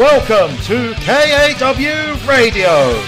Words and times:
Welcome 0.00 0.56
to 0.62 0.94
KAW 0.94 2.26
Radio. 2.26 3.02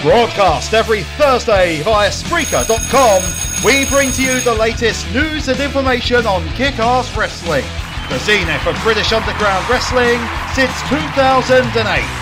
Broadcast 0.00 0.72
every 0.72 1.02
Thursday 1.20 1.82
via 1.82 2.08
Spreaker.com, 2.08 3.22
we 3.62 3.86
bring 3.90 4.10
to 4.12 4.22
you 4.22 4.40
the 4.40 4.54
latest 4.54 5.06
news 5.12 5.48
and 5.48 5.60
information 5.60 6.24
on 6.26 6.48
kick-ass 6.54 7.14
wrestling, 7.14 7.64
the 8.08 8.18
zenith 8.20 8.66
of 8.66 8.82
British 8.82 9.12
underground 9.12 9.68
wrestling 9.68 10.18
since 10.54 10.72
2008. 10.88 12.19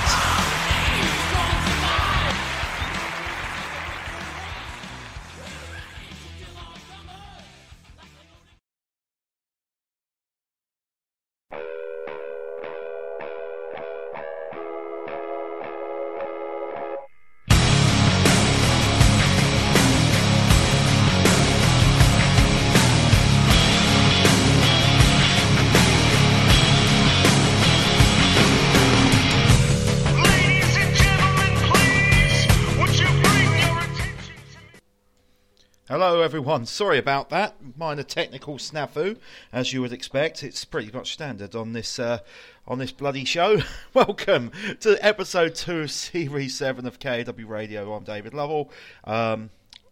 Everyone. 36.48 36.64
Sorry 36.64 36.96
about 36.96 37.28
that. 37.28 37.56
Minor 37.76 38.02
technical 38.02 38.54
snafu, 38.54 39.18
as 39.52 39.74
you 39.74 39.82
would 39.82 39.92
expect. 39.92 40.42
It's 40.42 40.64
pretty 40.64 40.90
much 40.90 41.12
standard 41.12 41.54
on 41.54 41.74
this 41.74 41.98
uh, 41.98 42.20
on 42.66 42.78
this 42.78 42.90
bloody 42.90 43.26
show. 43.26 43.60
Welcome 43.92 44.52
to 44.80 44.96
episode 45.06 45.54
two, 45.54 45.80
of 45.80 45.90
series 45.90 46.56
seven 46.56 46.86
of 46.86 46.98
KW 46.98 47.46
Radio. 47.46 47.92
I'm 47.92 48.02
David 48.02 48.32
Lovell. 48.32 48.70
Um, 49.04 49.50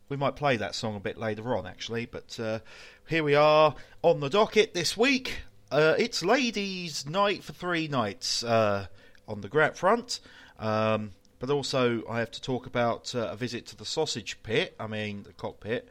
we 0.09 0.17
might 0.17 0.35
play 0.35 0.57
that 0.57 0.75
song 0.75 0.97
a 0.97 1.01
bit 1.01 1.19
later 1.19 1.55
on, 1.55 1.67
actually, 1.67 2.07
but 2.07 2.41
uh, 2.41 2.61
here 3.07 3.23
we 3.23 3.35
are 3.35 3.75
on 4.01 4.21
the 4.21 4.31
docket 4.31 4.73
this 4.73 4.97
week. 4.97 5.41
Uh, 5.71 5.95
it's 5.99 6.25
Ladies' 6.25 7.05
Night 7.05 7.45
for 7.45 7.53
three 7.53 7.87
nights 7.87 8.43
uh, 8.43 8.87
on 9.29 9.43
the 9.43 9.51
Grap 9.51 9.77
front. 9.77 10.21
Um, 10.59 11.11
but 11.39 11.51
also, 11.51 12.03
I 12.09 12.21
have 12.21 12.31
to 12.31 12.41
talk 12.41 12.67
about 12.67 13.15
uh, 13.15 13.29
a 13.31 13.37
visit 13.37 13.67
to 13.67 13.77
the 13.77 13.85
sausage 13.85 14.43
pit. 14.43 14.75
I 14.81 14.87
mean, 14.87 15.25
the 15.25 15.35
cockpit. 15.35 15.87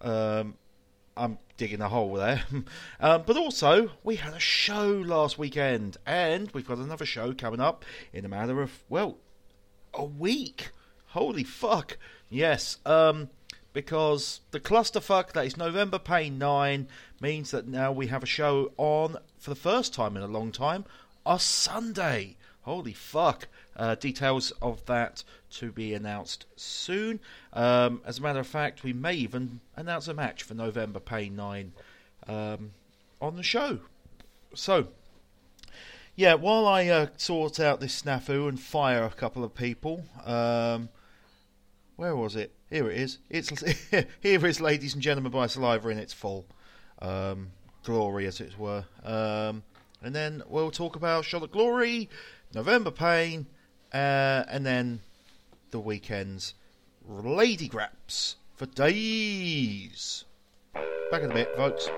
Um, 0.00 0.54
I'm 1.16 1.38
digging 1.56 1.82
a 1.82 1.88
hole 1.88 2.14
there. 2.14 2.42
um, 3.00 3.22
but 3.26 3.36
also, 3.36 3.90
we 4.02 4.16
had 4.16 4.34
a 4.34 4.40
show 4.40 4.88
last 4.88 5.38
weekend, 5.38 5.98
and 6.06 6.50
we've 6.52 6.66
got 6.66 6.78
another 6.78 7.04
show 7.04 7.34
coming 7.34 7.60
up 7.60 7.84
in 8.12 8.24
a 8.24 8.28
matter 8.28 8.62
of, 8.62 8.82
well, 8.88 9.18
a 9.92 10.04
week. 10.04 10.70
Holy 11.08 11.44
fuck. 11.44 11.98
Yes, 12.28 12.78
um, 12.86 13.28
because 13.72 14.40
the 14.50 14.60
clusterfuck 14.60 15.32
that 15.32 15.46
is 15.46 15.56
November 15.56 15.98
Pain 15.98 16.38
9 16.38 16.88
means 17.20 17.50
that 17.50 17.66
now 17.66 17.92
we 17.92 18.06
have 18.06 18.22
a 18.22 18.26
show 18.26 18.72
on, 18.76 19.16
for 19.38 19.50
the 19.50 19.56
first 19.56 19.92
time 19.92 20.16
in 20.16 20.22
a 20.22 20.28
long 20.28 20.52
time, 20.52 20.84
a 21.26 21.38
Sunday. 21.38 22.36
Holy 22.62 22.92
fuck. 22.92 23.48
Uh, 23.76 23.94
details 23.94 24.50
of 24.60 24.84
that 24.86 25.24
to 25.50 25.72
be 25.72 25.94
announced 25.94 26.46
soon. 26.56 27.20
Um, 27.52 28.02
as 28.04 28.18
a 28.18 28.22
matter 28.22 28.40
of 28.40 28.46
fact, 28.46 28.82
we 28.82 28.92
may 28.92 29.14
even 29.14 29.60
announce 29.76 30.08
a 30.08 30.14
match 30.14 30.42
for 30.42 30.54
November 30.54 31.00
Pain 31.00 31.36
9 31.36 31.72
um, 32.26 32.72
on 33.20 33.36
the 33.36 33.42
show. 33.42 33.78
So, 34.54 34.88
yeah, 36.16 36.34
while 36.34 36.66
I 36.66 36.88
uh, 36.88 37.06
sort 37.16 37.60
out 37.60 37.80
this 37.80 38.02
snafu 38.02 38.48
and 38.48 38.60
fire 38.60 39.04
a 39.04 39.10
couple 39.10 39.44
of 39.44 39.54
people, 39.54 40.04
um, 40.24 40.88
where 41.96 42.16
was 42.16 42.36
it? 42.36 42.52
Here 42.68 42.90
it 42.90 42.98
is. 42.98 43.18
It's 43.28 43.50
here 44.20 44.46
is, 44.46 44.60
ladies 44.60 44.94
and 44.94 45.02
gentlemen, 45.02 45.32
by 45.32 45.46
Saliva 45.46 45.88
in 45.88 45.98
its 45.98 46.12
full 46.12 46.46
um, 47.00 47.50
glory, 47.84 48.26
as 48.26 48.40
it 48.40 48.58
were. 48.58 48.84
Um, 49.04 49.62
and 50.02 50.14
then 50.14 50.42
we'll 50.48 50.70
talk 50.70 50.96
about 50.96 51.24
Shot 51.24 51.42
at 51.42 51.52
Glory, 51.52 52.08
November 52.54 52.90
Pain, 52.90 53.46
uh, 53.92 54.44
and 54.48 54.64
then 54.64 55.00
the 55.70 55.80
weekend's 55.80 56.54
Lady 57.08 57.68
Graps 57.68 58.36
for 58.56 58.66
days. 58.66 60.24
Back 61.10 61.22
in 61.22 61.30
a 61.30 61.34
bit, 61.34 61.54
folks. 61.56 61.88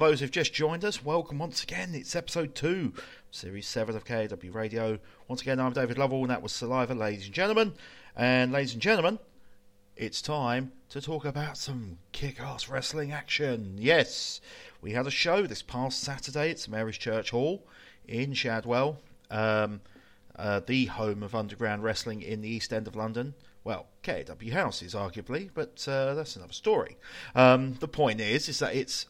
Those 0.00 0.20
who've 0.20 0.30
just 0.30 0.54
joined 0.54 0.82
us, 0.82 1.04
welcome 1.04 1.38
once 1.38 1.62
again. 1.62 1.94
It's 1.94 2.16
episode 2.16 2.54
2, 2.54 2.94
series 3.30 3.66
7 3.66 3.94
of 3.94 4.06
KW 4.06 4.54
Radio. 4.54 4.98
Once 5.28 5.42
again, 5.42 5.60
I'm 5.60 5.74
David 5.74 5.98
Lovell, 5.98 6.22
and 6.22 6.30
that 6.30 6.40
was 6.40 6.52
Saliva, 6.52 6.94
ladies 6.94 7.26
and 7.26 7.34
gentlemen. 7.34 7.74
And 8.16 8.50
ladies 8.50 8.72
and 8.72 8.80
gentlemen, 8.80 9.18
it's 9.98 10.22
time 10.22 10.72
to 10.88 11.02
talk 11.02 11.26
about 11.26 11.58
some 11.58 11.98
kick 12.12 12.40
ass 12.40 12.66
wrestling 12.66 13.12
action. 13.12 13.76
Yes, 13.78 14.40
we 14.80 14.92
had 14.92 15.06
a 15.06 15.10
show 15.10 15.46
this 15.46 15.60
past 15.60 16.00
Saturday 16.00 16.50
at 16.50 16.60
St 16.60 16.70
Mary's 16.70 16.96
Church 16.96 17.28
Hall 17.28 17.66
in 18.08 18.32
Shadwell, 18.32 19.02
um, 19.30 19.82
uh, 20.34 20.60
the 20.66 20.86
home 20.86 21.22
of 21.22 21.34
underground 21.34 21.82
wrestling 21.82 22.22
in 22.22 22.40
the 22.40 22.48
East 22.48 22.72
End 22.72 22.86
of 22.86 22.96
London. 22.96 23.34
Well, 23.64 23.86
KW 24.02 24.52
House 24.52 24.80
is 24.80 24.94
arguably, 24.94 25.50
but 25.52 25.86
uh, 25.86 26.14
that's 26.14 26.36
another 26.36 26.54
story. 26.54 26.96
Um, 27.34 27.74
the 27.80 27.88
point 27.88 28.22
is, 28.22 28.48
is 28.48 28.60
that 28.60 28.74
it's 28.74 29.04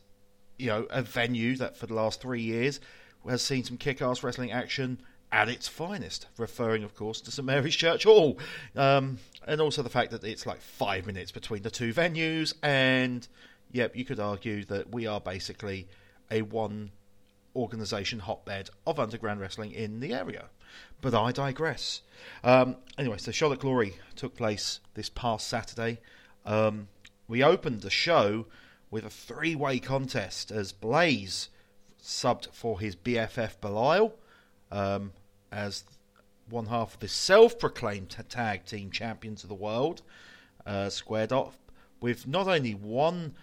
you 0.61 0.67
know 0.67 0.87
a 0.91 1.03
venue 1.03 1.57
that 1.57 1.77
for 1.77 1.87
the 1.87 1.95
last 1.95 2.21
three 2.21 2.43
years 2.43 2.81
has 3.29 3.43
seen 3.43 3.65
some 3.65 3.77
kick-ass 3.77 4.23
wrestling 4.23 4.51
action 4.51 5.01
at 5.33 5.49
its 5.49 5.69
finest, 5.69 6.27
referring, 6.39 6.83
of 6.83 6.95
course, 6.95 7.21
to 7.21 7.31
St 7.31 7.47
Mary's 7.47 7.77
Church 7.77 8.05
Hall, 8.05 8.39
um, 8.75 9.19
and 9.47 9.61
also 9.61 9.83
the 9.83 9.91
fact 9.91 10.11
that 10.11 10.25
it's 10.25 10.47
like 10.47 10.61
five 10.61 11.07
minutes 11.07 11.31
between 11.31 11.63
the 11.63 11.71
two 11.71 11.95
venues, 11.95 12.55
and 12.63 13.27
yep, 13.71 13.95
you 13.95 14.05
could 14.05 14.19
argue 14.19 14.65
that 14.65 14.93
we 14.93 15.07
are 15.07 15.21
basically 15.21 15.87
a 16.31 16.43
one 16.43 16.91
organisation 17.55 18.21
hotbed 18.21 18.71
of 18.87 18.99
underground 18.99 19.41
wrestling 19.41 19.73
in 19.73 20.01
the 20.01 20.15
area. 20.15 20.47
But 21.01 21.15
I 21.15 21.33
digress. 21.33 22.03
Um, 22.45 22.77
anyway, 22.99 23.19
so 23.19 23.33
Shot 23.33 23.53
at 23.53 23.59
Glory 23.59 23.97
took 24.17 24.37
place 24.37 24.81
this 24.95 25.09
past 25.09 25.49
Saturday. 25.49 26.01
Um, 26.45 26.89
we 27.27 27.43
opened 27.43 27.83
the 27.83 27.91
show 27.91 28.47
with 28.91 29.05
a 29.05 29.11
three 29.11 29.55
way 29.55 29.79
contest 29.79 30.51
as 30.51 30.73
Blaze 30.73 31.49
subbed 32.03 32.53
for 32.53 32.81
his 32.81 32.97
BFF 32.97 33.61
Belial 33.61 34.15
um, 34.71 35.13
as 35.53 35.85
one 36.49 36.67
half 36.67 36.95
of 36.95 37.01
the 37.01 37.09
self 37.09 37.59
proclaimed 37.59 38.11
tag 38.29 38.65
team 38.65 38.91
champions 38.91 39.43
of 39.43 39.49
the 39.49 39.55
world, 39.55 40.03
uh, 40.67 40.89
squared 40.89 41.33
off 41.33 41.57
with 42.01 42.27
not 42.27 42.49
only 42.49 42.73
one 42.75 43.35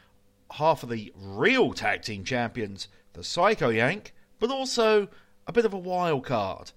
half 0.51 0.83
of 0.83 0.89
the 0.89 1.13
real 1.15 1.73
tag 1.73 2.01
team 2.01 2.23
champions, 2.23 2.87
the 3.13 3.23
Psycho 3.23 3.69
Yank, 3.69 4.13
but 4.39 4.49
also 4.49 5.07
a 5.45 5.51
bit 5.53 5.65
of 5.65 5.73
a 5.73 5.77
wild 5.77 6.25
card 6.25 6.71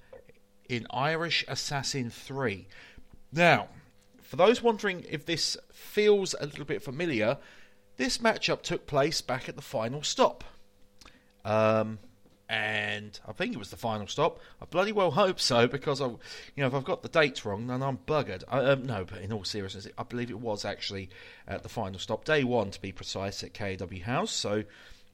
in 0.69 0.87
Irish 0.91 1.45
Assassin 1.49 2.11
3. 2.11 2.67
Now, 3.33 3.69
for 4.23 4.37
those 4.37 4.63
wondering 4.63 5.05
if 5.09 5.27
this 5.27 5.57
feels 5.73 6.35
a 6.41 6.47
little 6.47 6.65
bit 6.65 6.83
familiar, 6.83 7.39
this 8.01 8.17
matchup 8.17 8.63
took 8.63 8.87
place 8.87 9.21
back 9.21 9.47
at 9.47 9.57
the 9.57 9.63
final 9.63 10.03
stop. 10.03 10.43
Um, 11.45 11.99
and 12.49 13.21
I 13.29 13.33
think 13.33 13.53
it 13.53 13.59
was 13.59 13.69
the 13.69 13.77
final 13.77 14.07
stop. 14.07 14.41
I 14.61 14.65
bloody 14.65 14.91
well 14.91 15.11
hope 15.11 15.39
so 15.39 15.69
because 15.69 16.01
I, 16.01 16.07
you 16.07 16.19
know, 16.57 16.67
if 16.67 16.73
I've 16.73 16.85
got 16.85 17.03
the 17.03 17.11
dates 17.11 17.45
wrong, 17.45 17.67
then 17.67 17.83
I'm 17.83 17.99
buggered. 17.99 18.43
I, 18.49 18.61
um, 18.61 18.87
no, 18.87 19.05
but 19.05 19.19
in 19.19 19.35
all 19.35 19.45
seriousness, 19.45 19.87
I 19.99 20.03
believe 20.05 20.31
it 20.31 20.41
was 20.41 20.65
actually 20.65 21.11
at 21.47 21.63
the 21.63 21.69
final 21.69 22.01
stop, 22.01 22.25
day 22.25 22.43
one 22.43 22.71
to 22.71 22.81
be 22.81 22.91
precise, 22.91 23.45
at 23.45 23.53
KW 23.53 24.03
House. 24.03 24.33
So 24.33 24.65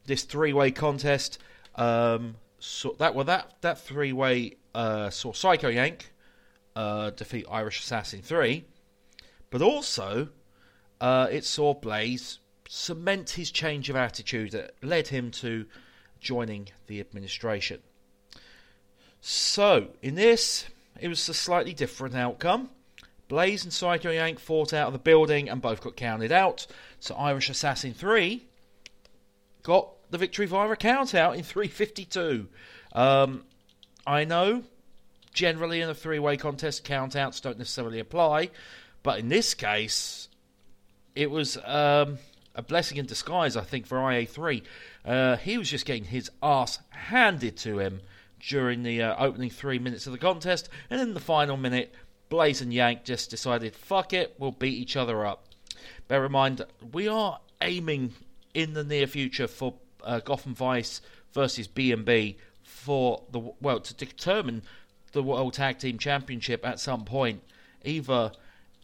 this 0.05 0.23
three-way 0.23 0.71
contest, 0.71 1.41
um, 1.75 2.37
so 2.61 2.94
that 3.00 3.17
well 3.17 3.25
that 3.25 3.56
that 3.62 3.81
three-way 3.81 4.59
uh, 4.77 5.11
saw 5.11 5.33
Psycho 5.33 5.69
Yank 5.69 6.12
uh, 6.77 7.11
defeat 7.11 7.47
Irish 7.50 7.81
Assassin 7.81 8.23
three, 8.23 8.65
but 9.50 9.61
also 9.61 10.29
uh, 11.00 11.27
it 11.33 11.44
saw 11.44 11.75
Blaze 11.75 12.38
cement 12.69 13.31
his 13.31 13.51
change 13.51 13.91
of 13.91 13.97
attitude 13.97 14.53
that 14.53 14.75
led 14.83 15.09
him 15.09 15.31
to 15.31 15.67
joining 16.21 16.69
the 16.87 17.01
administration. 17.01 17.81
So, 19.21 19.89
in 20.03 20.15
this, 20.15 20.67
it 21.01 21.09
was 21.09 21.29
a 21.29 21.35
slightly 21.35 21.73
different 21.73 22.15
outcome. 22.15 22.71
Blaze 23.29 23.65
and 23.65 23.73
Psycho 23.73 24.11
Yank 24.11 24.39
fought 24.39 24.73
out 24.73 24.87
of 24.87 24.93
the 24.93 24.99
building 24.99 25.49
and 25.49 25.61
both 25.61 25.81
got 25.81 25.97
counted 25.97 26.31
out. 26.31 26.67
So, 27.01 27.15
Irish 27.17 27.51
Assassin 27.51 27.93
3 27.93 28.45
got 29.62 29.89
the 30.11 30.19
victory 30.19 30.47
via 30.47 30.69
a 30.71 30.77
count 30.77 31.15
out 31.15 31.37
in 31.37 31.43
352. 31.43 32.49
Um, 32.93 33.45
I 34.07 34.25
know 34.25 34.62
generally 35.37 35.81
in 35.83 35.89
a 35.89 35.95
three 35.95 36.19
way 36.19 36.37
contest, 36.37 36.83
count 36.83 37.14
outs 37.14 37.40
don't 37.40 37.59
necessarily 37.59 38.00
apply, 38.00 38.50
but 39.05 39.21
in 39.21 39.29
this 39.29 39.55
case, 39.55 40.29
it 41.14 41.31
was 41.31 41.59
um, 41.64 42.19
a 42.57 42.63
blessing 42.63 42.97
in 42.97 43.07
disguise, 43.07 43.57
I 43.57 43.63
think, 43.63 43.87
for 43.87 43.99
IA3. 43.99 44.63
Uh, 45.05 45.37
he 45.37 45.59
was 45.59 45.71
just 45.71 45.85
getting 45.87 46.05
his 46.05 46.31
ass 46.43 46.81
handed 46.91 47.57
to 47.59 47.79
him 47.79 48.01
during 48.41 48.83
the 48.83 49.03
uh, 49.03 49.15
opening 49.19 49.51
three 49.51 49.79
minutes 49.79 50.07
of 50.07 50.13
the 50.13 50.19
contest, 50.19 50.69
and 50.91 51.01
in 51.01 51.15
the 51.15 51.21
final 51.21 51.57
minute, 51.57 51.95
Blaze 52.29 52.61
and 52.61 52.73
Yank 52.73 53.05
just 53.05 53.31
decided, 53.31 53.77
fuck 53.77 54.13
it, 54.13 54.35
we'll 54.39 54.53
beat 54.53 54.75
each 54.75 54.97
other 54.97 55.25
up. 55.25 55.45
Bear 56.09 56.25
in 56.25 56.33
mind, 56.33 56.65
we 56.93 57.07
are 57.07 57.39
aiming 57.61 58.15
in 58.55 58.73
the 58.73 58.85
near 58.85 59.07
future 59.07 59.47
for 59.47 59.75
uh, 60.03 60.21
Gotham 60.21 60.55
Vice 60.55 61.01
versus 61.33 61.67
B&B 61.69 62.39
for 62.63 63.23
the 63.31 63.41
well 63.61 63.81
to 63.81 63.95
determine 63.95 64.63
the 65.13 65.23
World 65.23 65.55
Tag 65.55 65.79
Team 65.79 65.99
Championship 65.99 66.67
at 66.67 66.81
some 66.81 67.05
point, 67.05 67.43
either 67.85 68.33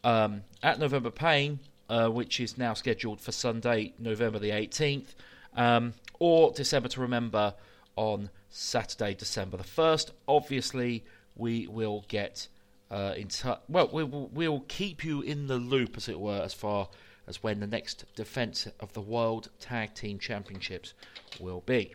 um, 0.05 0.43
at 0.63 0.79
November 0.79 1.11
Pain 1.11 1.59
uh, 1.93 2.09
which 2.09 2.41
is 2.41 2.57
now 2.57 2.73
scheduled 2.73 3.21
for 3.21 3.33
Sunday, 3.33 3.93
November 3.99 4.39
the 4.39 4.49
18th, 4.49 5.15
um, 5.55 5.93
or 6.19 6.51
December 6.53 6.89
to 6.89 7.03
Remember 7.03 7.53
on 7.97 8.31
Saturday, 8.49 9.13
December 9.13 9.59
the 9.59 9.63
1st. 9.63 10.13
Obviously, 10.27 11.05
we 11.37 11.67
will 11.67 12.07
get 12.09 12.49
uh, 12.91 13.13
in 13.15 13.29
touch. 13.29 13.61
Well, 13.69 13.91
we 13.93 14.05
will 14.05 14.29
we'll 14.29 14.65
keep 14.69 15.05
you 15.05 15.21
in 15.21 15.49
the 15.49 15.59
loop, 15.59 15.99
as 15.99 16.09
it 16.09 16.19
were, 16.19 16.41
as 16.41 16.55
far 16.55 16.89
as 17.27 17.43
when 17.43 17.61
the 17.61 17.67
next 17.67 18.07
defence 18.17 18.67
of 18.81 18.95
the 18.95 19.03
World 19.03 19.51
Tag 19.61 19.93
Team 19.95 20.19
Championships 20.19 20.95
will 21.39 21.61
be. 21.61 21.95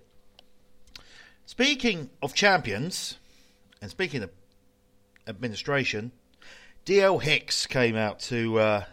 Speaking 1.47 2.11
of 2.21 2.35
champions, 2.35 3.17
and 3.81 3.89
speaking 3.89 4.21
of 4.21 4.29
administration, 5.25 6.11
DL 6.85 7.19
Hicks 7.19 7.65
came 7.65 7.95
out 7.95 8.19
to 8.19 8.59
uh, 8.59 8.83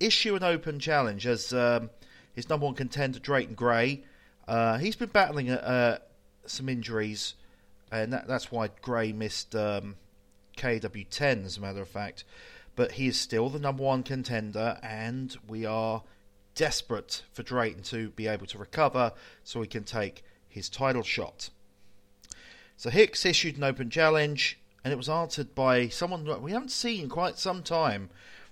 issue 0.00 0.34
an 0.34 0.42
open 0.42 0.80
challenge 0.80 1.26
as 1.26 1.52
um, 1.52 1.90
his 2.34 2.48
number 2.48 2.66
one 2.66 2.74
contender, 2.74 3.18
Drayton 3.18 3.54
Gray. 3.54 4.02
Uh, 4.48 4.78
he's 4.78 4.96
been 4.96 5.10
battling 5.10 5.50
uh, 5.50 5.98
some 6.46 6.68
injuries, 6.68 7.34
and 7.92 8.12
that, 8.12 8.26
that's 8.26 8.50
why 8.50 8.68
Gray 8.82 9.12
missed 9.12 9.54
um, 9.54 9.96
KW10, 10.56 11.44
as 11.44 11.56
a 11.56 11.60
matter 11.60 11.82
of 11.82 11.88
fact. 11.88 12.24
But 12.74 12.92
he 12.92 13.06
is 13.06 13.20
still 13.20 13.50
the 13.50 13.58
number 13.58 13.82
one 13.82 14.02
contender, 14.02 14.78
and 14.82 15.36
we 15.46 15.66
are 15.66 16.02
desperate 16.54 17.22
for 17.32 17.42
Drayton 17.42 17.82
to 17.84 18.10
be 18.10 18.26
able 18.26 18.46
to 18.46 18.58
recover 18.58 19.12
so 19.44 19.60
he 19.60 19.68
can 19.68 19.84
take 19.84 20.24
his 20.48 20.68
title 20.68 21.02
shot. 21.02 21.50
So 22.76 22.90
Hicks 22.90 23.26
issued 23.26 23.56
an 23.56 23.64
open 23.64 23.90
challenge, 23.90 24.58
and 24.82 24.92
it 24.92 24.96
was 24.96 25.08
answered 25.08 25.54
by 25.54 25.88
someone 25.88 26.42
we 26.42 26.52
haven't 26.52 26.70
seen 26.70 27.04
in 27.04 27.08
quite 27.10 27.38
some 27.38 27.62
time 27.62 28.08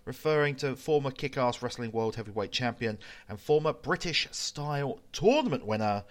referring 0.08 0.56
to 0.56 0.74
former 0.74 1.10
Kick 1.10 1.36
Ass 1.36 1.60
Wrestling 1.60 1.92
World 1.92 2.16
Heavyweight 2.16 2.50
Champion 2.50 2.98
and 3.28 3.38
former 3.38 3.74
British 3.74 4.26
style 4.30 5.00
tournament 5.12 5.66
winner, 5.66 6.02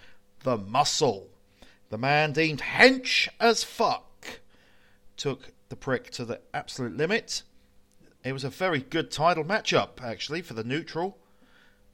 The 0.43 0.55
Muscle. 0.55 1.29
The 1.89 1.97
man 1.97 2.31
deemed 2.31 2.61
hench 2.61 3.27
as 3.39 3.63
fuck 3.63 4.39
took 5.17 5.51
the 5.69 5.75
prick 5.75 6.11
to 6.11 6.25
the 6.25 6.39
absolute 6.53 6.95
limit. 6.95 7.41
It 8.23 8.33
was 8.33 8.43
a 8.43 8.51
very 8.51 8.81
good 8.81 9.09
title 9.09 9.43
matchup, 9.43 9.99
actually, 9.99 10.43
for 10.43 10.53
the 10.53 10.63
neutral, 10.63 11.17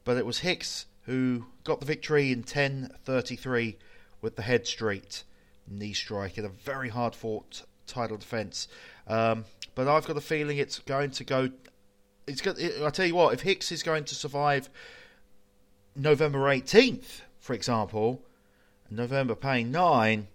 but 0.04 0.18
it 0.18 0.26
was 0.26 0.40
Hicks 0.40 0.88
who 1.04 1.46
got 1.64 1.80
the 1.80 1.86
victory 1.86 2.34
in 2.34 2.44
10.33 2.44 3.78
with 4.22 4.36
the 4.36 4.42
head 4.42 4.68
straight 4.68 5.24
knee 5.66 5.94
strike 5.94 6.38
in 6.38 6.44
a 6.44 6.50
very 6.50 6.90
hard 6.90 7.16
fought 7.16 7.64
title 7.88 8.18
defence. 8.18 8.68
Um, 9.08 9.46
but 9.74 9.88
I've 9.88 10.06
got 10.06 10.18
a 10.18 10.22
feeling 10.22 10.58
it's 10.58 10.80
going 10.80 11.12
to 11.12 11.24
go 11.24 11.50
it's 12.28 12.42
got. 12.42 12.62
I 12.62 12.90
tell 12.90 13.06
you 13.06 13.16
what, 13.16 13.34
if 13.34 13.42
Hicks 13.42 13.72
is 13.72 13.84
going 13.84 14.06
to 14.06 14.16
survive 14.16 14.70
November 15.96 16.50
eighteenth, 16.50 17.22
for 17.40 17.54
example, 17.54 18.22
November 18.90 19.36
Pain 19.36 19.72
nine, 19.72 20.28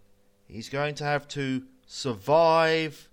he's 0.46 0.68
going 0.68 0.94
to 0.96 1.04
have 1.04 1.28
to 1.28 1.62
survive 1.86 3.08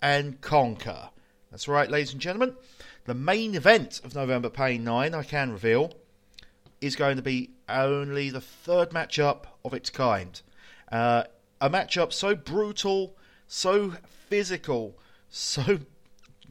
and 0.00 0.40
conquer. 0.40 1.10
That's 1.50 1.68
right, 1.68 1.90
ladies 1.90 2.12
and 2.12 2.20
gentlemen. 2.20 2.56
The 3.04 3.14
main 3.14 3.54
event 3.54 4.00
of 4.04 4.14
November 4.14 4.48
Pain 4.48 4.84
9, 4.84 5.12
I 5.12 5.22
can 5.24 5.50
reveal, 5.50 5.92
is 6.80 6.94
going 6.94 7.16
to 7.16 7.22
be 7.22 7.50
only 7.68 8.30
the 8.30 8.40
third 8.40 8.90
matchup 8.90 9.44
of 9.64 9.74
its 9.74 9.90
kind. 9.90 10.40
Uh, 10.90 11.24
a 11.60 11.68
matchup 11.68 12.12
so 12.12 12.36
brutal, 12.36 13.16
so 13.48 13.94
physical, 14.28 14.96
so, 15.28 15.62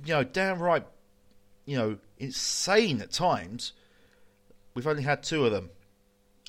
you 0.06 0.14
know, 0.14 0.24
downright 0.24 0.86
you 1.66 1.78
know, 1.78 1.98
insane 2.18 3.02
at 3.02 3.12
times. 3.12 3.74
We've 4.74 4.88
only 4.88 5.04
had 5.04 5.24
two 5.24 5.46
of 5.46 5.52
them. 5.52 5.70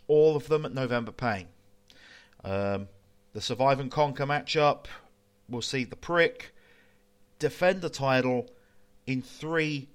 all 0.08 0.36
of 0.36 0.48
them 0.48 0.64
at 0.66 0.74
November 0.74 1.12
Pain. 1.12 1.48
Um, 2.44 2.88
the 3.32 3.40
Survive 3.40 3.80
and 3.80 3.90
Conquer 3.90 4.26
matchup 4.26 4.86
will 5.48 5.62
see 5.62 5.84
the 5.84 5.96
prick 5.96 6.54
defend 7.38 7.80
the 7.80 7.88
title 7.88 8.50
in 9.06 9.22
three 9.22 9.88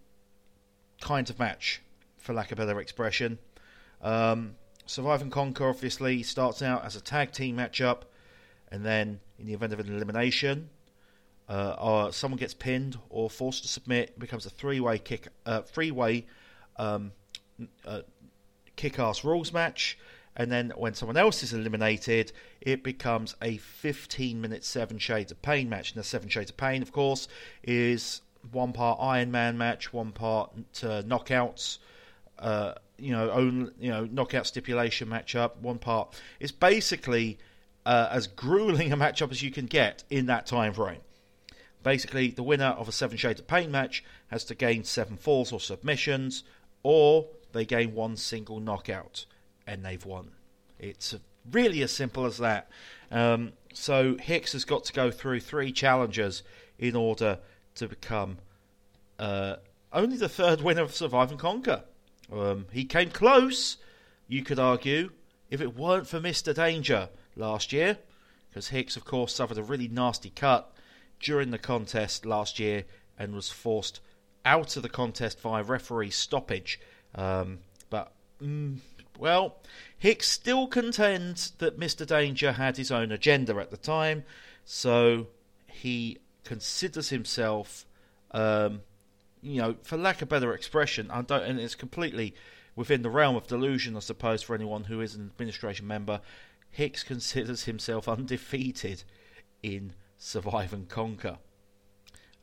kinds 1.02 1.30
of 1.30 1.40
match, 1.40 1.82
for 2.18 2.34
lack 2.34 2.52
of 2.52 2.60
a 2.60 2.66
better 2.66 2.80
expression. 2.80 3.38
Um, 4.02 4.56
Survive 4.86 5.22
and 5.22 5.32
Conquer 5.32 5.70
obviously 5.70 6.24
starts 6.24 6.62
out 6.62 6.84
as 6.84 6.96
a 6.96 7.02
tag 7.02 7.32
team 7.32 7.58
matchup, 7.58 8.02
and 8.72 8.86
then 8.86 9.20
in 9.38 9.46
the 9.46 9.54
event 9.54 9.74
of 9.74 9.80
an 9.80 9.94
elimination, 9.94 10.70
uh, 11.50 11.76
or 11.80 12.12
someone 12.12 12.38
gets 12.38 12.54
pinned 12.54 12.98
or 13.10 13.30
forced 13.30 13.64
to 13.64 13.70
submit, 13.70 14.10
it 14.10 14.20
becomes 14.20 14.46
a 14.46 14.50
three-way 14.50 15.00
kick, 15.00 15.28
uh, 15.46 15.62
three-way 15.62 16.26
um, 16.78 17.12
uh, 17.86 18.02
kick-ass 18.76 19.24
rules 19.24 19.54
match. 19.54 19.98
And 20.36 20.52
then 20.52 20.72
when 20.76 20.94
someone 20.94 21.18
else 21.18 21.42
is 21.42 21.54
eliminated, 21.54 22.32
it 22.62 22.84
becomes 22.84 23.36
a 23.42 23.58
15-minute 23.58 24.64
Seven 24.64 25.00
Shades 25.00 25.32
of 25.32 25.42
Pain 25.42 25.68
match. 25.68 25.94
The 25.94 26.04
Seven 26.04 26.30
Shades 26.30 26.52
of 26.52 26.58
Pain, 26.58 26.82
of 26.82 26.92
course, 26.92 27.28
is 27.64 28.22
one 28.52 28.72
part 28.72 29.00
Iron 29.02 29.32
Man 29.32 29.58
match, 29.58 29.92
one 29.92 30.12
part 30.12 30.52
knockouts. 30.74 31.80
Uh, 32.38 32.74
you 33.00 33.12
know, 33.12 33.40
you 33.80 33.90
know 33.90 34.06
knockout 34.06 34.46
stipulation 34.46 35.08
matchup. 35.08 35.58
One 35.58 35.80
part. 35.80 36.20
It's 36.40 36.52
basically 36.52 37.40
uh, 37.86 38.10
as 38.12 38.28
grueling 38.28 38.92
a 38.92 38.98
matchup 38.98 39.32
as 39.32 39.42
you 39.42 39.50
can 39.50 39.66
get 39.66 40.04
in 40.10 40.28
that 40.28 40.46
time 40.46 40.74
frame. 40.74 41.00
Basically, 41.88 42.32
the 42.32 42.44
winner 42.44 42.76
of 42.78 42.90
a 42.90 42.92
Seven 42.92 43.16
Shades 43.16 43.40
of 43.40 43.48
Pain 43.48 43.72
match 43.72 44.04
has 44.28 44.44
to 44.44 44.56
gain 44.56 44.84
seven 44.84 45.16
falls 45.16 45.54
or 45.54 45.62
submissions, 45.62 46.44
or 46.84 47.28
they 47.54 47.64
gain 47.64 47.94
one 47.94 48.18
single 48.18 48.60
knockout, 48.60 49.26
and 49.66 49.86
they've 49.86 50.06
won. 50.06 50.32
It's 50.80 51.16
really 51.50 51.82
as 51.84 51.94
simple 51.94 52.26
as 52.26 52.40
that. 52.40 52.70
Um, 53.10 53.54
so 53.74 54.18
Hicks 54.18 54.52
has 54.52 54.66
got 54.66 54.84
to 54.84 54.92
go 54.92 55.12
through 55.12 55.40
three 55.40 55.72
challenges 55.72 56.44
in 56.78 56.94
order 56.94 57.40
to 57.76 57.88
become 57.88 58.40
uh, 59.18 59.56
only 59.94 60.18
the 60.18 60.28
third 60.28 60.60
winner 60.60 60.82
of 60.82 60.94
Survive 60.94 61.32
and 61.32 61.40
Conquer. 61.40 61.84
Um, 62.30 62.66
he 62.74 62.84
came 62.84 63.12
close, 63.12 63.78
you 64.28 64.44
could 64.44 64.60
argue, 64.60 65.12
if 65.50 65.62
it 65.62 65.78
weren't 65.78 66.08
for 66.08 66.20
Mr. 66.20 66.54
Danger 66.54 67.08
last 67.38 67.72
year, 67.72 67.98
because 68.50 68.68
Hicks, 68.68 68.98
of 68.98 69.06
course, 69.06 69.34
suffered 69.34 69.58
a 69.58 69.64
really 69.64 69.88
nasty 69.88 70.32
cut 70.32 70.74
during 71.20 71.52
the 71.52 71.58
contest 71.58 72.26
last 72.26 72.60
year 72.60 72.84
and 73.18 73.34
was 73.34 73.50
forced 73.50 74.00
out 74.46 74.76
of 74.78 74.84
the 74.84 74.90
contest 74.90 75.40
via 75.42 75.64
referee 75.64 76.12
stoppage. 76.12 76.80
Um, 77.16 77.60
but, 77.90 78.14
mm, 78.42 78.78
well, 79.18 79.58
Hicks 79.98 80.28
still 80.28 80.68
contends 80.68 81.52
that 81.58 81.80
Mr. 81.80 82.06
Danger 82.06 82.54
had 82.54 82.78
his 82.78 82.92
own 82.92 83.12
agenda 83.12 83.56
at 83.58 83.72
the 83.72 83.78
time, 83.78 84.24
so 84.64 85.28
he 85.68 86.20
considers 86.44 87.10
himself, 87.10 87.86
um, 88.32 88.82
you 89.42 89.62
know, 89.62 89.76
for 89.84 89.98
lack 89.98 90.22
of 90.22 90.30
better 90.30 90.54
expression, 90.54 91.10
I 91.12 91.22
don't, 91.22 91.44
and 91.44 91.60
it's 91.60 91.76
completely 91.76 92.36
within 92.76 93.02
the 93.02 93.10
realm 93.10 93.36
of 93.36 93.48
delusion, 93.48 93.98
I 93.98 94.00
suppose, 94.00 94.44
for 94.44 94.56
anyone 94.56 94.86
who 94.86 95.02
is 95.02 95.16
an 95.16 95.32
administration 95.34 95.88
member. 95.88 96.22
Hicks 96.70 97.04
considers 97.04 97.64
himself 97.64 98.08
undefeated 98.08 99.04
in 99.64 99.94
Survive 100.28 100.74
and 100.74 100.90
Conquer. 100.90 101.38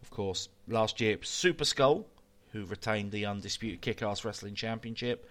Of 0.00 0.08
course, 0.08 0.48
last 0.66 1.02
year 1.02 1.12
it 1.12 1.20
was 1.20 1.28
Super 1.28 1.66
Skull 1.66 2.06
who 2.52 2.64
retained 2.64 3.12
the 3.12 3.26
undisputed 3.26 3.82
Kick-Ass 3.82 4.24
Wrestling 4.24 4.54
Championship, 4.54 5.28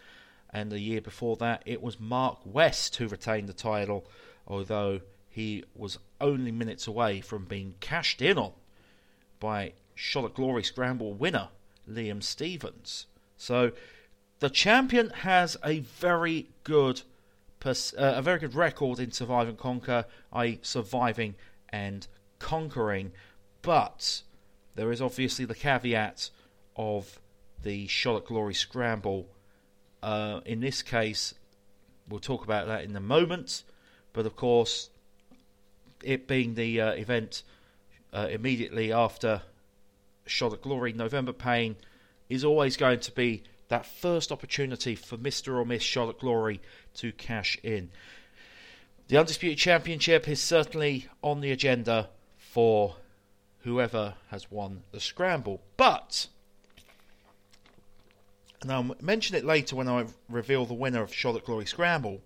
and 0.51 0.71
the 0.71 0.79
year 0.79 1.01
before 1.01 1.35
that 1.37 1.63
it 1.65 1.81
was 1.81 1.99
Mark 1.99 2.37
West 2.45 2.97
who 2.97 3.07
retained 3.07 3.49
the 3.49 3.53
title, 3.53 4.05
although 4.47 5.01
he 5.31 5.63
was 5.73 5.97
only 6.21 6.51
minutes 6.51 6.85
away 6.85 7.21
from 7.21 7.45
being 7.45 7.73
cashed 7.79 8.21
in 8.21 8.37
on 8.37 8.51
by 9.39 9.73
Shot 9.95 10.25
at 10.25 10.35
Glory 10.35 10.61
Scramble 10.61 11.15
winner 11.15 11.49
Liam 11.89 12.21
Stevens. 12.21 13.07
So 13.35 13.71
the 14.41 14.51
champion 14.51 15.09
has 15.09 15.57
a 15.65 15.79
very 15.79 16.49
good 16.63 17.01
pers- 17.59 17.95
uh, 17.95 18.13
a 18.15 18.21
very 18.21 18.37
good 18.37 18.53
record 18.53 18.99
in 18.99 19.11
survive 19.11 19.47
and 19.47 19.57
conquer, 19.57 20.05
i.e., 20.33 20.59
surviving 20.61 21.33
and 21.69 22.05
conquering. 22.43 23.11
But 23.63 24.21
there 24.75 24.91
is 24.91 25.01
obviously 25.01 25.45
the 25.45 25.55
caveat 25.55 26.29
of 26.75 27.19
the 27.63 27.87
at 28.17 28.25
Glory 28.25 28.53
Scramble. 28.53 29.25
Uh, 30.03 30.41
in 30.45 30.59
this 30.59 30.81
case, 30.81 31.33
we'll 32.07 32.19
talk 32.19 32.43
about 32.43 32.67
that 32.67 32.83
in 32.83 32.95
a 32.95 32.99
moment. 32.99 33.63
But 34.11 34.25
of 34.25 34.35
course, 34.35 34.89
it 36.03 36.27
being 36.27 36.55
the 36.55 36.81
uh, 36.81 36.91
event 36.91 37.43
uh, 38.11 38.27
immediately 38.29 38.91
after 38.91 39.41
at 40.53 40.61
Glory, 40.61 40.93
November 40.93 41.33
Pain 41.33 41.77
is 42.29 42.43
always 42.43 42.77
going 42.77 42.99
to 42.99 43.11
be 43.11 43.43
that 43.69 43.85
first 43.85 44.31
opportunity 44.31 44.95
for 44.95 45.17
Mr. 45.17 45.57
or 45.57 45.65
Miss 45.65 45.83
at 46.09 46.19
Glory 46.19 46.61
to 46.95 47.11
cash 47.13 47.57
in. 47.63 47.89
The 49.07 49.17
Undisputed 49.17 49.57
Championship 49.57 50.27
is 50.27 50.41
certainly 50.41 51.07
on 51.21 51.41
the 51.41 51.51
agenda 51.51 52.09
for 52.53 52.97
whoever 53.61 54.13
has 54.29 54.51
won 54.51 54.83
the 54.91 54.99
scramble. 54.99 55.59
But, 55.75 56.27
and 58.61 58.71
I'll 58.71 58.95
mention 59.01 59.35
it 59.35 59.43
later 59.43 59.75
when 59.75 59.89
I 59.89 60.05
reveal 60.29 60.67
the 60.67 60.75
winner 60.75 61.01
of 61.01 61.11
at 61.11 61.45
Glory 61.45 61.65
Scramble, 61.65 62.21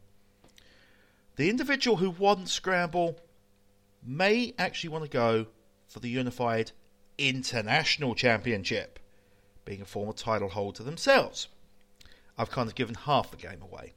the 1.37 1.49
individual 1.49 1.95
who 1.95 2.09
won 2.09 2.45
Scramble 2.45 3.17
may 4.05 4.53
actually 4.59 4.89
want 4.89 5.05
to 5.05 5.09
go 5.09 5.45
for 5.87 6.01
the 6.01 6.09
Unified 6.09 6.73
International 7.17 8.13
Championship, 8.13 8.99
being 9.63 9.81
a 9.81 9.85
former 9.85 10.11
title 10.11 10.49
holder 10.49 10.83
themselves. 10.83 11.47
I've 12.37 12.51
kind 12.51 12.67
of 12.67 12.75
given 12.75 12.95
half 12.95 13.31
the 13.31 13.37
game 13.37 13.61
away. 13.61 13.93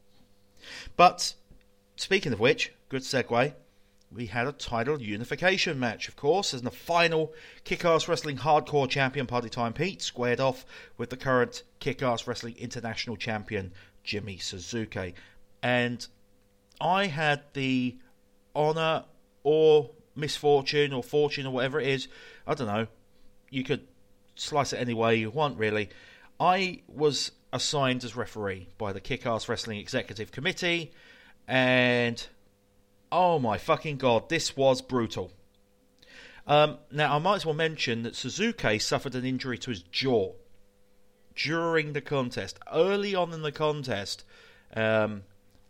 But 0.95 1.33
speaking 1.97 2.31
of 2.31 2.39
which, 2.39 2.71
good 2.87 3.01
segue. 3.01 3.53
We 4.13 4.25
had 4.25 4.45
a 4.45 4.51
title 4.51 5.01
unification 5.01 5.79
match, 5.79 6.09
of 6.09 6.17
course, 6.17 6.53
as 6.53 6.61
the 6.61 6.71
final 6.71 7.33
Kick-Ass 7.63 8.09
Wrestling 8.09 8.37
Hardcore 8.37 8.89
Champion 8.89 9.25
Party 9.25 9.47
Time 9.47 9.71
Pete 9.71 10.01
squared 10.01 10.41
off 10.41 10.65
with 10.97 11.09
the 11.09 11.17
current 11.17 11.63
Kick-Ass 11.79 12.27
Wrestling 12.27 12.55
International 12.57 13.15
Champion 13.15 13.71
Jimmy 14.03 14.37
Suzuki. 14.37 15.13
And 15.63 16.05
I 16.81 17.07
had 17.07 17.41
the 17.53 17.97
honour 18.53 19.05
or 19.43 19.91
misfortune 20.13 20.91
or 20.91 21.03
fortune 21.03 21.45
or 21.45 21.53
whatever 21.53 21.79
it 21.79 21.87
is, 21.87 22.09
I 22.45 22.53
don't 22.53 22.67
know, 22.67 22.87
you 23.49 23.63
could 23.63 23.87
slice 24.35 24.73
it 24.73 24.77
any 24.77 24.93
way 24.93 25.15
you 25.15 25.29
want, 25.29 25.57
really. 25.57 25.89
I 26.37 26.81
was 26.87 27.31
assigned 27.53 28.03
as 28.03 28.15
referee 28.15 28.67
by 28.77 28.91
the 28.91 28.99
Kick-Ass 28.99 29.47
Wrestling 29.47 29.79
Executive 29.79 30.31
Committee, 30.31 30.91
and 31.47 32.27
oh 33.11 33.39
my 33.39 33.57
fucking 33.57 33.97
god, 33.97 34.29
this 34.29 34.55
was 34.55 34.81
brutal. 34.81 35.31
Um, 36.47 36.77
now, 36.91 37.15
I 37.15 37.19
might 37.19 37.35
as 37.35 37.45
well 37.45 37.55
mention 37.55 38.03
that 38.03 38.15
Suzuki 38.15 38.79
suffered 38.79 39.15
an 39.15 39.25
injury 39.25 39.57
to 39.59 39.69
his 39.69 39.83
jaw 39.83 40.33
during 41.35 41.93
the 41.93 42.01
contest, 42.01 42.59
early 42.73 43.15
on 43.15 43.33
in 43.33 43.41
the 43.41 43.51
contest. 43.51 44.25
Um, 44.75 45.23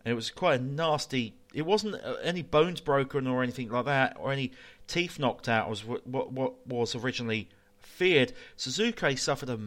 it 0.06 0.14
was 0.14 0.32
quite 0.32 0.60
a 0.60 0.64
nasty. 0.64 1.36
It 1.54 1.66
wasn't 1.66 1.96
uh, 1.96 2.16
any 2.24 2.42
bones 2.42 2.82
broken 2.82 3.28
or 3.28 3.44
anything 3.44 3.70
like 3.70 3.86
that, 3.86 4.18
or 4.20 4.32
any 4.32 4.52
teeth 4.88 5.20
knocked 5.20 5.48
out. 5.50 5.70
Was 5.70 5.86
what, 5.86 6.06
what, 6.08 6.32
what 6.32 6.68
was 6.68 6.96
originally 6.96 7.50
feared. 7.78 8.34
Suzuki 8.56 9.16
suffered 9.16 9.50
a, 9.50 9.60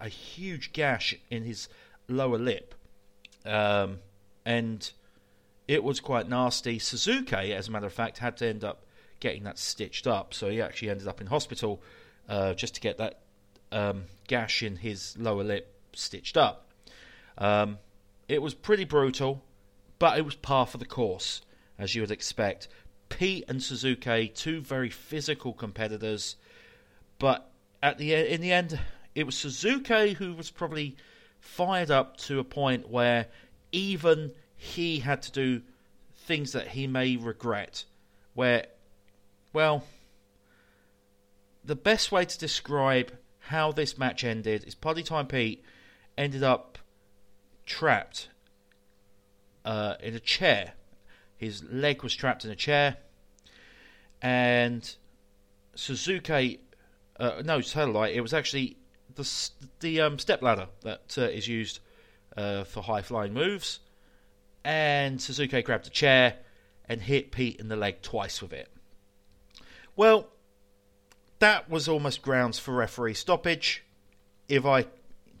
a 0.00 0.08
huge 0.08 0.72
gash 0.72 1.14
in 1.30 1.44
his 1.44 1.68
lower 2.08 2.38
lip, 2.38 2.74
um, 3.44 3.98
and 4.44 4.92
it 5.68 5.82
was 5.82 6.00
quite 6.00 6.28
nasty. 6.28 6.78
Suzuki, 6.78 7.52
as 7.52 7.68
a 7.68 7.70
matter 7.70 7.86
of 7.86 7.92
fact, 7.92 8.18
had 8.18 8.36
to 8.38 8.46
end 8.46 8.64
up 8.64 8.84
getting 9.20 9.44
that 9.44 9.58
stitched 9.58 10.06
up, 10.06 10.34
so 10.34 10.50
he 10.50 10.60
actually 10.60 10.90
ended 10.90 11.06
up 11.06 11.20
in 11.20 11.28
hospital 11.28 11.82
uh, 12.28 12.54
just 12.54 12.74
to 12.74 12.80
get 12.80 12.98
that 12.98 13.20
um, 13.70 14.04
gash 14.26 14.62
in 14.62 14.76
his 14.76 15.16
lower 15.18 15.44
lip 15.44 15.74
stitched 15.92 16.36
up. 16.36 16.68
Um, 17.38 17.78
it 18.28 18.42
was 18.42 18.54
pretty 18.54 18.84
brutal, 18.84 19.42
but 19.98 20.18
it 20.18 20.24
was 20.24 20.34
par 20.34 20.66
for 20.66 20.78
the 20.78 20.84
course, 20.84 21.42
as 21.78 21.94
you 21.94 22.02
would 22.02 22.10
expect. 22.10 22.68
Pete 23.08 23.44
and 23.48 23.62
Suzuki, 23.62 24.28
two 24.28 24.60
very 24.60 24.90
physical 24.90 25.52
competitors, 25.52 26.36
but 27.18 27.50
at 27.82 27.98
the 27.98 28.14
in 28.14 28.40
the 28.40 28.52
end, 28.52 28.78
it 29.14 29.24
was 29.24 29.36
Suzuki 29.36 30.14
who 30.14 30.34
was 30.34 30.50
probably 30.50 30.96
fired 31.40 31.90
up 31.90 32.16
to 32.16 32.38
a 32.38 32.44
point 32.44 32.88
where 32.88 33.26
even 33.70 34.32
he 34.62 35.00
had 35.00 35.20
to 35.20 35.32
do 35.32 35.60
things 36.14 36.52
that 36.52 36.68
he 36.68 36.86
may 36.86 37.16
regret. 37.16 37.84
Where, 38.34 38.66
well, 39.52 39.82
the 41.64 41.74
best 41.74 42.12
way 42.12 42.24
to 42.24 42.38
describe 42.38 43.12
how 43.40 43.72
this 43.72 43.98
match 43.98 44.22
ended 44.22 44.62
is 44.64 44.76
Party 44.76 45.02
Time 45.02 45.26
Pete 45.26 45.64
ended 46.16 46.44
up 46.44 46.78
trapped 47.66 48.28
uh, 49.64 49.96
in 50.00 50.14
a 50.14 50.20
chair. 50.20 50.74
His 51.36 51.64
leg 51.64 52.04
was 52.04 52.14
trapped 52.14 52.44
in 52.44 52.50
a 52.52 52.56
chair, 52.56 52.98
and 54.22 54.94
Suzuki. 55.74 56.60
Uh, 57.18 57.42
no, 57.44 57.60
lie. 57.86 58.08
It 58.08 58.20
was 58.20 58.32
actually 58.32 58.76
the 59.16 59.50
the 59.80 60.00
um, 60.00 60.20
step 60.20 60.40
ladder 60.40 60.68
that 60.82 61.18
uh, 61.18 61.22
is 61.22 61.48
used 61.48 61.80
uh, 62.36 62.62
for 62.62 62.84
high 62.84 63.02
flying 63.02 63.34
moves, 63.34 63.80
and 64.64 65.20
Suzuki 65.20 65.62
grabbed 65.62 65.86
a 65.86 65.90
chair 65.90 66.36
and 66.88 67.02
hit 67.02 67.32
Pete 67.32 67.60
in 67.60 67.68
the 67.68 67.76
leg 67.76 68.02
twice 68.02 68.42
with 68.42 68.52
it. 68.52 68.68
Well, 69.96 70.28
that 71.38 71.68
was 71.68 71.88
almost 71.88 72.22
grounds 72.22 72.58
for 72.58 72.72
referee 72.72 73.14
stoppage 73.14 73.84
if 74.48 74.64
I 74.64 74.86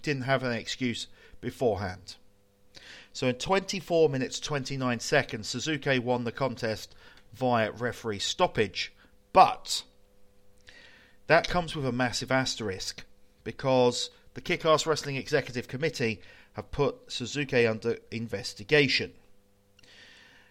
didn't 0.02 0.22
have 0.22 0.42
an 0.42 0.52
excuse 0.52 1.06
beforehand. 1.40 2.16
So 3.12 3.28
in 3.28 3.34
24 3.36 4.08
minutes 4.08 4.40
29 4.40 5.00
seconds, 5.00 5.48
Suzuki 5.48 5.98
won 5.98 6.24
the 6.24 6.32
contest 6.32 6.94
via 7.32 7.70
referee 7.70 8.18
stoppage. 8.18 8.92
But 9.32 9.82
that 11.26 11.48
comes 11.48 11.76
with 11.76 11.86
a 11.86 11.92
massive 11.92 12.32
asterisk 12.32 13.04
because 13.44 14.10
the 14.34 14.40
Kick-Ass 14.40 14.86
Wrestling 14.86 15.16
Executive 15.16 15.68
Committee 15.68 16.20
have 16.54 16.70
put 16.70 17.10
Suzuki 17.10 17.66
under 17.66 17.98
investigation. 18.10 19.12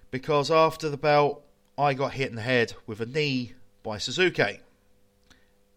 Because 0.10 0.51
after 0.51 0.89
the 0.89 0.98
bout, 0.98 1.41
I 1.77 1.93
got 1.93 2.13
hit 2.13 2.29
in 2.29 2.36
the 2.36 2.41
head 2.41 2.74
with 2.86 3.00
a 3.00 3.05
knee 3.05 3.53
by 3.84 3.98
Suzuki, 3.98 4.60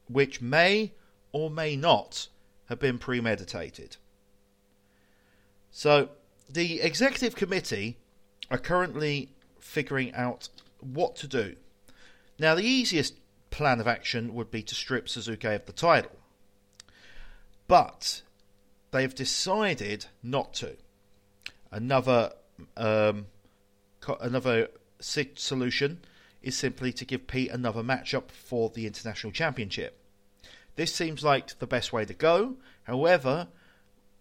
which 0.09 0.41
may 0.41 0.93
or 1.33 1.51
may 1.51 1.77
not 1.77 2.29
have 2.69 2.79
been 2.79 2.99
premeditated. 2.99 3.97
So, 5.71 6.11
the 6.49 6.81
executive 6.81 7.35
committee 7.35 7.97
are 8.51 8.59
currently 8.59 9.31
figuring 9.59 10.15
out 10.15 10.49
what 10.81 11.17
to 11.17 11.27
do. 11.27 11.57
Now, 12.39 12.55
the 12.55 12.63
easiest 12.63 13.15
plan 13.51 13.81
of 13.81 13.87
action 13.87 14.35
would 14.35 14.51
be 14.51 14.63
to 14.63 14.75
strip 14.75 15.09
Suzuki 15.09 15.49
of 15.49 15.67
the 15.67 15.73
title, 15.73 16.17
but 17.67 18.23
they've 18.95 19.15
decided 19.15 20.07
not 20.23 20.55
to. 20.55 20.77
Another 21.73 22.33
um, 22.77 23.27
another 24.21 24.69
solution 25.01 25.99
is 26.41 26.57
simply 26.57 26.93
to 26.93 27.05
give 27.05 27.27
Pete 27.27 27.51
another 27.51 27.83
matchup 27.83 28.31
for 28.31 28.71
the 28.71 28.87
international 28.87 29.33
championship. 29.33 29.99
This 30.77 30.95
seems 30.95 31.25
like 31.25 31.59
the 31.59 31.67
best 31.67 31.93
way 31.93 32.05
to 32.05 32.15
go. 32.15 32.55
However, 32.85 33.49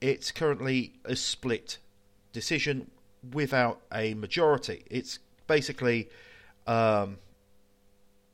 it's 0.02 0.32
currently 0.32 0.94
a 1.06 1.16
split 1.16 1.78
decision 2.32 2.90
without 3.32 3.80
a 3.94 4.16
majority. 4.16 4.86
It's 4.90 5.20
basically 5.46 6.10
um, 6.66 7.18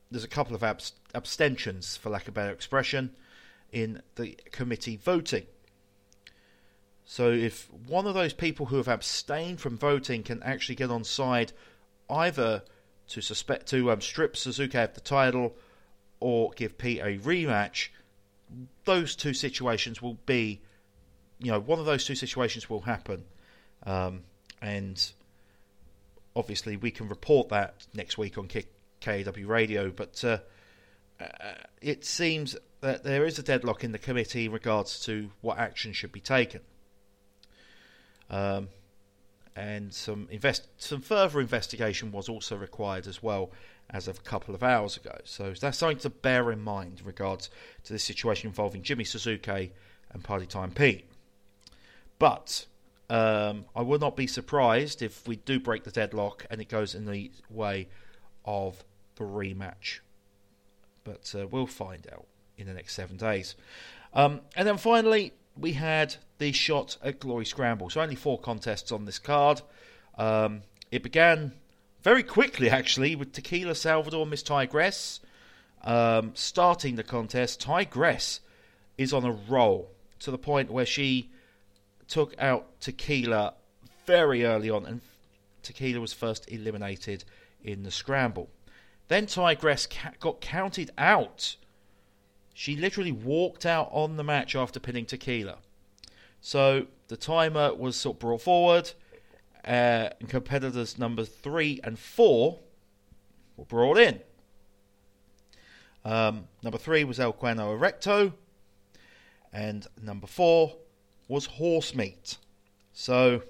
there's 0.10 0.24
a 0.24 0.30
couple 0.30 0.56
of 0.56 0.64
abs- 0.64 0.94
abstentions, 1.14 1.98
for 1.98 2.10
lack 2.10 2.30
of 2.30 2.34
better 2.34 2.54
expression, 2.54 3.12
in 3.74 4.02
the 4.16 4.38
committee 4.52 4.96
voting. 4.96 5.46
So 7.12 7.32
if 7.32 7.68
one 7.88 8.06
of 8.06 8.14
those 8.14 8.34
people 8.34 8.68
who 8.68 8.78
have 8.78 8.88
abstained 8.88 9.60
from 9.60 9.80
voting 9.80 10.22
can 10.22 10.44
actually 10.44 10.76
get 10.76 10.92
on 10.92 11.04
side 11.04 11.54
either 12.08 12.62
to 13.08 13.22
suspect 13.22 13.66
to 13.70 13.92
um, 13.92 14.00
strip 14.00 14.38
Suzuki 14.38 14.78
of 14.78 14.94
the 14.94 15.02
title 15.02 15.56
or 16.20 16.52
give 16.52 16.78
Pete 16.78 17.00
a 17.00 17.18
rematch, 17.18 17.88
those 18.86 19.16
two 19.16 19.34
situations 19.34 20.04
will 20.04 20.20
be, 20.28 20.62
you 21.40 21.52
know, 21.52 21.60
one 21.60 21.80
of 21.80 21.88
those 21.88 22.06
two 22.06 22.14
situations 22.14 22.70
will 22.70 22.82
happen, 22.82 23.24
um, 23.88 24.22
and 24.62 25.12
obviously 26.36 26.78
we 26.78 26.92
can 26.92 27.10
report 27.10 27.50
that 27.50 27.88
next 27.92 28.20
week 28.20 28.38
on 28.38 28.48
KAW 29.02 29.48
Radio. 29.48 29.90
But 29.90 30.24
uh, 30.24 30.38
uh, 31.20 31.26
it 31.82 32.06
seems 32.06 32.56
that 32.82 33.04
there 33.04 33.26
is 33.26 33.40
a 33.40 33.44
deadlock 33.44 33.84
in 33.84 33.94
the 33.94 33.98
committee 33.98 34.46
in 34.46 34.52
regards 34.52 35.00
to 35.06 35.32
what 35.42 35.58
action 35.58 35.92
should 35.92 36.12
be 36.12 36.22
taken. 36.22 36.62
Um, 38.30 38.70
and 39.56 39.94
some 39.94 40.28
invest 40.32 40.68
some 40.78 41.02
further 41.02 41.42
investigation 41.42 42.12
was 42.12 42.30
also 42.30 42.56
required 42.56 43.08
as 43.08 43.22
well 43.22 43.52
as 43.90 44.08
of 44.08 44.20
a 44.20 44.22
couple 44.22 44.54
of 44.54 44.64
hours 44.64 44.96
ago. 44.96 45.18
So 45.24 45.54
that's 45.60 45.78
something 45.78 45.98
to 46.00 46.10
bear 46.10 46.52
in 46.52 46.62
mind 46.62 47.00
in 47.00 47.06
regards 47.06 47.50
to 47.84 47.94
this 47.94 48.04
situation 48.04 48.48
involving 48.48 48.84
Jimmy 48.84 49.04
Suzuki 49.04 49.74
and 50.12 50.24
Party 50.24 50.46
Time 50.46 50.72
Pete. 50.72 51.10
But 52.20 52.68
um, 53.10 53.66
I 53.76 53.82
will 53.82 54.00
not 54.00 54.16
be 54.16 54.28
surprised 54.28 55.02
if 55.02 55.28
we 55.28 55.38
do 55.38 55.60
break 55.60 55.84
the 55.84 55.92
deadlock 55.92 56.46
and 56.52 56.62
it 56.62 56.70
goes 56.70 56.94
in 56.94 57.06
the 57.06 57.32
way 57.50 57.88
of 58.46 58.84
the 59.16 59.24
rematch. 59.24 60.00
But 61.04 61.34
uh, 61.38 61.48
we'll 61.48 61.66
find 61.66 62.06
out 62.14 62.28
in 62.58 62.68
the 62.68 62.74
next 62.74 62.94
seven 62.94 63.18
days. 63.18 63.56
Um, 64.14 64.42
and 64.56 64.68
then 64.68 64.78
finally, 64.78 65.34
we 65.60 65.74
had 65.74 66.16
the 66.38 66.52
shot 66.52 66.98
at 67.04 67.20
Glory 67.20 67.46
Scramble. 67.46 67.90
So 67.90 68.02
only 68.02 68.16
four 68.16 68.40
contests 68.40 68.92
on 68.92 69.06
this 69.06 69.20
card. 69.20 69.62
Um, 70.18 70.62
it 70.92 71.04
began 71.04 71.54
very 72.02 72.24
quickly, 72.24 72.70
actually, 72.70 73.16
with 73.16 73.34
Tequila 73.34 73.76
Salvador 73.76 74.26
Miss 74.26 74.44
Tigress 74.44 75.20
um, 75.84 76.32
starting 76.34 76.96
the 76.96 77.04
contest. 77.04 77.62
Tigress 77.62 78.40
is 78.98 79.14
on 79.14 79.24
a 79.24 79.32
roll 79.32 79.92
to 80.20 80.32
the 80.32 80.38
point 80.38 80.72
where 80.72 80.86
she 80.86 81.30
took 82.08 82.36
out 82.40 82.80
Tequila 82.82 83.54
very 84.06 84.44
early 84.46 84.70
on, 84.70 84.86
and 84.86 85.02
Tequila 85.64 86.02
was 86.02 86.14
first 86.14 86.52
eliminated 86.52 87.24
in 87.64 87.84
the 87.84 87.92
scramble. 87.92 88.50
Then 89.08 89.26
Tigress 89.26 89.88
ca- 89.88 90.14
got 90.20 90.42
counted 90.42 90.92
out. 90.98 91.56
She 92.60 92.76
literally 92.76 93.14
walked 93.14 93.66
out 93.66 93.88
on 93.94 94.18
the 94.18 94.24
match 94.26 94.54
after 94.54 94.82
pinning 94.82 95.06
Tequila. 95.06 95.60
So 96.42 96.88
the 97.08 97.16
timer 97.16 97.74
was 97.74 97.96
sort 97.96 98.18
of 98.18 98.20
brought 98.20 98.42
forward, 98.42 98.92
uh, 99.64 100.10
and 100.20 100.28
competitors 100.28 101.00
number 101.00 101.24
three 101.24 101.80
and 101.86 101.98
four 101.98 102.60
were 103.56 103.64
brought 103.64 103.98
in. 103.98 104.20
Um, 106.04 106.50
number 106.62 106.78
three 106.78 107.06
was 107.06 107.18
El 107.18 107.32
Cuerno 107.32 107.80
Erecto, 107.80 108.34
and 109.54 109.88
number 110.04 110.28
four 110.28 110.76
was 111.30 111.46
horse 111.46 111.96
meat. 111.96 112.36
So 112.92 113.44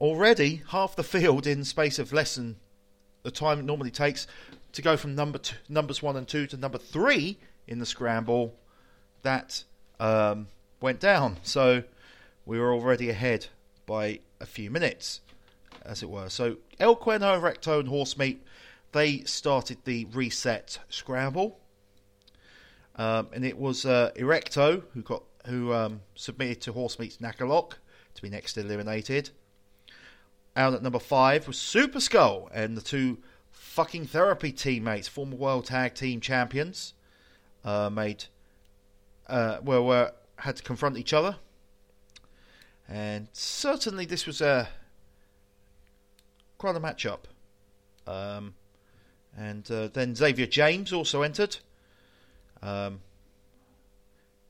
already 0.00 0.64
half 0.70 0.96
the 0.96 1.04
field 1.04 1.46
in 1.46 1.62
space 1.62 2.00
of 2.00 2.12
less 2.12 2.34
than 2.34 2.56
the 3.22 3.30
time 3.30 3.60
it 3.60 3.64
normally 3.64 3.92
takes 3.92 4.26
to 4.72 4.82
go 4.82 4.96
from 4.96 5.14
number 5.14 5.38
two, 5.38 5.54
numbers 5.68 6.02
one 6.02 6.16
and 6.16 6.26
two 6.26 6.48
to 6.48 6.56
number 6.56 6.78
three 6.78 7.38
in 7.66 7.78
the 7.78 7.86
scramble 7.86 8.54
that 9.22 9.64
um, 10.00 10.48
went 10.80 11.00
down. 11.00 11.38
So 11.42 11.84
we 12.44 12.58
were 12.58 12.72
already 12.72 13.08
ahead 13.10 13.46
by 13.86 14.20
a 14.40 14.46
few 14.46 14.70
minutes, 14.70 15.20
as 15.84 16.02
it 16.02 16.10
were. 16.10 16.28
So 16.28 16.56
El 16.78 16.96
Cuerno 16.96 17.38
Erecto, 17.40 17.80
and 17.80 17.88
Horsemeat 17.88 18.38
they 18.92 19.20
started 19.20 19.78
the 19.84 20.04
reset 20.12 20.78
scramble, 20.88 21.58
um, 22.96 23.28
and 23.32 23.44
it 23.44 23.58
was 23.58 23.86
uh, 23.86 24.10
Erecto 24.16 24.82
who 24.92 25.02
got 25.02 25.22
who 25.46 25.72
um, 25.72 26.00
submitted 26.14 26.60
to 26.62 26.72
Horsemeat's 26.72 27.16
Nakalock 27.16 27.72
to 28.14 28.22
be 28.22 28.28
next 28.28 28.56
eliminated. 28.56 29.30
Out 30.54 30.74
at 30.74 30.82
number 30.82 30.98
five 30.98 31.46
was 31.46 31.58
Super 31.58 32.00
Skull 32.00 32.50
and 32.52 32.76
the 32.76 32.82
two 32.82 33.18
fucking 33.50 34.06
therapy 34.06 34.52
teammates, 34.52 35.08
former 35.08 35.34
World 35.34 35.66
Tag 35.66 35.94
Team 35.94 36.20
Champions, 36.20 36.92
uh, 37.64 37.90
made 37.90 38.24
uh, 39.28 39.58
well, 39.62 40.10
had 40.36 40.56
to 40.56 40.62
confront 40.62 40.98
each 40.98 41.12
other, 41.12 41.36
and 42.88 43.28
certainly 43.32 44.04
this 44.04 44.26
was 44.26 44.40
a 44.40 44.68
quite 46.58 46.76
a 46.76 46.80
matchup. 46.80 47.24
Um, 48.06 48.54
and 49.36 49.68
uh, 49.70 49.88
then 49.88 50.14
Xavier 50.14 50.46
James 50.46 50.92
also 50.92 51.22
entered. 51.22 51.56
Um, 52.62 53.00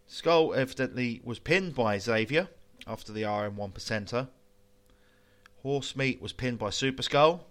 Skull 0.07 0.53
evidently 0.53 1.23
was 1.25 1.39
pinned 1.39 1.75
by 1.75 1.97
Xavier 1.99 2.49
after 2.87 3.13
the 3.13 3.25
RM 3.25 3.57
one 3.57 3.71
percenter. 3.73 4.29
Horsemeat 5.65 6.21
was 6.21 6.33
pinned 6.33 6.59
by 6.59 6.71
Super 6.71 7.03
Skull. 7.03 7.47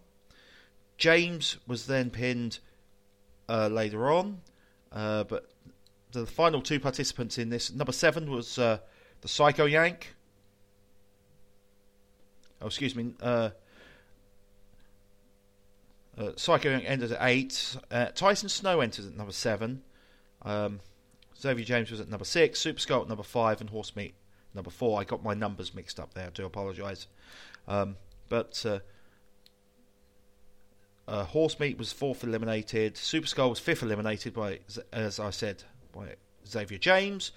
James 0.97 1.57
was 1.65 1.87
then 1.87 2.11
pinned 2.11 2.59
uh, 3.49 3.67
later 3.67 4.11
on, 4.11 4.41
uh, 4.91 5.23
but 5.23 5.49
the 6.11 6.25
final 6.25 6.61
two 6.61 6.79
participants 6.79 7.37
in 7.37 7.49
this 7.49 7.71
number 7.71 7.91
seven 7.91 8.29
was 8.29 8.57
uh, 8.57 8.79
the 9.21 9.27
Psycho 9.27 9.65
Yank. 9.65 10.15
Oh, 12.61 12.67
excuse 12.67 12.95
me. 12.95 13.13
Uh, 13.21 13.49
uh, 16.17 16.31
Psycho 16.35 16.69
Yank 16.69 16.83
ended 16.85 17.11
at 17.11 17.19
eight. 17.21 17.77
Uh, 17.89 18.07
Tyson 18.07 18.49
Snow 18.49 18.81
entered 18.81 19.05
at 19.05 19.15
number 19.15 19.31
seven. 19.31 19.83
Um, 20.43 20.79
Xavier 21.39 21.65
James 21.65 21.89
was 21.89 21.99
at 21.99 22.09
number 22.09 22.25
six. 22.25 22.59
Super 22.59 22.79
Skull 22.79 23.01
at 23.01 23.07
number 23.07 23.23
five, 23.23 23.61
and 23.61 23.69
Horse 23.69 23.95
Meat 23.95 24.13
number 24.53 24.69
four. 24.69 24.99
I 24.99 25.03
got 25.03 25.23
my 25.23 25.33
numbers 25.33 25.73
mixed 25.73 25.99
up 25.99 26.13
there. 26.13 26.27
I 26.27 26.29
do 26.29 26.45
apologise. 26.45 27.07
Um, 27.67 27.95
but 28.29 28.65
uh, 31.07 31.11
uh, 31.11 31.23
Horse 31.25 31.59
Meat 31.59 31.77
was 31.77 31.91
fourth 31.91 32.23
eliminated. 32.23 32.97
Super 32.97 33.27
Skull 33.27 33.49
was 33.49 33.59
fifth 33.59 33.83
eliminated 33.83 34.33
by, 34.33 34.59
as 34.91 35.19
I 35.19 35.29
said, 35.29 35.63
by 35.91 36.15
Xavier 36.47 36.77
James. 36.77 37.31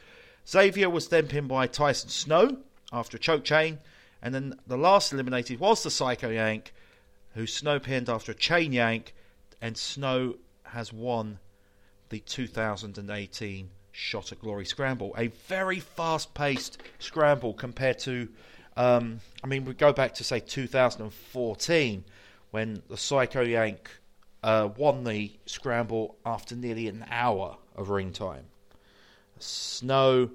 Xavier 0.49 0.91
was 0.91 1.09
then 1.09 1.27
pinned 1.27 1.49
by 1.49 1.67
Tyson 1.67 2.11
Snow 2.11 2.59
after 2.93 3.17
a 3.17 3.21
choke 3.21 3.45
chain, 3.45 3.79
and 4.23 4.35
then 4.35 4.59
the 4.67 4.77
last 4.77 5.13
eliminated 5.13 5.59
was 5.59 5.83
the 5.83 5.91
Psycho 5.91 6.31
Yank, 6.31 6.73
who 7.35 7.47
Snow 7.47 7.79
pinned 7.79 8.09
after 8.09 8.33
a 8.33 8.35
chain 8.35 8.73
yank, 8.73 9.15
and 9.61 9.77
Snow 9.77 10.37
has 10.65 10.93
won 10.93 11.39
the 12.11 12.21
2018 12.21 13.71
Shot 13.93 14.33
at 14.33 14.41
Glory 14.41 14.65
Scramble. 14.65 15.15
A 15.17 15.29
very 15.29 15.81
fast 15.81 16.35
paced 16.35 16.79
scramble 16.99 17.55
compared 17.55 17.99
to, 18.01 18.29
um, 18.77 19.21
I 19.43 19.47
mean, 19.47 19.65
we 19.65 19.73
go 19.73 19.93
back 19.93 20.15
to 20.15 20.25
say 20.25 20.41
2014 20.41 22.05
when 22.55 22.81
the 22.87 22.97
Psycho 22.97 23.41
Yank 23.41 23.91
uh, 24.45 24.69
won 24.77 25.03
the 25.03 25.33
scramble 25.45 26.15
after 26.25 26.55
nearly 26.55 26.87
an 26.87 27.05
hour 27.11 27.57
of 27.75 27.91
ring 27.91 28.13
time. 28.13 28.45
Snow 29.41 30.31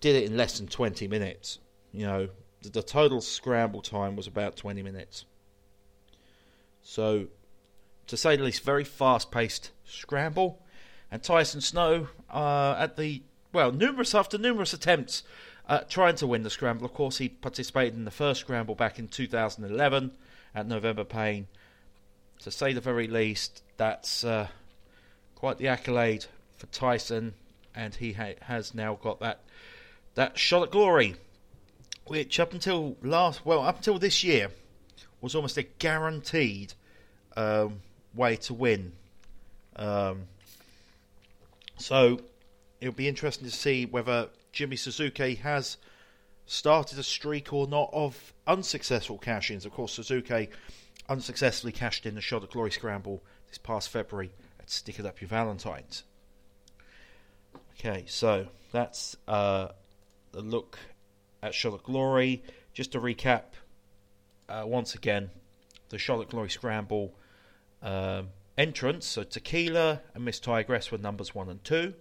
did 0.00 0.16
it 0.16 0.24
in 0.24 0.36
less 0.36 0.58
than 0.58 0.66
20 0.66 1.06
minutes. 1.06 1.60
You 1.92 2.06
know, 2.06 2.28
the, 2.62 2.70
the 2.70 2.82
total 2.82 3.20
scramble 3.20 3.80
time 3.80 4.16
was 4.16 4.26
about 4.26 4.56
20 4.56 4.82
minutes. 4.82 5.24
So, 6.82 7.28
to 8.08 8.16
say 8.16 8.34
the 8.34 8.42
least, 8.42 8.64
very 8.64 8.82
fast 8.82 9.30
paced 9.30 9.70
scramble. 9.84 10.64
And 11.12 11.22
Tyson 11.22 11.60
Snow, 11.60 12.08
uh, 12.28 12.74
at 12.76 12.96
the, 12.96 13.22
well, 13.52 13.70
numerous 13.70 14.16
after 14.16 14.36
numerous 14.36 14.72
attempts 14.72 15.22
uh, 15.68 15.82
trying 15.88 16.16
to 16.16 16.26
win 16.26 16.42
the 16.42 16.50
scramble. 16.50 16.84
Of 16.84 16.92
course, 16.92 17.18
he 17.18 17.28
participated 17.28 17.94
in 17.94 18.04
the 18.04 18.10
first 18.10 18.40
scramble 18.40 18.74
back 18.74 18.98
in 18.98 19.06
2011 19.06 20.10
at 20.54 20.66
November 20.66 21.04
Pain. 21.04 21.46
To 22.40 22.50
say 22.50 22.72
the 22.72 22.80
very 22.80 23.06
least, 23.06 23.62
that's 23.76 24.24
uh, 24.24 24.48
quite 25.34 25.58
the 25.58 25.68
accolade 25.68 26.26
for 26.56 26.66
Tyson, 26.66 27.34
and 27.74 27.94
he 27.94 28.12
ha- 28.12 28.34
has 28.42 28.74
now 28.74 28.98
got 29.02 29.20
that 29.20 29.40
that 30.14 30.38
shot 30.38 30.62
at 30.62 30.70
glory, 30.70 31.16
which 32.06 32.38
up 32.38 32.52
until 32.52 32.96
last, 33.02 33.44
well, 33.44 33.62
up 33.62 33.78
until 33.78 33.98
this 33.98 34.22
year, 34.22 34.50
was 35.20 35.34
almost 35.34 35.56
a 35.56 35.62
guaranteed 35.62 36.74
um, 37.36 37.80
way 38.14 38.36
to 38.36 38.54
win. 38.54 38.92
Um, 39.76 40.24
so 41.78 42.20
it'll 42.80 42.94
be 42.94 43.08
interesting 43.08 43.48
to 43.48 43.54
see 43.54 43.86
whether 43.86 44.28
Jimmy 44.52 44.76
Suzuki 44.76 45.36
has 45.36 45.78
started 46.46 46.98
a 46.98 47.02
streak 47.02 47.52
or 47.52 47.66
not 47.66 47.90
of 47.92 48.32
unsuccessful 48.46 49.18
cash-ins. 49.18 49.64
Of 49.64 49.72
course, 49.72 49.92
Suzuki 49.92 50.50
unsuccessfully 51.08 51.72
cashed 51.72 52.06
in 52.06 52.14
the 52.14 52.20
Shot 52.20 52.42
at 52.42 52.50
Glory 52.50 52.70
Scramble 52.70 53.22
this 53.48 53.58
past 53.58 53.88
February 53.88 54.32
at 54.60 54.70
Stick 54.70 54.98
It 54.98 55.06
Up 55.06 55.20
Your 55.20 55.28
Valentines. 55.28 56.04
Okay, 57.78 58.04
so 58.06 58.46
that's 58.72 59.16
uh, 59.28 59.68
a 60.32 60.40
look 60.40 60.78
at 61.42 61.54
Shot 61.54 61.74
at 61.74 61.82
Glory. 61.82 62.42
Just 62.72 62.92
to 62.92 63.00
recap, 63.00 63.42
uh, 64.48 64.64
once 64.66 64.94
again, 64.94 65.30
the 65.90 65.98
Shot 65.98 66.20
at 66.20 66.28
Glory 66.28 66.50
Scramble 66.50 67.14
um, 67.82 68.28
entrance. 68.58 69.06
So 69.06 69.22
Tequila 69.22 70.00
and 70.14 70.24
Miss 70.24 70.40
Tigress 70.40 70.90
were 70.90 70.98
numbers 70.98 71.34
one 71.34 71.48
and 71.48 71.62
two. 71.62 71.94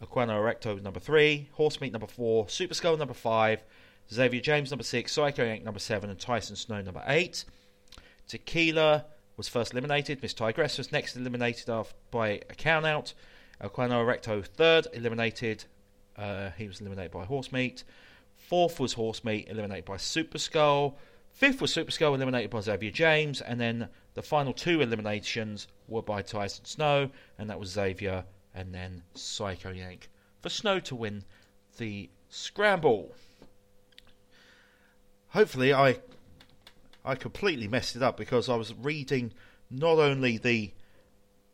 El 0.00 0.08
Cuerno 0.08 0.38
Erecto 0.38 0.80
number 0.82 1.00
three, 1.00 1.48
Horsemeat 1.56 1.92
number 1.92 2.06
four, 2.06 2.48
Super 2.48 2.74
Skull 2.74 2.96
number 2.96 3.14
five, 3.14 3.64
Xavier 4.12 4.40
James 4.40 4.70
number 4.70 4.84
six, 4.84 5.12
Psycho 5.12 5.44
Yank 5.44 5.64
number 5.64 5.80
seven, 5.80 6.10
and 6.10 6.18
Tyson 6.18 6.56
Snow 6.56 6.82
number 6.82 7.02
eight. 7.06 7.44
Tequila 8.28 9.06
was 9.36 9.48
first 9.48 9.72
eliminated. 9.72 10.22
Miss 10.22 10.34
Tigress 10.34 10.78
was 10.78 10.92
next 10.92 11.16
eliminated 11.16 11.68
by 12.10 12.28
a 12.28 12.54
count 12.54 12.86
out. 12.86 13.14
El 13.60 13.70
Cuerno 13.70 14.04
Erecto 14.04 14.44
third, 14.44 14.86
eliminated. 14.92 15.64
Uh, 16.16 16.50
he 16.56 16.66
was 16.66 16.80
eliminated 16.80 17.12
by 17.12 17.24
Horsemeat. 17.24 17.84
Fourth 18.36 18.78
was 18.78 18.94
Horsemeat, 18.94 19.50
eliminated 19.50 19.84
by 19.84 19.96
Super 19.96 20.38
Skull. 20.38 20.98
Fifth 21.30 21.60
was 21.60 21.72
Super 21.72 21.90
Skull, 21.90 22.14
eliminated 22.14 22.50
by 22.50 22.60
Xavier 22.60 22.90
James. 22.90 23.40
And 23.40 23.60
then 23.60 23.88
the 24.14 24.22
final 24.22 24.52
two 24.52 24.80
eliminations 24.80 25.68
were 25.88 26.02
by 26.02 26.22
Tyson 26.22 26.64
Snow, 26.64 27.10
and 27.38 27.50
that 27.50 27.58
was 27.58 27.70
Xavier 27.70 28.24
and 28.56 28.74
then 28.74 29.02
Psycho 29.14 29.70
Yank 29.70 30.08
for 30.40 30.48
Snow 30.48 30.80
to 30.80 30.96
win 30.96 31.24
the 31.76 32.08
scramble. 32.30 33.14
Hopefully, 35.28 35.74
I 35.74 35.98
I 37.04 37.14
completely 37.14 37.68
messed 37.68 37.94
it 37.94 38.02
up 38.02 38.16
because 38.16 38.48
I 38.48 38.56
was 38.56 38.74
reading 38.74 39.32
not 39.70 39.98
only 39.98 40.38
the 40.38 40.72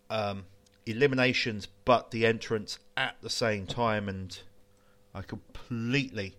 um, 0.09 0.47
eliminations 0.87 1.67
but 1.85 2.11
the 2.13 2.25
entrance 2.25 2.79
at 2.97 3.17
the 3.21 3.31
same 3.31 3.67
time, 3.67 4.09
and 4.09 4.39
I 5.13 5.23
completely 5.23 6.37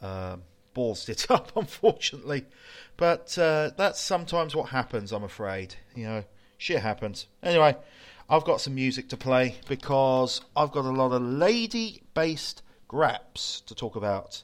um, 0.00 0.44
ballsed 0.74 1.08
it 1.08 1.26
up, 1.30 1.56
unfortunately. 1.56 2.46
But 2.96 3.36
uh, 3.36 3.70
that's 3.76 4.00
sometimes 4.00 4.54
what 4.54 4.70
happens. 4.70 5.12
I'm 5.12 5.24
afraid, 5.24 5.74
you 5.94 6.04
know, 6.04 6.24
shit 6.56 6.80
happens. 6.80 7.26
Anyway, 7.42 7.76
I've 8.28 8.44
got 8.44 8.60
some 8.60 8.74
music 8.74 9.08
to 9.10 9.16
play 9.16 9.56
because 9.68 10.40
I've 10.56 10.72
got 10.72 10.84
a 10.84 10.90
lot 10.90 11.12
of 11.12 11.22
lady-based 11.22 12.62
graps 12.88 13.60
to 13.66 13.74
talk 13.74 13.94
about. 13.94 14.42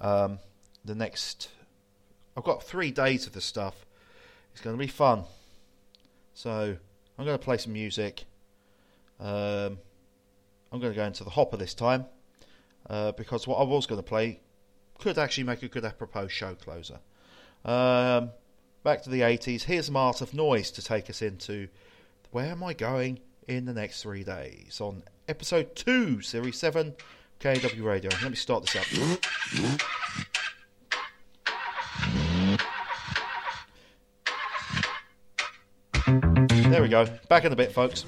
Um, 0.00 0.38
the 0.84 0.94
next, 0.94 1.48
I've 2.36 2.44
got 2.44 2.62
three 2.62 2.92
days 2.92 3.26
of 3.26 3.32
this 3.32 3.44
stuff. 3.44 3.84
It's 4.52 4.60
going 4.60 4.76
to 4.76 4.80
be 4.80 4.86
fun. 4.86 5.24
So 6.34 6.76
I'm 7.18 7.24
going 7.24 7.36
to 7.36 7.44
play 7.44 7.58
some 7.58 7.72
music. 7.72 8.26
Um, 9.18 9.78
I'm 10.70 10.80
going 10.80 10.92
to 10.92 10.96
go 10.96 11.04
into 11.04 11.24
the 11.24 11.30
hopper 11.30 11.56
this 11.56 11.74
time 11.74 12.04
uh, 12.88 13.10
because 13.12 13.48
what 13.48 13.56
I 13.56 13.64
was 13.64 13.86
going 13.86 14.00
to 14.00 14.08
play 14.08 14.40
could 14.98 15.18
actually 15.18 15.44
make 15.44 15.64
a 15.64 15.68
good 15.68 15.84
apropos 15.84 16.28
show 16.28 16.54
closer. 16.54 17.00
Um, 17.64 18.30
back 18.84 19.02
to 19.02 19.10
the 19.10 19.22
80s. 19.22 19.62
Here's 19.62 19.90
Art 19.90 20.20
of 20.20 20.32
Noise 20.32 20.70
to 20.72 20.82
take 20.82 21.10
us 21.10 21.22
into 21.22 21.68
where 22.36 22.52
am 22.52 22.62
I 22.62 22.74
going 22.74 23.18
in 23.48 23.64
the 23.64 23.72
next 23.72 24.02
three 24.02 24.22
days 24.22 24.78
on 24.82 25.02
episode 25.26 25.74
2, 25.74 26.20
series 26.20 26.58
7, 26.58 26.94
KW 27.40 27.82
Radio. 27.82 28.10
Let 28.20 28.28
me 28.28 28.36
start 28.36 28.66
this 28.66 28.76
up. 28.76 28.84
There 36.70 36.82
we 36.82 36.88
go. 36.88 37.06
Back 37.30 37.46
in 37.46 37.54
a 37.54 37.56
bit, 37.56 37.72
folks. 37.72 38.04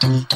dun 0.00 0.26
dun 0.30 0.35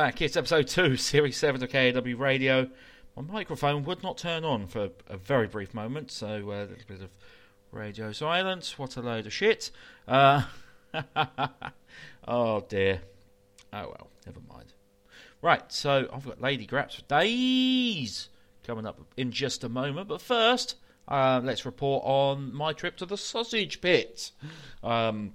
back. 0.00 0.20
It's 0.20 0.36
episode 0.36 0.68
2, 0.68 0.96
Series 0.98 1.38
7 1.38 1.62
of 1.62 1.70
KAW 1.70 2.18
Radio. 2.18 2.68
My 3.16 3.22
microphone 3.22 3.82
would 3.84 4.02
not 4.02 4.18
turn 4.18 4.44
on 4.44 4.66
for 4.66 4.90
a 5.08 5.16
very 5.16 5.46
brief 5.46 5.72
moment, 5.72 6.10
so 6.10 6.50
uh, 6.50 6.54
a 6.54 6.68
little 6.68 6.76
bit 6.86 7.00
of 7.00 7.08
radio 7.72 8.12
silence. 8.12 8.78
What 8.78 8.98
a 8.98 9.00
load 9.00 9.24
of 9.24 9.32
shit. 9.32 9.70
Uh, 10.06 10.42
oh 12.28 12.60
dear. 12.68 13.00
Oh 13.72 13.88
well, 13.88 14.10
never 14.26 14.40
mind. 14.46 14.74
Right, 15.40 15.62
so 15.72 16.10
I've 16.12 16.26
got 16.26 16.42
Lady 16.42 16.66
Graps 16.66 16.96
for 16.96 17.02
days 17.04 18.28
coming 18.66 18.84
up 18.84 19.00
in 19.16 19.32
just 19.32 19.64
a 19.64 19.68
moment, 19.70 20.08
but 20.08 20.20
first, 20.20 20.76
uh, 21.08 21.40
let's 21.42 21.64
report 21.64 22.02
on 22.04 22.54
my 22.54 22.74
trip 22.74 22.98
to 22.98 23.06
the 23.06 23.16
sausage 23.16 23.80
pit. 23.80 24.30
Um, 24.82 25.32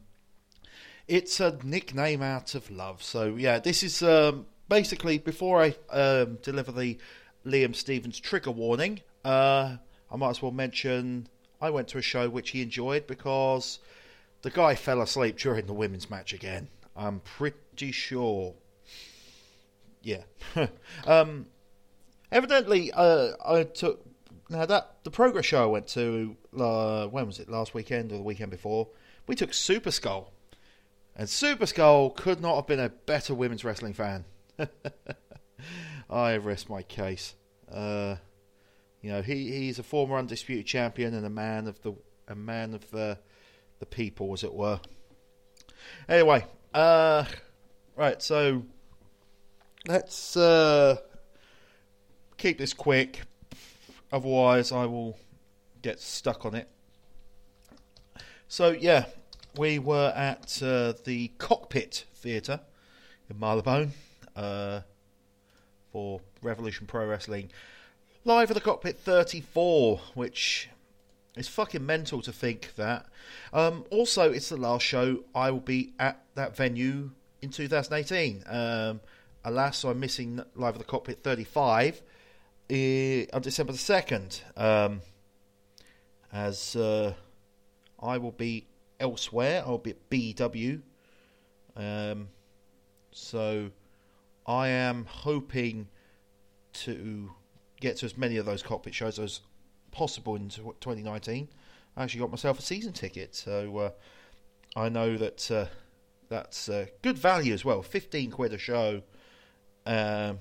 it's 1.07 1.39
a 1.39 1.57
nickname 1.63 2.21
out 2.21 2.55
of 2.55 2.69
love. 2.71 3.03
So 3.03 3.35
yeah, 3.35 3.59
this 3.59 3.83
is 3.83 4.01
um, 4.01 4.45
basically 4.71 5.17
before 5.17 5.61
I 5.61 5.75
um, 5.89 6.37
deliver 6.41 6.71
the 6.71 6.97
Liam 7.45 7.75
Stevens 7.75 8.17
trigger 8.17 8.51
warning. 8.51 9.01
Uh, 9.25 9.75
I 10.09 10.15
might 10.15 10.29
as 10.29 10.41
well 10.41 10.53
mention 10.53 11.27
I 11.59 11.69
went 11.71 11.89
to 11.89 11.97
a 11.97 12.01
show 12.01 12.29
which 12.29 12.51
he 12.51 12.61
enjoyed 12.61 13.05
because 13.05 13.79
the 14.43 14.49
guy 14.49 14.75
fell 14.75 15.01
asleep 15.01 15.37
during 15.37 15.65
the 15.65 15.73
women's 15.73 16.09
match 16.09 16.31
again. 16.31 16.69
I'm 16.95 17.19
pretty 17.19 17.91
sure. 17.91 18.53
Yeah. 20.03 20.23
um, 21.05 21.47
evidently, 22.31 22.93
uh, 22.93 23.31
I 23.45 23.63
took 23.63 24.05
now 24.49 24.65
that 24.65 25.03
the 25.03 25.11
progress 25.11 25.45
show 25.45 25.63
I 25.63 25.65
went 25.65 25.87
to. 25.87 26.37
Uh, 26.57 27.07
when 27.07 27.27
was 27.27 27.39
it? 27.39 27.49
Last 27.49 27.73
weekend 27.73 28.13
or 28.13 28.15
the 28.15 28.23
weekend 28.23 28.51
before? 28.51 28.87
We 29.27 29.35
took 29.35 29.53
Super 29.53 29.91
Skull. 29.91 30.31
And 31.13 31.27
Super 31.27 31.65
Skull 31.65 32.11
could 32.11 32.39
not 32.39 32.55
have 32.55 32.67
been 32.67 32.79
a 32.79 32.87
better 32.87 33.35
women's 33.35 33.65
wrestling 33.65 33.91
fan. 33.91 34.23
I 36.09 36.37
rest 36.37 36.69
my 36.69 36.81
case. 36.83 37.35
Uh, 37.71 38.15
you 39.01 39.11
know, 39.11 39.21
he, 39.21 39.51
he's 39.51 39.79
a 39.79 39.83
former 39.83 40.17
undisputed 40.17 40.65
champion 40.65 41.13
and 41.13 41.25
a 41.25 41.29
man 41.29 41.67
of 41.67 41.81
the 41.81 41.93
a 42.27 42.35
man 42.35 42.73
of 42.73 42.89
the 42.91 43.17
the 43.79 43.85
people, 43.85 44.31
as 44.33 44.43
it 44.43 44.53
were. 44.53 44.79
Anyway, 46.07 46.45
uh, 46.73 47.25
right. 47.95 48.21
So 48.21 48.63
let's 49.87 50.37
uh, 50.37 50.97
keep 52.37 52.57
this 52.57 52.73
quick. 52.73 53.21
Otherwise, 54.11 54.71
I 54.71 54.85
will 54.85 55.17
get 55.81 55.99
stuck 55.99 56.45
on 56.45 56.53
it. 56.55 56.69
So 58.47 58.71
yeah, 58.71 59.05
we 59.57 59.79
were 59.79 60.13
at 60.15 60.61
uh, 60.61 60.93
the 61.05 61.29
Cockpit 61.37 62.05
Theatre 62.13 62.59
in 63.29 63.39
Marylebone 63.39 63.93
uh, 64.35 64.81
for 65.91 66.21
Revolution 66.41 66.87
Pro 66.87 67.05
Wrestling 67.05 67.49
Live 68.23 68.51
at 68.51 68.53
the 68.53 68.61
Cockpit 68.61 68.99
34, 68.99 69.99
which 70.13 70.69
is 71.35 71.47
fucking 71.47 71.83
mental 71.83 72.21
to 72.21 72.31
think 72.31 72.75
that. 72.75 73.07
Um, 73.51 73.83
also, 73.89 74.31
it's 74.31 74.49
the 74.49 74.57
last 74.57 74.83
show 74.83 75.23
I 75.33 75.49
will 75.49 75.59
be 75.59 75.93
at 75.97 76.23
that 76.35 76.55
venue 76.55 77.11
in 77.41 77.49
2018. 77.49 78.43
Um, 78.47 79.01
alas, 79.43 79.83
I'm 79.83 79.99
missing 79.99 80.39
Live 80.55 80.75
at 80.75 80.79
the 80.79 80.85
Cockpit 80.85 81.23
35 81.23 82.03
eh, 82.69 83.25
on 83.33 83.41
December 83.41 83.71
the 83.71 83.79
2nd, 83.79 84.41
um, 84.55 85.01
as 86.31 86.75
uh, 86.75 87.13
I 87.99 88.19
will 88.19 88.33
be 88.33 88.67
elsewhere. 88.99 89.63
I'll 89.65 89.79
be 89.79 89.91
at 89.91 90.09
BW. 90.11 90.81
Um, 91.75 92.27
so 93.11 93.71
I 94.51 94.67
am 94.67 95.05
hoping 95.05 95.87
to 96.73 97.31
get 97.79 97.97
to 97.97 98.05
as 98.05 98.17
many 98.17 98.35
of 98.35 98.45
those 98.45 98.61
cockpit 98.61 98.93
shows 98.93 99.17
as 99.17 99.39
possible 99.91 100.35
in 100.35 100.49
2019. 100.49 101.47
I 101.95 102.03
actually 102.03 102.19
got 102.19 102.31
myself 102.31 102.59
a 102.59 102.61
season 102.61 102.91
ticket, 102.91 103.33
so 103.33 103.77
uh, 103.77 103.91
I 104.75 104.89
know 104.89 105.15
that 105.15 105.49
uh, 105.49 105.65
that's 106.27 106.67
uh, 106.67 106.87
good 107.01 107.17
value 107.17 107.53
as 107.53 107.63
well. 107.63 107.81
15 107.81 108.31
quid 108.31 108.51
a 108.51 108.57
show, 108.57 109.03
um, 109.85 110.39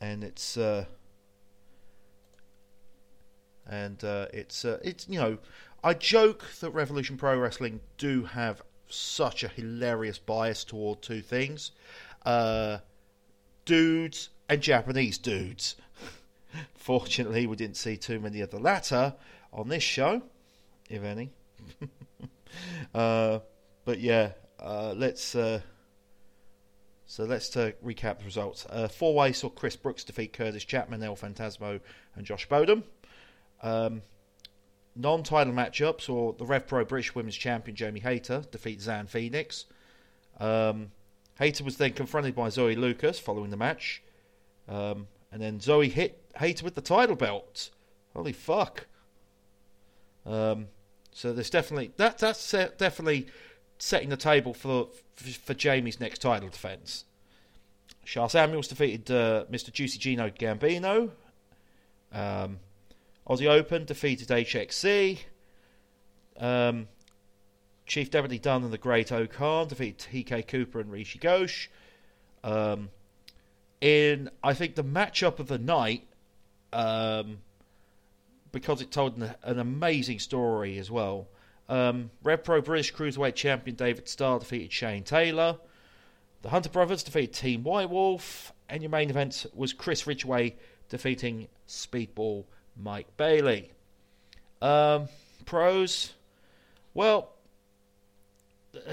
and 0.00 0.24
it's 0.24 0.56
uh, 0.56 0.86
and 3.68 4.02
uh, 4.04 4.28
it's 4.32 4.64
uh, 4.64 4.78
it's 4.82 5.06
you 5.06 5.20
know 5.20 5.36
I 5.84 5.92
joke 5.92 6.44
that 6.60 6.70
Revolution 6.70 7.18
Pro 7.18 7.38
Wrestling 7.38 7.80
do 7.98 8.24
have 8.24 8.62
such 8.88 9.44
a 9.44 9.48
hilarious 9.48 10.18
bias 10.18 10.64
toward 10.64 11.02
two 11.02 11.20
things: 11.20 11.72
uh, 12.24 12.78
dudes 13.64 14.30
and 14.48 14.60
Japanese 14.60 15.18
dudes. 15.18 15.76
Fortunately, 16.74 17.46
we 17.46 17.56
didn't 17.56 17.76
see 17.76 17.96
too 17.96 18.20
many 18.20 18.40
of 18.40 18.50
the 18.50 18.58
latter 18.58 19.14
on 19.52 19.68
this 19.68 19.82
show, 19.82 20.22
if 20.88 21.02
any. 21.04 21.30
uh, 22.94 23.40
but 23.84 24.00
yeah, 24.00 24.32
uh, 24.60 24.94
let's. 24.96 25.34
Uh, 25.34 25.60
so 27.06 27.24
let's 27.24 27.54
uh, 27.58 27.72
recap 27.84 28.20
the 28.20 28.24
results. 28.24 28.66
Uh, 28.70 28.88
Four 28.88 29.14
way 29.14 29.32
saw 29.32 29.50
Chris 29.50 29.76
Brooks 29.76 30.02
defeat 30.02 30.32
Curtis 30.32 30.64
Chapman, 30.64 31.02
El 31.02 31.14
Fantasmo, 31.14 31.78
and 32.16 32.24
Josh 32.24 32.48
Bodom. 32.48 32.84
Um, 33.62 34.00
Non 34.94 35.22
title 35.22 35.54
matchups 35.54 36.02
saw 36.02 36.32
the 36.32 36.44
Rev 36.44 36.66
Pro 36.66 36.84
British 36.84 37.14
Women's 37.14 37.36
Champion 37.36 37.74
Jamie 37.74 38.00
Hayter 38.00 38.44
defeat 38.50 38.80
Zan 38.80 39.06
Phoenix. 39.06 39.64
Um, 40.38 40.90
Hayter 41.38 41.64
was 41.64 41.76
then 41.76 41.92
confronted 41.92 42.34
by 42.34 42.48
Zoe 42.48 42.76
Lucas 42.76 43.18
following 43.18 43.50
the 43.50 43.56
match. 43.56 44.02
Um, 44.68 45.08
and 45.30 45.40
then 45.40 45.60
Zoe 45.60 45.88
hit 45.88 46.22
Hayter 46.38 46.64
with 46.64 46.74
the 46.74 46.80
title 46.80 47.16
belt. 47.16 47.70
Holy 48.14 48.32
fuck! 48.32 48.86
Um, 50.26 50.68
so 51.10 51.32
there's 51.32 51.50
definitely 51.50 51.92
that. 51.96 52.18
That's 52.18 52.50
definitely 52.50 53.26
setting 53.78 54.10
the 54.10 54.16
table 54.16 54.54
for 54.54 54.88
for 55.16 55.54
Jamie's 55.54 55.98
next 56.00 56.20
title 56.20 56.48
defense. 56.48 57.04
Sha 58.04 58.26
Samuels 58.26 58.68
defeated 58.68 59.10
uh, 59.10 59.44
Mr. 59.50 59.72
Juicy 59.72 59.98
Gino 59.98 60.28
Gambino. 60.30 61.10
Um, 62.12 62.58
Aussie 63.28 63.46
Open 63.48 63.84
defeated 63.84 64.28
HXC. 64.28 65.18
Um, 66.38 66.88
Chief 67.92 68.10
Deputy 68.10 68.38
Dunn 68.38 68.64
and 68.64 68.72
the 68.72 68.78
Great 68.78 69.12
O 69.12 69.26
Khan 69.26 69.68
defeated 69.68 69.98
TK 69.98 70.48
Cooper 70.48 70.80
and 70.80 70.90
Rishi 70.90 71.18
Ghosh. 71.18 71.68
Um, 72.42 72.88
in 73.82 74.30
I 74.42 74.54
think 74.54 74.76
the 74.76 74.82
matchup 74.82 75.38
of 75.38 75.46
the 75.46 75.58
night, 75.58 76.06
um, 76.72 77.40
because 78.50 78.80
it 78.80 78.90
told 78.90 79.18
an, 79.18 79.34
an 79.42 79.58
amazing 79.58 80.20
story 80.20 80.78
as 80.78 80.90
well. 80.90 81.28
Um, 81.68 82.10
Rev 82.22 82.42
Pro 82.42 82.62
British 82.62 82.94
Cruiserweight 82.94 83.34
Champion 83.34 83.76
David 83.76 84.08
Starr 84.08 84.38
defeated 84.38 84.72
Shane 84.72 85.02
Taylor. 85.02 85.58
The 86.40 86.48
Hunter 86.48 86.70
Brothers 86.70 87.02
defeated 87.02 87.34
Team 87.34 87.62
White 87.62 87.90
Wolf, 87.90 88.54
and 88.70 88.80
your 88.82 88.90
main 88.90 89.10
event 89.10 89.44
was 89.52 89.74
Chris 89.74 90.06
Ridgeway 90.06 90.56
defeating 90.88 91.46
Speedball 91.68 92.46
Mike 92.74 93.18
Bailey. 93.18 93.70
Um, 94.62 95.10
pros, 95.44 96.14
well, 96.94 97.28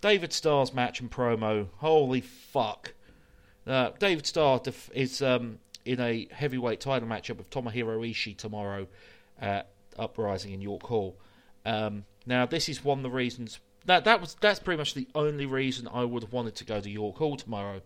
David 0.00 0.32
Starr's 0.32 0.72
match 0.72 1.00
and 1.00 1.10
promo. 1.10 1.68
Holy 1.76 2.20
fuck! 2.20 2.94
Uh, 3.66 3.90
David 3.98 4.26
Starr 4.26 4.58
def- 4.58 4.90
is 4.94 5.22
um, 5.22 5.58
in 5.84 6.00
a 6.00 6.28
heavyweight 6.30 6.80
title 6.80 7.08
matchup 7.08 7.38
with 7.38 7.50
Tomohiro 7.50 7.98
Ishii 8.10 8.36
tomorrow 8.36 8.86
at 9.40 9.70
Uprising 9.98 10.52
in 10.52 10.60
York 10.60 10.82
Hall. 10.84 11.16
Um, 11.64 12.04
now, 12.26 12.46
this 12.46 12.68
is 12.68 12.84
one 12.84 12.98
of 12.98 13.02
the 13.02 13.10
reasons 13.10 13.60
that 13.86 14.04
that 14.04 14.20
was 14.20 14.36
that's 14.40 14.60
pretty 14.60 14.78
much 14.78 14.94
the 14.94 15.08
only 15.14 15.46
reason 15.46 15.88
I 15.92 16.04
would 16.04 16.22
have 16.22 16.32
wanted 16.32 16.54
to 16.56 16.64
go 16.64 16.80
to 16.80 16.90
York 16.90 17.16
Hall 17.16 17.36
tomorrow, 17.36 17.80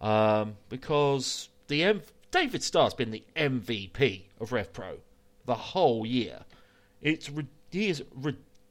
um, 0.00 0.56
because 0.68 1.48
the 1.68 1.82
M- 1.84 2.02
David 2.30 2.62
Starr's 2.62 2.94
been 2.94 3.10
the 3.10 3.24
MVP 3.36 4.22
of 4.40 4.52
Rev 4.52 4.72
Pro 4.72 4.98
the 5.44 5.54
whole 5.54 6.04
year. 6.04 6.40
It's 7.00 7.30
he 7.70 7.88
is 7.88 8.02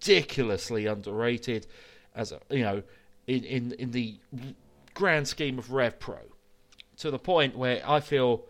ridiculously 0.05 0.85
underrated 0.85 1.67
as 2.15 2.31
a, 2.31 2.39
you 2.49 2.63
know 2.63 2.83
in, 3.27 3.43
in 3.43 3.71
in 3.73 3.91
the 3.91 4.17
grand 4.93 5.27
scheme 5.27 5.57
of 5.57 5.71
Rev 5.71 5.99
Pro 5.99 6.19
to 6.97 7.11
the 7.11 7.19
point 7.19 7.57
where 7.57 7.81
I 7.87 7.99
feel 7.99 8.45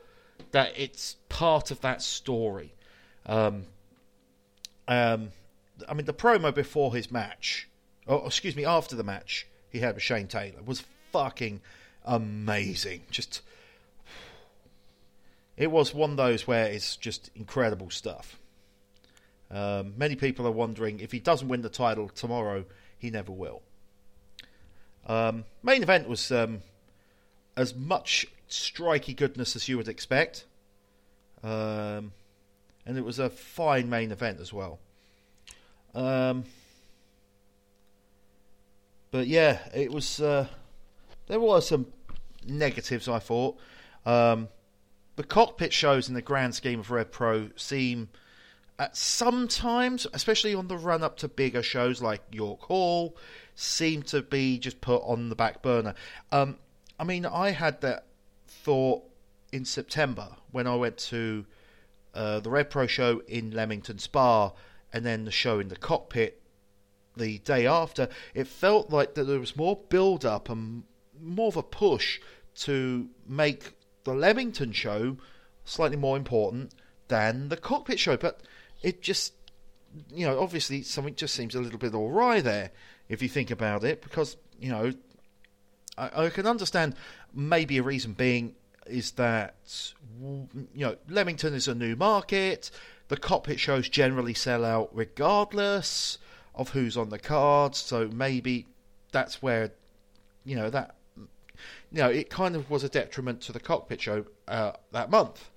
that 0.51 0.73
it's 0.77 1.15
part 1.29 1.71
of 1.71 1.81
that 1.81 2.01
story. 2.01 2.73
Um, 3.25 3.65
um, 4.87 5.29
I 5.89 5.93
mean, 5.95 6.05
the 6.05 6.13
promo 6.13 6.53
before 6.53 6.93
his 6.93 7.11
match, 7.11 7.67
or 8.05 8.23
excuse 8.27 8.55
me, 8.55 8.65
after 8.65 8.95
the 8.95 9.03
match 9.03 9.47
he 9.69 9.79
had 9.79 9.95
with 9.95 10.03
Shane 10.03 10.27
Taylor 10.27 10.61
was 10.63 10.83
fucking 11.11 11.61
amazing. 12.03 13.01
Just, 13.09 13.41
it 15.57 15.71
was 15.71 15.93
one 15.93 16.11
of 16.11 16.17
those 16.17 16.45
where 16.45 16.67
it's 16.67 16.95
just 16.97 17.31
incredible 17.35 17.89
stuff. 17.89 18.37
Um, 19.51 19.93
many 19.97 20.15
people 20.15 20.47
are 20.47 20.51
wondering 20.51 20.99
if 20.99 21.11
he 21.11 21.19
doesn't 21.19 21.47
win 21.47 21.61
the 21.61 21.69
title 21.69 22.09
tomorrow, 22.09 22.65
he 22.97 23.09
never 23.09 23.31
will. 23.31 23.61
Um, 25.07 25.45
main 25.61 25.83
event 25.83 26.09
was 26.09 26.31
um, 26.31 26.61
as 27.55 27.75
much 27.75 28.25
strikey 28.47 29.13
goodness 29.15 29.55
as 29.55 29.67
you 29.69 29.77
would 29.77 29.87
expect. 29.87 30.45
Um, 31.43 32.11
and 32.85 32.97
it 32.97 33.05
was 33.05 33.19
a 33.19 33.29
fine 33.29 33.89
main 33.89 34.11
event 34.11 34.39
as 34.39 34.51
well. 34.51 34.79
Um, 35.93 36.45
but 39.11 39.27
yeah, 39.27 39.59
it 39.73 39.91
was. 39.91 40.19
Uh, 40.19 40.47
there 41.27 41.39
were 41.39 41.61
some 41.61 41.87
negatives, 42.45 43.07
I 43.07 43.19
thought. 43.19 43.57
Um, 44.05 44.49
the 45.15 45.23
cockpit 45.23 45.71
shows 45.71 46.09
in 46.09 46.15
the 46.15 46.21
grand 46.21 46.53
scheme 46.53 46.81
of 46.81 46.91
Rev 46.91 47.11
Pro 47.11 47.49
seem, 47.55 48.09
at 48.77 48.97
sometimes, 48.97 50.05
especially 50.13 50.53
on 50.53 50.67
the 50.67 50.77
run 50.77 51.03
up 51.03 51.17
to 51.17 51.27
bigger 51.27 51.63
shows 51.63 52.01
like 52.01 52.21
York 52.31 52.61
Hall, 52.61 53.15
seem 53.55 54.03
to 54.03 54.21
be 54.21 54.57
just 54.59 54.81
put 54.81 55.01
on 55.03 55.29
the 55.29 55.35
back 55.35 55.61
burner. 55.61 55.93
Um, 56.31 56.57
I 56.99 57.03
mean, 57.03 57.25
I 57.25 57.51
had 57.51 57.81
that 57.81 58.05
thought 58.47 59.03
in 59.51 59.65
September 59.65 60.35
when 60.51 60.67
I 60.67 60.75
went 60.75 60.97
to 60.97 61.45
uh, 62.13 62.39
the 62.39 62.49
Rev 62.49 62.69
Pro 62.69 62.87
show 62.87 63.21
in 63.27 63.51
Leamington 63.51 63.99
Spa 63.99 64.51
and 64.91 65.05
then 65.05 65.25
the 65.25 65.31
show 65.31 65.59
in 65.59 65.69
the 65.69 65.75
cockpit 65.75 66.41
the 67.15 67.39
day 67.39 67.65
after. 67.65 68.09
It 68.33 68.47
felt 68.47 68.89
like 68.89 69.13
that 69.15 69.23
there 69.23 69.39
was 69.39 69.55
more 69.55 69.79
build 69.89 70.25
up 70.25 70.49
and 70.49 70.83
more 71.21 71.47
of 71.47 71.57
a 71.57 71.63
push 71.63 72.19
to 72.55 73.09
make 73.27 73.73
the 74.03 74.13
Leamington 74.13 74.71
show 74.71 75.17
slightly 75.63 75.97
more 75.97 76.17
important 76.17 76.73
than 77.07 77.49
the 77.49 77.57
cockpit 77.57 77.99
show. 77.99 78.17
But 78.17 78.41
it 78.85 79.01
just, 79.01 79.33
you 80.13 80.27
know, 80.27 80.39
obviously 80.39 80.83
something 80.83 81.15
just 81.15 81.33
seems 81.33 81.55
a 81.55 81.59
little 81.59 81.79
bit 81.79 81.95
awry 81.95 82.39
there 82.39 82.69
if 83.09 83.23
you 83.23 83.27
think 83.27 83.49
about 83.49 83.83
it, 83.83 84.03
because, 84.03 84.37
you 84.59 84.69
know, 84.69 84.93
I, 85.97 86.25
I 86.25 86.29
can 86.29 86.45
understand 86.45 86.95
maybe 87.33 87.79
a 87.79 87.83
reason 87.83 88.13
being 88.13 88.53
is 88.85 89.11
that 89.13 89.55
you 90.21 90.47
know 90.85 90.95
Leamington 91.09 91.55
is 91.55 91.67
a 91.67 91.73
new 91.73 91.95
market. 91.95 92.69
The 93.07 93.17
cockpit 93.17 93.59
shows 93.59 93.89
generally 93.89 94.35
sell 94.35 94.63
out 94.63 94.91
regardless 94.93 96.19
of 96.53 96.69
who's 96.69 96.95
on 96.95 97.09
the 97.09 97.17
cards, 97.17 97.79
so 97.79 98.07
maybe 98.07 98.67
that's 99.11 99.41
where 99.41 99.71
you 100.43 100.55
know 100.55 100.69
that 100.69 100.95
you 101.17 101.97
know 102.03 102.09
it 102.09 102.29
kind 102.29 102.55
of 102.55 102.69
was 102.69 102.83
a 102.83 102.89
detriment 102.89 103.41
to 103.41 103.51
the 103.51 103.59
cockpit 103.59 104.01
show 104.01 104.25
uh, 104.47 104.73
that 104.91 105.09
month. 105.09 105.49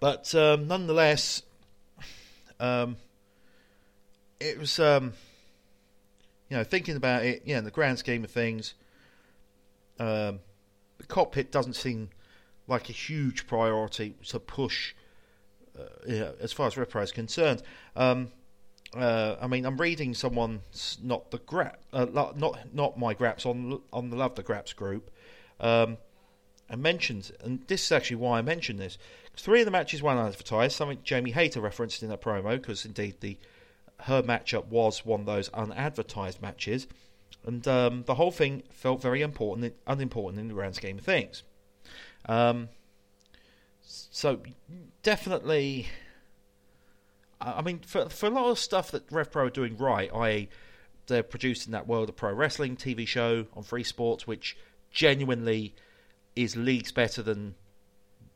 But 0.00 0.34
um, 0.34 0.66
nonetheless, 0.68 1.42
um, 2.60 2.96
it 4.40 4.58
was, 4.58 4.78
um, 4.78 5.14
you 6.50 6.56
know, 6.56 6.64
thinking 6.64 6.96
about 6.96 7.24
it, 7.24 7.42
yeah, 7.44 7.58
in 7.58 7.64
the 7.64 7.70
grand 7.70 7.98
scheme 7.98 8.24
of 8.24 8.30
things, 8.30 8.74
um, 9.98 10.40
the 10.98 11.06
cockpit 11.06 11.50
doesn't 11.50 11.74
seem 11.74 12.10
like 12.66 12.88
a 12.88 12.92
huge 12.92 13.46
priority 13.46 14.14
to 14.28 14.38
push 14.38 14.94
uh, 15.78 15.82
yeah, 16.06 16.30
as 16.40 16.52
far 16.52 16.66
as 16.66 16.74
RevPro 16.74 17.02
is 17.02 17.12
concerned. 17.12 17.62
Um, 17.96 18.30
uh, 18.96 19.36
I 19.40 19.48
mean, 19.48 19.66
I'm 19.66 19.76
reading 19.76 20.14
someone's 20.14 20.98
not 21.02 21.30
the 21.30 21.38
grap, 21.38 21.76
uh, 21.92 22.06
not 22.12 22.72
not 22.72 22.98
my 22.98 23.12
graps 23.12 23.44
on 23.44 23.80
on 23.92 24.10
the 24.10 24.16
Love 24.16 24.36
the 24.36 24.44
Graps 24.44 24.72
group, 24.72 25.10
um, 25.58 25.98
and 26.68 26.82
mentioned, 26.82 27.32
and 27.40 27.60
this 27.66 27.84
is 27.84 27.92
actually 27.92 28.16
why 28.16 28.38
I 28.38 28.42
mentioned 28.42 28.78
this. 28.78 28.98
three 29.36 29.60
of 29.60 29.64
the 29.64 29.70
matches 29.70 30.02
were 30.02 30.10
unadvertised, 30.10 30.76
something 30.76 30.98
Jamie 31.04 31.32
Hayter 31.32 31.60
referenced 31.60 32.02
in 32.02 32.10
a 32.10 32.18
promo, 32.18 32.52
because 32.52 32.84
indeed 32.84 33.20
the 33.20 33.38
her 34.00 34.22
matchup 34.22 34.66
was 34.66 35.06
one 35.06 35.20
of 35.20 35.26
those 35.26 35.48
unadvertised 35.50 36.42
matches, 36.42 36.86
and 37.46 37.66
um, 37.68 38.04
the 38.06 38.14
whole 38.14 38.30
thing 38.30 38.62
felt 38.70 39.00
very 39.00 39.22
important, 39.22 39.74
unimportant 39.86 40.40
in 40.40 40.48
the 40.48 40.54
grand 40.54 40.74
scheme 40.74 40.98
of 40.98 41.04
things. 41.04 41.42
Um, 42.26 42.68
so 43.82 44.40
definitely, 45.02 45.86
I 47.40 47.52
I 47.52 47.62
mean, 47.62 47.80
for 47.80 48.08
for 48.08 48.26
a 48.26 48.30
lot 48.30 48.50
of 48.50 48.58
stuff 48.58 48.90
that 48.90 49.08
RevPro 49.08 49.46
are 49.46 49.50
doing 49.50 49.76
right, 49.76 50.10
i.e., 50.14 50.48
they're 51.06 51.22
producing 51.22 51.72
that 51.72 51.86
World 51.86 52.08
of 52.08 52.16
Pro 52.16 52.32
Wrestling 52.32 52.76
TV 52.76 53.06
show 53.06 53.46
on 53.54 53.62
Free 53.62 53.84
Sports, 53.84 54.26
which 54.26 54.56
genuinely 54.90 55.74
is 56.36 56.56
leagues 56.56 56.92
better 56.92 57.22
than 57.22 57.54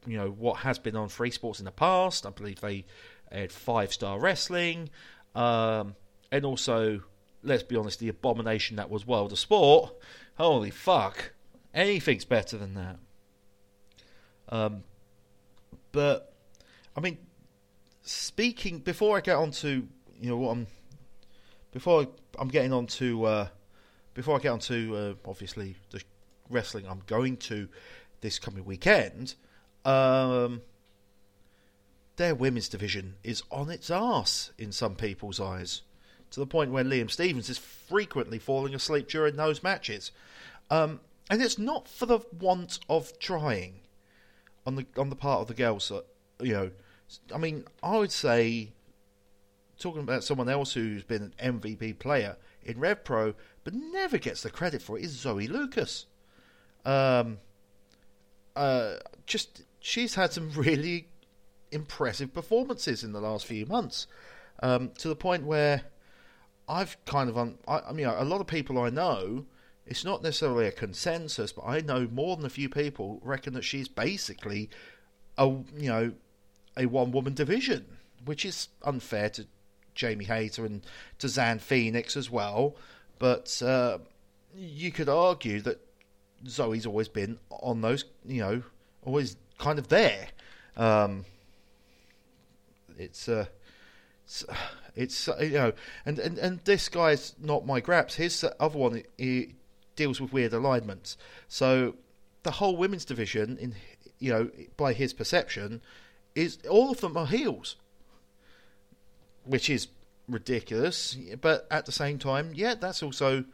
you 0.07 0.17
know 0.17 0.31
what 0.31 0.59
has 0.59 0.79
been 0.79 0.97
on 0.97 1.09
Free 1.09 1.31
Sports 1.31 1.59
in 1.59 1.65
the 1.65 1.71
past. 1.71 2.27
I 2.27 2.31
believe 2.31 2.61
they 2.61 2.85
had 3.31 3.53
Five 3.53 3.93
Star 3.93 4.19
Wrestling, 4.19 4.91
um, 5.35 5.95
and 6.33 6.45
also, 6.45 7.03
let's 7.43 7.63
be 7.63 7.77
honest, 7.77 7.99
the 7.99 8.09
abomination 8.09 8.77
that 8.77 8.91
was 8.91 9.07
World 9.07 9.33
of 9.33 9.39
Sport. 9.39 9.93
Holy 10.37 10.71
fuck! 10.71 11.33
Anything's 11.75 12.25
better 12.25 12.57
than 12.57 12.75
that. 12.75 12.97
Um, 14.51 14.85
but 15.93 16.33
I 16.97 17.01
mean, 17.01 17.19
speaking 18.03 18.79
before 18.79 19.17
I 19.17 19.21
get 19.21 19.37
on 19.37 19.51
to 19.51 19.87
you 20.21 20.29
know 20.29 20.37
what 20.37 20.53
I'm 20.53 20.67
before 21.73 22.07
I'm 22.39 22.49
getting 22.49 22.73
on 22.73 22.87
to 22.87 23.25
uh, 23.25 23.49
before 24.15 24.37
I 24.37 24.39
get 24.41 24.51
on 24.51 24.59
to 24.61 24.97
uh, 24.97 25.29
obviously 25.29 25.77
the 25.91 26.03
wrestling 26.51 26.87
I'm 26.89 27.03
going 27.07 27.37
to 27.39 27.69
this 28.21 28.39
coming 28.39 28.65
weekend. 28.65 29.35
Um, 29.85 30.63
their 32.17 32.35
women's 32.35 32.69
division 32.69 33.15
is 33.23 33.43
on 33.51 33.71
its 33.71 33.91
arse 33.91 34.51
in 34.59 34.73
some 34.73 34.97
people's 34.97 35.41
eyes, 35.41 35.83
to 36.31 36.41
the 36.41 36.47
point 36.47 36.73
where 36.73 36.85
Liam 36.85 37.11
Stevens 37.11 37.49
is 37.49 37.59
frequently 37.59 38.39
falling 38.39 38.75
asleep 38.75 39.09
during 39.09 39.37
those 39.37 39.63
matches, 39.63 40.11
um, 40.71 41.01
and 41.31 41.41
it's 41.41 41.59
not 41.59 41.89
for 41.89 42.07
the 42.07 42.21
want 42.39 42.81
of 42.89 43.19
trying 43.19 43.81
on 44.67 44.77
the 44.77 44.87
on 44.97 45.11
the 45.11 45.17
part 45.17 45.41
of 45.43 45.49
the 45.49 45.55
girls. 45.55 45.89
That, 45.89 46.05
you 46.45 46.53
know, 46.53 46.71
I 47.35 47.39
mean, 47.39 47.65
I 47.83 47.99
would 47.99 48.13
say 48.13 48.73
talking 49.79 50.03
about 50.03 50.25
someone 50.25 50.49
else 50.49 50.73
who's 50.73 51.05
been 51.05 51.33
an 51.39 51.63
MVP 51.63 51.99
player 51.99 52.37
in 52.65 52.81
Rev 52.81 53.05
Pro 53.05 53.35
but 53.65 53.75
never 53.75 54.19
gets 54.19 54.43
the 54.43 54.51
credit 54.51 54.83
for 54.83 54.99
it 54.99 55.05
is 55.05 55.13
Zoe 55.13 55.47
Lucas. 55.47 56.07
Um, 56.85 57.39
uh, 58.57 58.97
just 59.27 59.63
she's 59.81 60.15
had 60.15 60.33
some 60.33 60.51
really 60.53 61.09
impressive 61.71 62.33
performances 62.33 63.05
in 63.05 63.13
the 63.13 63.21
last 63.21 63.47
few 63.47 63.67
months, 63.67 64.07
um, 64.63 64.91
to 64.99 65.09
the 65.09 65.17
point 65.17 65.45
where 65.45 65.83
I've 66.69 66.97
kind 67.05 67.29
of 67.29 67.39
un- 67.39 67.59
I, 67.67 67.81
I 67.81 67.93
mean 67.93 68.07
a 68.07 68.25
lot 68.25 68.41
of 68.41 68.47
people 68.47 68.79
I 68.79 68.91
know. 68.91 69.47
It's 69.87 70.05
not 70.05 70.23
necessarily 70.23 70.67
a 70.67 70.73
consensus, 70.73 71.51
but 71.51 71.65
I 71.65 71.81
know 71.81 72.07
more 72.13 72.37
than 72.37 72.45
a 72.45 72.51
few 72.51 72.69
people 72.69 73.21
reckon 73.25 73.55
that 73.55 73.65
she's 73.65 73.89
basically 73.89 74.69
a 75.39 75.47
you 75.47 75.89
know 75.89 76.13
a 76.77 76.87
one 76.87 77.11
woman 77.11 77.35
division, 77.35 77.87
which 78.25 78.45
is 78.45 78.69
unfair 78.83 79.31
to 79.31 79.47
Jamie 79.95 80.27
Hayter 80.27 80.67
and 80.67 80.85
to 81.19 81.29
Zan 81.29 81.59
Phoenix 81.59 82.17
as 82.17 82.31
well. 82.31 82.77
But 83.19 83.61
uh, 83.63 83.99
you 84.55 84.93
could 84.93 85.09
argue 85.09 85.61
that 85.63 85.81
Zoe's 86.47 86.87
always 86.87 87.09
been 87.09 87.39
on 87.51 87.81
those, 87.81 88.05
you 88.25 88.41
know, 88.41 88.63
always 89.05 89.37
kind 89.59 89.79
of 89.79 89.89
there. 89.89 90.29
Um, 90.77 91.25
it's 92.97 93.29
uh, 93.29 93.47
it's, 94.25 94.45
it's 94.95 95.29
uh, 95.29 95.37
you 95.41 95.51
know, 95.51 95.73
and, 96.07 96.19
and 96.19 96.39
and 96.39 96.61
this 96.65 96.89
guy's 96.89 97.35
not 97.41 97.67
my 97.67 97.81
graps. 97.81 98.15
His 98.15 98.45
other 98.61 98.79
one 98.79 99.03
he 99.17 99.55
deals 99.97 100.21
with 100.21 100.33
weird 100.33 100.53
alignments. 100.53 101.17
So 101.49 101.97
the 102.43 102.53
whole 102.53 102.77
women's 102.77 103.05
division, 103.05 103.59
in 103.59 103.75
you 104.19 104.33
know, 104.33 104.51
by 104.77 104.93
his 104.93 105.13
perception, 105.13 105.81
is 106.35 106.59
all 106.69 106.91
of 106.91 107.01
them 107.01 107.17
are 107.17 107.27
heels, 107.27 107.77
which 109.45 109.69
is 109.69 109.89
ridiculous. 110.29 111.17
But 111.41 111.67
at 111.71 111.87
the 111.87 111.93
same 111.93 112.19
time, 112.19 112.53
yeah, 112.55 112.75
that's 112.75 113.03
also 113.03 113.45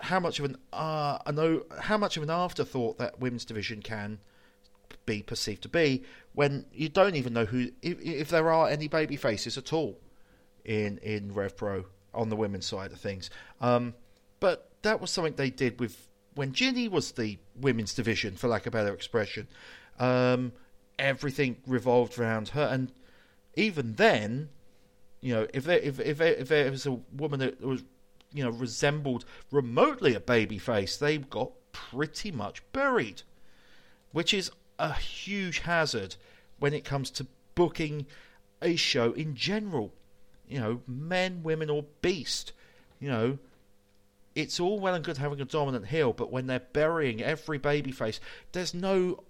how 0.00 0.20
much 0.20 0.38
of 0.38 0.46
an 0.46 0.56
uh, 0.72 1.18
I 1.24 1.32
know 1.32 1.64
how 1.80 1.96
much 1.96 2.16
of 2.16 2.22
an 2.22 2.30
afterthought 2.30 2.98
that 2.98 3.20
women's 3.20 3.44
division 3.44 3.82
can 3.82 4.18
be 5.06 5.22
perceived 5.22 5.62
to 5.62 5.68
be 5.68 6.02
when 6.32 6.64
you 6.72 6.88
don't 6.88 7.14
even 7.14 7.32
know 7.32 7.44
who 7.44 7.70
if, 7.82 8.00
if 8.00 8.28
there 8.28 8.50
are 8.50 8.68
any 8.68 8.88
baby 8.88 9.16
faces 9.16 9.56
at 9.58 9.72
all 9.72 9.98
in 10.64 10.98
in 10.98 11.32
Rev 11.34 11.56
Pro 11.56 11.84
on 12.12 12.28
the 12.28 12.36
women's 12.36 12.66
side 12.66 12.92
of 12.92 12.98
things. 12.98 13.30
Um, 13.60 13.94
but 14.40 14.70
that 14.82 15.00
was 15.00 15.10
something 15.10 15.34
they 15.34 15.50
did 15.50 15.80
with 15.80 16.08
when 16.34 16.52
Jinny 16.52 16.88
was 16.88 17.12
the 17.12 17.38
women's 17.56 17.94
division, 17.94 18.36
for 18.36 18.48
lack 18.48 18.66
of 18.66 18.74
a 18.74 18.78
better 18.78 18.94
expression. 18.94 19.48
Um, 19.98 20.52
everything 20.98 21.56
revolved 21.66 22.18
around 22.18 22.48
her, 22.48 22.68
and 22.70 22.92
even 23.54 23.94
then, 23.94 24.48
you 25.20 25.34
know, 25.34 25.46
if 25.54 25.64
there, 25.64 25.78
if 25.78 26.00
if 26.00 26.20
if 26.20 26.48
there 26.48 26.70
was 26.70 26.86
a 26.86 26.92
woman 27.12 27.40
that 27.40 27.60
was 27.60 27.84
you 28.34 28.44
know 28.44 28.50
resembled 28.50 29.24
remotely 29.50 30.14
a 30.14 30.20
baby 30.20 30.58
face, 30.58 30.96
they 30.96 31.16
got 31.16 31.52
pretty 31.72 32.30
much 32.30 32.62
buried, 32.72 33.22
which 34.12 34.34
is 34.34 34.50
a 34.78 34.92
huge 34.92 35.60
hazard 35.60 36.16
when 36.58 36.74
it 36.74 36.84
comes 36.84 37.10
to 37.12 37.26
booking 37.54 38.06
a 38.60 38.76
show 38.76 39.12
in 39.12 39.34
general. 39.34 39.92
You 40.48 40.60
know, 40.60 40.82
men, 40.86 41.42
women, 41.42 41.70
or 41.70 41.84
beast. 42.02 42.52
You 43.00 43.08
know, 43.08 43.38
it's 44.34 44.58
all 44.58 44.78
well 44.80 44.94
and 44.94 45.04
good 45.04 45.18
having 45.18 45.40
a 45.40 45.44
dominant 45.44 45.86
heel, 45.86 46.12
but 46.12 46.30
when 46.30 46.46
they're 46.46 46.60
burying 46.60 47.22
every 47.22 47.58
babyface, 47.58 48.18
there's 48.52 48.74
no, 48.74 49.22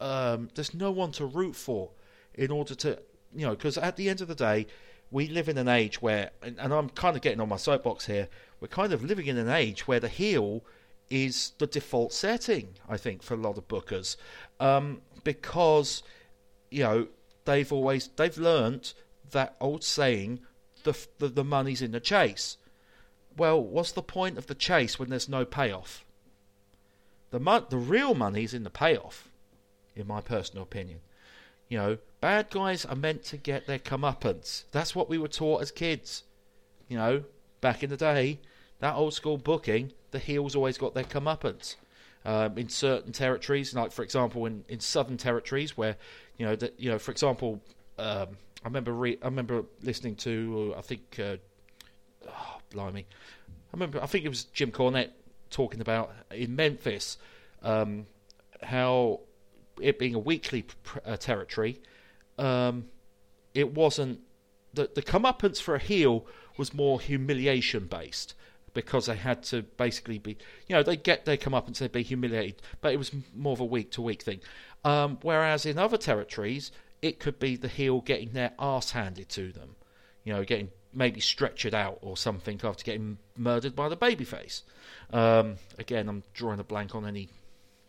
um, 0.00 0.48
there's 0.54 0.72
no 0.72 0.90
one 0.90 1.12
to 1.12 1.26
root 1.26 1.56
for 1.56 1.90
in 2.34 2.50
order 2.50 2.74
to, 2.76 2.98
you 3.34 3.46
know, 3.46 3.54
because 3.54 3.76
at 3.76 3.96
the 3.96 4.08
end 4.08 4.20
of 4.20 4.28
the 4.28 4.34
day, 4.34 4.66
we 5.10 5.28
live 5.28 5.48
in 5.48 5.58
an 5.58 5.68
age 5.68 6.00
where, 6.00 6.30
and, 6.42 6.58
and 6.58 6.72
I'm 6.72 6.88
kind 6.88 7.16
of 7.16 7.22
getting 7.22 7.40
on 7.40 7.48
my 7.48 7.56
soapbox 7.56 8.06
here, 8.06 8.28
we're 8.62 8.68
kind 8.68 8.92
of 8.92 9.02
living 9.02 9.26
in 9.26 9.36
an 9.36 9.48
age 9.48 9.88
where 9.88 9.98
the 9.98 10.08
heel 10.08 10.62
is 11.10 11.52
the 11.58 11.66
default 11.66 12.12
setting, 12.12 12.68
I 12.88 12.96
think, 12.96 13.20
for 13.20 13.34
a 13.34 13.36
lot 13.36 13.58
of 13.58 13.66
bookers, 13.66 14.16
um, 14.60 15.02
because, 15.24 16.04
you 16.70 16.84
know, 16.84 17.08
they've 17.44 17.72
always 17.72 18.08
they've 18.14 18.38
learnt 18.38 18.94
that 19.32 19.56
old 19.60 19.82
saying, 19.82 20.38
the 20.84 20.96
the, 21.18 21.26
the 21.26 21.44
money's 21.44 21.82
in 21.82 21.90
the 21.90 21.98
chase. 21.98 22.56
Well, 23.36 23.60
what's 23.60 23.92
the 23.92 24.02
point 24.02 24.38
of 24.38 24.46
the 24.46 24.54
chase 24.54 24.96
when 24.96 25.10
there's 25.10 25.28
no 25.28 25.44
payoff? 25.44 26.04
The 27.32 27.40
mo- 27.40 27.66
the 27.68 27.78
real 27.78 28.14
money's 28.14 28.54
in 28.54 28.62
the 28.62 28.70
payoff, 28.70 29.28
in 29.96 30.06
my 30.06 30.20
personal 30.20 30.62
opinion. 30.62 31.00
You 31.68 31.78
know, 31.78 31.98
bad 32.20 32.48
guys 32.50 32.84
are 32.84 32.94
meant 32.94 33.24
to 33.24 33.36
get 33.36 33.66
their 33.66 33.80
comeuppance. 33.80 34.64
That's 34.70 34.94
what 34.94 35.08
we 35.08 35.18
were 35.18 35.26
taught 35.26 35.62
as 35.62 35.72
kids. 35.72 36.22
You 36.88 36.96
know, 36.96 37.24
back 37.60 37.82
in 37.82 37.90
the 37.90 37.96
day, 37.96 38.38
that 38.82 38.96
old 38.96 39.14
school 39.14 39.38
booking, 39.38 39.92
the 40.10 40.18
heels 40.18 40.56
always 40.56 40.76
got 40.76 40.92
their 40.92 41.04
comeuppance. 41.04 41.76
Um, 42.24 42.58
in 42.58 42.68
certain 42.68 43.12
territories, 43.12 43.74
like 43.74 43.90
for 43.90 44.02
example, 44.02 44.44
in, 44.46 44.64
in 44.68 44.78
southern 44.80 45.16
territories, 45.16 45.76
where 45.76 45.96
you 46.36 46.46
know 46.46 46.54
that 46.56 46.78
you 46.78 46.90
know, 46.90 46.98
for 46.98 47.10
example, 47.10 47.60
um, 47.98 48.28
I 48.62 48.66
remember 48.66 48.92
re- 48.92 49.18
I 49.22 49.24
remember 49.24 49.64
listening 49.82 50.16
to 50.16 50.74
uh, 50.74 50.78
I 50.78 50.82
think 50.82 51.18
uh, 51.18 51.36
oh, 52.28 52.58
blimey, 52.70 53.06
I 53.08 53.70
remember 53.72 54.00
I 54.02 54.06
think 54.06 54.24
it 54.24 54.28
was 54.28 54.44
Jim 54.44 54.70
Cornette 54.70 55.10
talking 55.50 55.80
about 55.80 56.12
in 56.30 56.54
Memphis 56.54 57.18
um, 57.62 58.06
how 58.62 59.20
it 59.80 59.98
being 59.98 60.14
a 60.14 60.20
weekly 60.20 60.62
pr- 60.62 60.98
uh, 61.04 61.16
territory, 61.16 61.80
um, 62.38 62.86
it 63.54 63.74
wasn't 63.74 64.20
the 64.74 64.90
the 64.92 65.02
comeuppance 65.02 65.60
for 65.60 65.74
a 65.74 65.80
heel 65.80 66.24
was 66.56 66.72
more 66.72 67.00
humiliation 67.00 67.86
based 67.86 68.34
because 68.74 69.06
they 69.06 69.16
had 69.16 69.42
to 69.44 69.62
basically 69.62 70.18
be, 70.18 70.36
you 70.66 70.74
know, 70.74 70.82
they 70.82 70.96
get 70.96 71.24
they 71.24 71.36
their 71.36 71.50
comeuppance, 71.50 71.78
they'd 71.78 71.92
be 71.92 72.02
humiliated, 72.02 72.62
but 72.80 72.92
it 72.92 72.96
was 72.96 73.12
more 73.34 73.52
of 73.52 73.60
a 73.60 73.64
week 73.64 73.90
to 73.92 74.02
week 74.02 74.22
thing. 74.22 74.40
Um, 74.84 75.18
whereas 75.22 75.66
in 75.66 75.78
other 75.78 75.96
territories, 75.96 76.72
it 77.00 77.18
could 77.20 77.38
be 77.38 77.56
the 77.56 77.68
heel 77.68 78.00
getting 78.00 78.32
their 78.32 78.52
ass 78.58 78.92
handed 78.92 79.28
to 79.30 79.52
them, 79.52 79.76
you 80.24 80.32
know, 80.32 80.44
getting 80.44 80.70
maybe 80.92 81.20
stretchered 81.20 81.74
out 81.74 81.98
or 82.02 82.16
something 82.16 82.60
after 82.62 82.84
getting 82.84 83.18
murdered 83.36 83.74
by 83.74 83.88
the 83.88 83.96
babyface. 83.96 84.62
Um, 85.12 85.56
again, 85.78 86.08
I'm 86.08 86.22
drawing 86.34 86.60
a 86.60 86.64
blank 86.64 86.94
on 86.94 87.06
any 87.06 87.28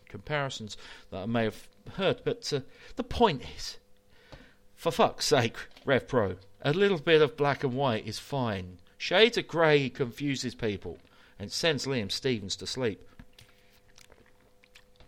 comparisons 0.07 0.77
that 1.11 1.23
I 1.23 1.25
may 1.25 1.45
have 1.45 1.67
heard, 1.95 2.21
but 2.23 2.51
uh, 2.53 2.61
the 2.95 3.03
point 3.03 3.43
is, 3.57 3.77
for 4.75 4.91
fuck's 4.91 5.25
sake, 5.25 5.57
Rev 5.85 6.07
Pro, 6.07 6.35
a 6.61 6.73
little 6.73 6.99
bit 6.99 7.21
of 7.21 7.37
black 7.37 7.63
and 7.63 7.73
white 7.73 8.07
is 8.07 8.19
fine. 8.19 8.77
Shades 9.03 9.37
of 9.37 9.49
grey 9.49 9.89
confuses 9.89 10.55
people 10.55 10.97
and 11.37 11.51
sends 11.51 11.85
Liam 11.85 12.09
Stevens 12.09 12.55
to 12.55 12.65
sleep. 12.65 13.05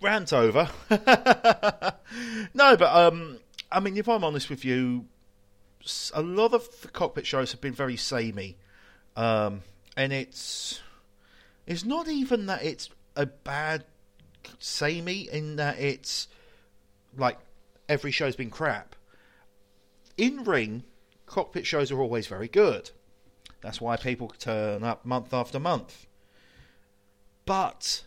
Rant 0.02 0.34
over. 0.34 0.70
no, 0.90 2.76
but 2.76 2.94
um, 2.94 3.40
I 3.72 3.80
mean, 3.80 3.96
if 3.96 4.10
I'm 4.10 4.26
honest 4.26 4.50
with 4.50 4.66
you, 4.66 5.06
a 6.14 6.22
lot 6.22 6.54
of 6.54 6.68
the 6.82 6.90
cockpit 6.90 7.26
shows 7.26 7.54
have 7.54 7.62
been 7.62 7.72
very 7.72 7.96
samey, 7.96 8.58
um, 9.16 9.62
and 9.96 10.12
it's 10.12 10.82
it's 11.66 11.86
not 11.86 12.10
even 12.10 12.48
that 12.48 12.66
it's 12.66 12.90
a 13.16 13.28
bad 13.28 13.86
samey 14.60 15.30
in 15.32 15.56
that 15.56 15.80
it's 15.80 16.28
like 17.18 17.40
every 17.88 18.12
show's 18.12 18.36
been 18.36 18.50
crap. 18.50 18.94
In 20.18 20.44
ring, 20.44 20.84
cockpit 21.28 21.66
shows 21.66 21.94
are 21.94 22.02
always 22.02 22.28
very 22.28 22.50
good. 22.50 22.92
That's 23.66 23.82
why 23.82 23.98
people 23.98 24.28
turn 24.28 24.84
up 24.84 25.08
month 25.08 25.34
after 25.34 25.60
month. 25.60 26.06
But, 27.48 28.04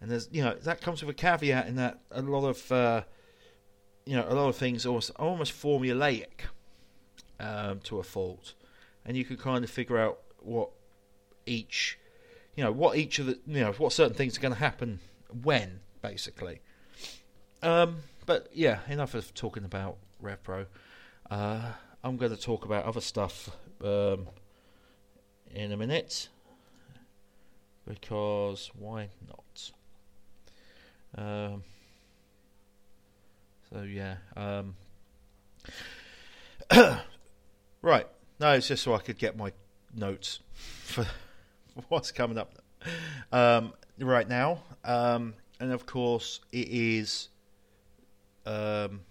and 0.00 0.10
there's 0.10 0.28
you 0.32 0.42
know 0.42 0.54
that 0.54 0.80
comes 0.80 1.00
with 1.00 1.10
a 1.10 1.14
caveat 1.14 1.68
in 1.68 1.76
that 1.76 2.00
a 2.10 2.22
lot 2.22 2.48
of 2.48 2.72
uh, 2.72 3.02
you 4.04 4.16
know 4.16 4.26
a 4.28 4.34
lot 4.34 4.48
of 4.48 4.56
things 4.56 4.84
are 4.84 5.00
almost, 5.20 5.52
formulaic 5.52 6.46
um, 7.38 7.78
to 7.84 8.00
a 8.00 8.02
fault, 8.02 8.54
and 9.06 9.16
you 9.16 9.24
can 9.24 9.36
kind 9.36 9.62
of 9.62 9.70
figure 9.70 9.96
out 9.96 10.18
what 10.40 10.70
each 11.46 12.00
you 12.56 12.64
know 12.64 12.72
what 12.72 12.96
each 12.96 13.20
of 13.20 13.26
the 13.26 13.38
you 13.46 13.60
know 13.60 13.70
what 13.74 13.92
certain 13.92 14.14
things 14.14 14.36
are 14.36 14.40
going 14.40 14.54
to 14.54 14.58
happen 14.58 14.98
when 15.40 15.78
basically. 16.02 16.60
Um, 17.62 17.98
but 18.26 18.48
yeah, 18.52 18.80
enough 18.88 19.14
of 19.14 19.32
talking 19.34 19.64
about 19.64 19.98
RevPro. 20.20 20.66
Uh, 21.30 21.60
I'm 22.02 22.16
going 22.16 22.34
to 22.34 22.42
talk 22.42 22.64
about 22.64 22.84
other 22.86 23.00
stuff 23.00 23.50
um, 23.82 24.28
in 25.54 25.72
a 25.72 25.76
minute 25.76 26.28
because 27.86 28.70
why 28.78 29.08
not? 29.26 29.70
Um, 31.16 31.62
so 33.70 33.82
yeah. 33.82 34.16
Um, 34.36 34.74
right. 37.82 38.06
No, 38.40 38.52
it's 38.52 38.68
just 38.68 38.82
so 38.82 38.94
I 38.94 38.98
could 38.98 39.18
get 39.18 39.36
my 39.36 39.52
notes 39.94 40.40
for 40.52 41.06
what's 41.88 42.12
coming 42.12 42.38
up 42.38 42.58
um, 43.30 43.72
right 43.98 44.28
now. 44.28 44.62
Um, 44.84 45.34
and 45.60 45.72
of 45.72 45.86
course, 45.86 46.40
it 46.50 46.68
is. 46.70 47.28
Um, 48.44 49.02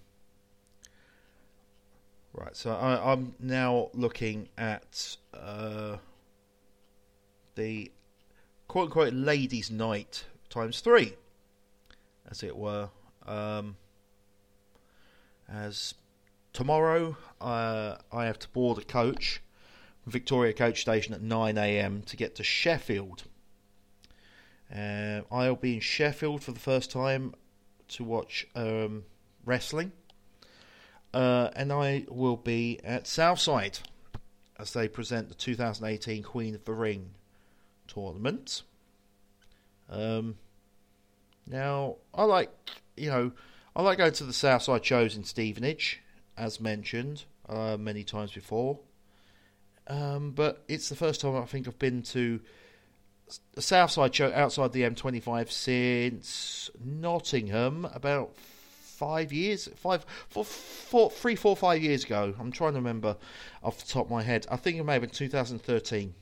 right, 2.33 2.55
so 2.55 2.71
I, 2.71 3.11
I'm 3.11 3.35
now 3.39 3.89
looking 3.93 4.49
at 4.57 5.17
uh, 5.33 5.97
the 7.55 7.91
quote 8.67 8.85
unquote 8.85 9.13
ladies' 9.13 9.69
night 9.69 10.25
times 10.49 10.81
three, 10.81 11.13
as 12.29 12.43
it 12.43 12.55
were. 12.55 12.89
Um, 13.25 13.75
as 15.51 15.93
tomorrow, 16.53 17.17
uh, 17.39 17.97
I 18.11 18.25
have 18.25 18.39
to 18.39 18.49
board 18.49 18.77
a 18.77 18.83
coach, 18.83 19.41
Victoria 20.05 20.53
Coach 20.53 20.81
Station 20.81 21.13
at 21.13 21.21
9 21.21 21.57
a.m. 21.57 22.01
to 22.03 22.17
get 22.17 22.35
to 22.35 22.43
Sheffield. 22.43 23.23
Uh, 24.73 25.21
I'll 25.29 25.55
be 25.55 25.75
in 25.75 25.79
Sheffield 25.81 26.43
for 26.43 26.51
the 26.51 26.59
first 26.59 26.91
time 26.91 27.33
to 27.89 28.03
watch 28.05 28.47
um, 28.55 29.03
wrestling, 29.45 29.91
uh, 31.13 31.49
and 31.55 31.71
I 31.71 32.05
will 32.09 32.37
be 32.37 32.79
at 32.83 33.07
Southside 33.07 33.79
as 34.57 34.73
they 34.73 34.87
present 34.87 35.29
the 35.29 35.35
2018 35.35 36.23
Queen 36.23 36.55
of 36.55 36.65
the 36.65 36.73
Ring 36.73 37.11
tournament. 37.87 38.63
Um, 39.89 40.35
now, 41.47 41.97
I 42.13 42.23
like, 42.23 42.49
you 42.95 43.09
know, 43.09 43.31
I 43.75 43.81
like 43.81 43.97
going 43.97 44.13
to 44.13 44.23
the 44.23 44.33
Southside 44.33 44.85
shows 44.85 45.15
in 45.15 45.23
Stevenage, 45.23 46.01
as 46.37 46.61
mentioned 46.61 47.25
uh, 47.49 47.77
many 47.77 48.03
times 48.03 48.31
before. 48.31 48.79
Um, 49.87 50.31
but 50.31 50.63
it's 50.67 50.89
the 50.89 50.95
first 50.95 51.21
time 51.21 51.35
I 51.35 51.45
think 51.45 51.67
I've 51.67 51.79
been 51.79 52.03
to 52.03 52.39
a 53.57 53.61
Southside 53.61 54.13
show 54.13 54.31
outside 54.33 54.71
the 54.73 54.83
M25 54.83 55.51
since 55.51 56.69
Nottingham 56.83 57.85
about 57.93 58.35
five 59.01 59.33
years, 59.33 59.67
five, 59.77 60.05
four, 60.29 60.45
four, 60.45 61.09
three, 61.09 61.33
four, 61.33 61.57
five 61.57 61.81
years 61.81 62.03
ago. 62.03 62.35
I'm 62.39 62.51
trying 62.51 62.73
to 62.73 62.77
remember 62.77 63.17
off 63.63 63.83
the 63.83 63.91
top 63.91 64.05
of 64.05 64.11
my 64.11 64.21
head. 64.21 64.45
I 64.51 64.57
think 64.57 64.77
it 64.77 64.83
may 64.83 64.93
have 64.93 65.01
been 65.01 65.09
2013. 65.09 66.13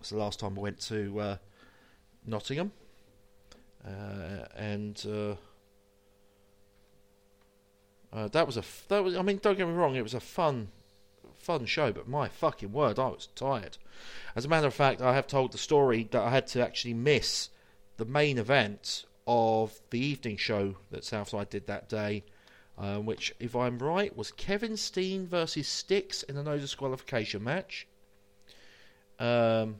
It's 0.00 0.08
the 0.08 0.16
last 0.16 0.40
time 0.40 0.56
I 0.56 0.62
went 0.62 0.80
to 0.80 1.20
uh, 1.20 1.36
Nottingham, 2.26 2.72
uh, 3.86 4.46
and 4.56 5.04
uh, 5.06 5.34
uh, 8.16 8.28
that 8.28 8.46
was 8.46 8.56
a 8.56 8.64
that 8.88 9.04
was. 9.04 9.14
I 9.14 9.20
mean, 9.20 9.38
don't 9.42 9.58
get 9.58 9.68
me 9.68 9.74
wrong, 9.74 9.94
it 9.94 10.02
was 10.02 10.14
a 10.14 10.20
fun, 10.20 10.68
fun 11.34 11.66
show. 11.66 11.92
But 11.92 12.08
my 12.08 12.28
fucking 12.28 12.72
word, 12.72 12.98
I 12.98 13.08
was 13.08 13.28
tired. 13.34 13.76
As 14.34 14.46
a 14.46 14.48
matter 14.48 14.68
of 14.68 14.74
fact, 14.74 15.02
I 15.02 15.14
have 15.14 15.26
told 15.26 15.52
the 15.52 15.58
story 15.58 16.08
that 16.12 16.22
I 16.22 16.30
had 16.30 16.46
to 16.48 16.62
actually 16.62 16.94
miss 16.94 17.50
the 17.98 18.06
main 18.06 18.38
event 18.38 19.04
of 19.26 19.80
the 19.90 19.98
evening 19.98 20.36
show 20.36 20.76
that 20.90 21.04
Southside 21.04 21.50
did 21.50 21.66
that 21.66 21.88
day, 21.88 22.24
um, 22.78 23.06
which, 23.06 23.34
if 23.38 23.54
I'm 23.54 23.78
right, 23.78 24.16
was 24.16 24.32
Kevin 24.32 24.76
Steen 24.76 25.26
versus 25.26 25.66
Stixx 25.66 26.24
in 26.24 26.36
a 26.36 26.42
no 26.42 26.58
disqualification 26.58 27.44
match. 27.44 27.86
Um, 29.18 29.76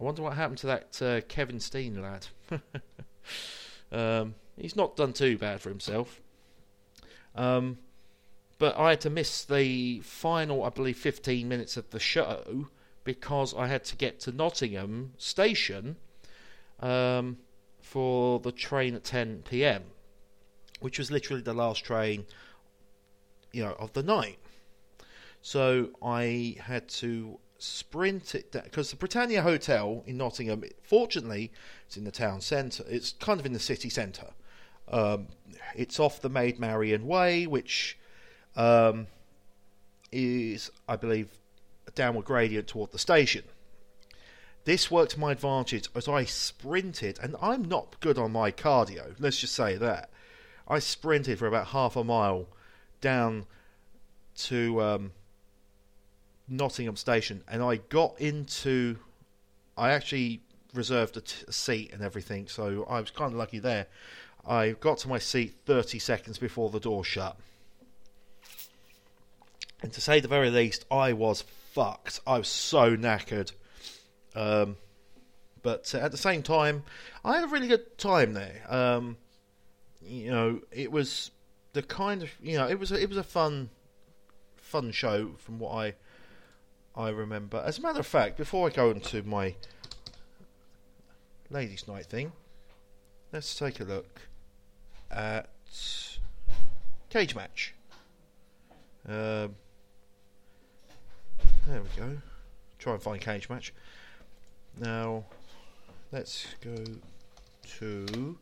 I 0.00 0.04
wonder 0.04 0.22
what 0.22 0.34
happened 0.34 0.58
to 0.58 0.66
that 0.68 1.02
uh, 1.02 1.20
Kevin 1.28 1.60
Steen 1.60 2.00
lad. 2.00 2.26
um, 3.92 4.34
he's 4.56 4.76
not 4.76 4.96
done 4.96 5.12
too 5.12 5.38
bad 5.38 5.60
for 5.60 5.68
himself. 5.68 6.20
Um, 7.34 7.78
but 8.58 8.76
I 8.76 8.90
had 8.90 9.00
to 9.02 9.10
miss 9.10 9.44
the 9.44 10.00
final, 10.00 10.64
I 10.64 10.70
believe, 10.70 10.96
15 10.96 11.48
minutes 11.48 11.76
of 11.76 11.90
the 11.90 12.00
show 12.00 12.68
because 13.04 13.54
I 13.54 13.68
had 13.68 13.84
to 13.84 13.96
get 13.96 14.20
to 14.20 14.32
Nottingham 14.32 15.12
Station 15.16 15.96
um, 16.80 17.38
for 17.88 18.38
the 18.40 18.52
train 18.52 18.94
at 18.94 19.04
10 19.04 19.44
p.m., 19.48 19.82
which 20.80 20.98
was 20.98 21.10
literally 21.10 21.40
the 21.40 21.54
last 21.54 21.84
train, 21.84 22.26
you 23.50 23.64
know, 23.64 23.74
of 23.78 23.94
the 23.94 24.02
night. 24.02 24.38
So 25.40 25.90
I 26.02 26.56
had 26.60 26.88
to 27.00 27.38
sprint 27.58 28.34
it 28.34 28.52
down 28.52 28.64
because 28.64 28.90
the 28.90 28.96
Britannia 28.96 29.40
Hotel 29.40 30.02
in 30.06 30.18
Nottingham, 30.18 30.64
fortunately, 30.82 31.50
it's 31.86 31.96
in 31.96 32.04
the 32.04 32.10
town 32.10 32.42
centre. 32.42 32.84
It's 32.88 33.12
kind 33.12 33.40
of 33.40 33.46
in 33.46 33.54
the 33.54 33.58
city 33.58 33.88
centre. 33.88 34.32
Um, 34.88 35.28
it's 35.74 35.98
off 35.98 36.20
the 36.20 36.28
Maid 36.28 36.60
Marian 36.60 37.06
Way, 37.06 37.46
which 37.46 37.98
um, 38.54 39.06
is, 40.12 40.70
I 40.86 40.96
believe, 40.96 41.30
a 41.86 41.90
downward 41.92 42.26
gradient 42.26 42.66
toward 42.66 42.92
the 42.92 42.98
station. 42.98 43.44
This 44.68 44.90
worked 44.90 45.12
to 45.12 45.20
my 45.20 45.32
advantage 45.32 45.88
as 45.94 46.08
I 46.08 46.24
sprinted, 46.24 47.18
and 47.22 47.36
I'm 47.40 47.64
not 47.64 47.98
good 48.00 48.18
on 48.18 48.32
my 48.32 48.52
cardio, 48.52 49.14
let's 49.18 49.40
just 49.40 49.54
say 49.54 49.78
that. 49.78 50.10
I 50.68 50.78
sprinted 50.78 51.38
for 51.38 51.46
about 51.46 51.68
half 51.68 51.96
a 51.96 52.04
mile 52.04 52.48
down 53.00 53.46
to 54.40 54.82
um, 54.82 55.12
Nottingham 56.48 56.96
Station, 56.96 57.44
and 57.48 57.62
I 57.62 57.76
got 57.76 58.20
into. 58.20 58.98
I 59.74 59.92
actually 59.92 60.42
reserved 60.74 61.16
a, 61.16 61.22
t- 61.22 61.46
a 61.48 61.52
seat 61.52 61.94
and 61.94 62.02
everything, 62.02 62.46
so 62.46 62.84
I 62.90 63.00
was 63.00 63.10
kind 63.10 63.32
of 63.32 63.38
lucky 63.38 63.60
there. 63.60 63.86
I 64.46 64.72
got 64.72 64.98
to 64.98 65.08
my 65.08 65.18
seat 65.18 65.54
30 65.64 65.98
seconds 65.98 66.36
before 66.36 66.68
the 66.68 66.78
door 66.78 67.06
shut. 67.06 67.38
And 69.82 69.94
to 69.94 70.02
say 70.02 70.20
the 70.20 70.28
very 70.28 70.50
least, 70.50 70.84
I 70.90 71.14
was 71.14 71.40
fucked. 71.72 72.20
I 72.26 72.36
was 72.36 72.48
so 72.48 72.98
knackered. 72.98 73.52
Um, 74.38 74.76
but 75.62 75.92
uh, 75.94 75.98
at 75.98 76.12
the 76.12 76.16
same 76.16 76.42
time, 76.42 76.84
I 77.24 77.34
had 77.34 77.44
a 77.44 77.48
really 77.48 77.66
good 77.66 77.98
time 77.98 78.34
there. 78.34 78.62
Um, 78.68 79.16
you 80.00 80.30
know, 80.30 80.60
it 80.70 80.92
was 80.92 81.32
the 81.72 81.82
kind 81.82 82.22
of 82.22 82.30
you 82.40 82.56
know, 82.56 82.68
it 82.68 82.78
was 82.78 82.92
a, 82.92 83.02
it 83.02 83.08
was 83.08 83.18
a 83.18 83.24
fun, 83.24 83.70
fun 84.56 84.92
show 84.92 85.32
from 85.38 85.58
what 85.58 85.72
I 85.74 85.94
I 86.94 87.08
remember. 87.10 87.62
As 87.64 87.78
a 87.78 87.82
matter 87.82 87.98
of 87.98 88.06
fact, 88.06 88.36
before 88.36 88.68
I 88.68 88.70
go 88.70 88.90
into 88.90 89.22
my 89.24 89.56
ladies' 91.50 91.88
night 91.88 92.06
thing, 92.06 92.30
let's 93.32 93.58
take 93.58 93.80
a 93.80 93.84
look 93.84 94.20
at 95.10 95.48
cage 97.10 97.34
match. 97.34 97.74
Um, 99.08 99.56
There 101.66 101.82
we 101.82 101.88
go. 101.96 102.18
Try 102.78 102.92
and 102.94 103.02
find 103.02 103.20
cage 103.20 103.50
match. 103.50 103.74
Now, 104.80 105.24
let's 106.12 106.46
go 106.60 106.76
to 107.78 108.38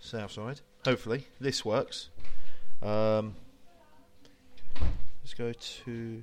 south 0.00 0.30
side. 0.32 0.60
Hopefully, 0.84 1.26
this 1.40 1.64
works. 1.64 2.10
Um, 2.80 3.34
let's 5.22 5.34
go 5.36 5.52
to 5.52 6.22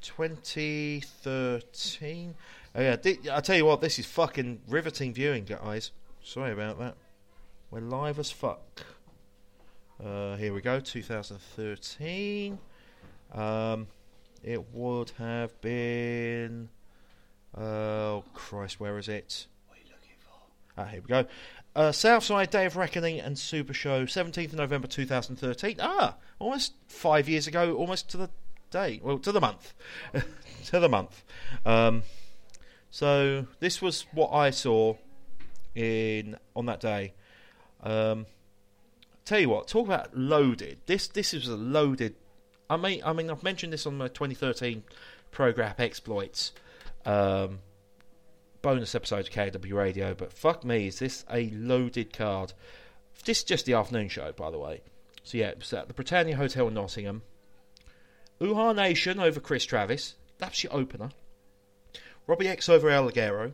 2013. 0.00 2.34
Oh 2.74 2.80
yeah, 2.80 2.96
I 3.32 3.40
tell 3.40 3.56
you 3.56 3.66
what, 3.66 3.80
this 3.80 4.00
is 4.00 4.06
fucking 4.06 4.62
riveting 4.68 5.14
viewing, 5.14 5.44
guys. 5.44 5.92
Sorry 6.22 6.50
about 6.52 6.80
that. 6.80 6.96
We're 7.70 7.78
live 7.80 8.18
as 8.18 8.32
fuck. 8.32 8.84
Uh, 10.04 10.34
here 10.36 10.52
we 10.52 10.60
go, 10.60 10.80
2013. 10.80 12.58
Um, 13.32 13.86
it 14.42 14.74
would 14.74 15.12
have 15.18 15.60
been. 15.60 16.68
Oh 17.56 18.24
Christ, 18.34 18.80
where 18.80 18.98
is 18.98 19.08
it? 19.08 19.46
What 19.68 19.78
are 19.78 19.82
you 19.82 19.90
looking 19.90 20.16
for? 20.18 20.80
Ah, 20.80 20.84
here 20.86 21.00
we 21.00 21.06
go. 21.06 21.26
Uh, 21.76 21.92
Southside 21.92 22.50
Day 22.50 22.66
of 22.66 22.76
Reckoning 22.76 23.20
and 23.20 23.38
Super 23.38 23.74
Show, 23.74 24.06
17th 24.06 24.52
of 24.52 24.54
November 24.54 24.86
2013. 24.86 25.76
Ah, 25.80 26.16
almost 26.38 26.74
five 26.86 27.28
years 27.28 27.46
ago, 27.46 27.74
almost 27.76 28.08
to 28.10 28.16
the 28.16 28.30
day. 28.70 29.00
Well, 29.02 29.18
to 29.18 29.32
the 29.32 29.40
month. 29.40 29.72
to 30.66 30.80
the 30.80 30.88
month. 30.88 31.24
Um, 31.64 32.02
so 32.90 33.46
this 33.60 33.80
was 33.80 34.06
what 34.12 34.30
I 34.32 34.50
saw 34.50 34.96
in 35.74 36.36
on 36.54 36.66
that 36.66 36.80
day. 36.80 37.14
Um, 37.82 38.26
tell 39.24 39.40
you 39.40 39.48
what, 39.48 39.68
talk 39.68 39.86
about 39.86 40.16
loaded. 40.16 40.78
This 40.86 41.08
this 41.08 41.34
is 41.34 41.48
a 41.48 41.56
loaded. 41.56 42.16
I 42.68 42.76
mean, 42.76 43.02
I 43.04 43.12
mean, 43.12 43.30
I've 43.30 43.42
mentioned 43.42 43.72
this 43.72 43.86
on 43.86 43.96
my 43.96 44.08
2013 44.08 44.84
program 45.30 45.74
exploits. 45.78 46.52
Um, 47.04 47.60
bonus 48.62 48.94
episode 48.94 49.26
of 49.26 49.30
KAW 49.30 49.76
Radio, 49.76 50.14
but 50.14 50.32
fuck 50.32 50.64
me, 50.64 50.86
is 50.86 50.98
this 50.98 51.24
a 51.30 51.50
loaded 51.50 52.12
card? 52.12 52.54
This 53.24 53.38
is 53.38 53.44
just 53.44 53.66
the 53.66 53.74
afternoon 53.74 54.08
show, 54.08 54.32
by 54.32 54.50
the 54.50 54.58
way. 54.58 54.80
So 55.22 55.38
yeah, 55.38 55.48
it 55.48 55.58
was 55.58 55.72
at 55.72 55.88
the 55.88 55.94
Britannia 55.94 56.36
Hotel 56.36 56.68
in 56.68 56.74
Nottingham. 56.74 57.22
Uhaa 58.40 58.74
Nation 58.74 59.20
over 59.20 59.40
Kris 59.40 59.64
Travis. 59.64 60.14
That's 60.38 60.64
your 60.64 60.74
opener. 60.74 61.10
Robbie 62.26 62.48
X 62.48 62.68
over 62.68 62.88
El 62.88 63.10
Ligero. 63.10 63.52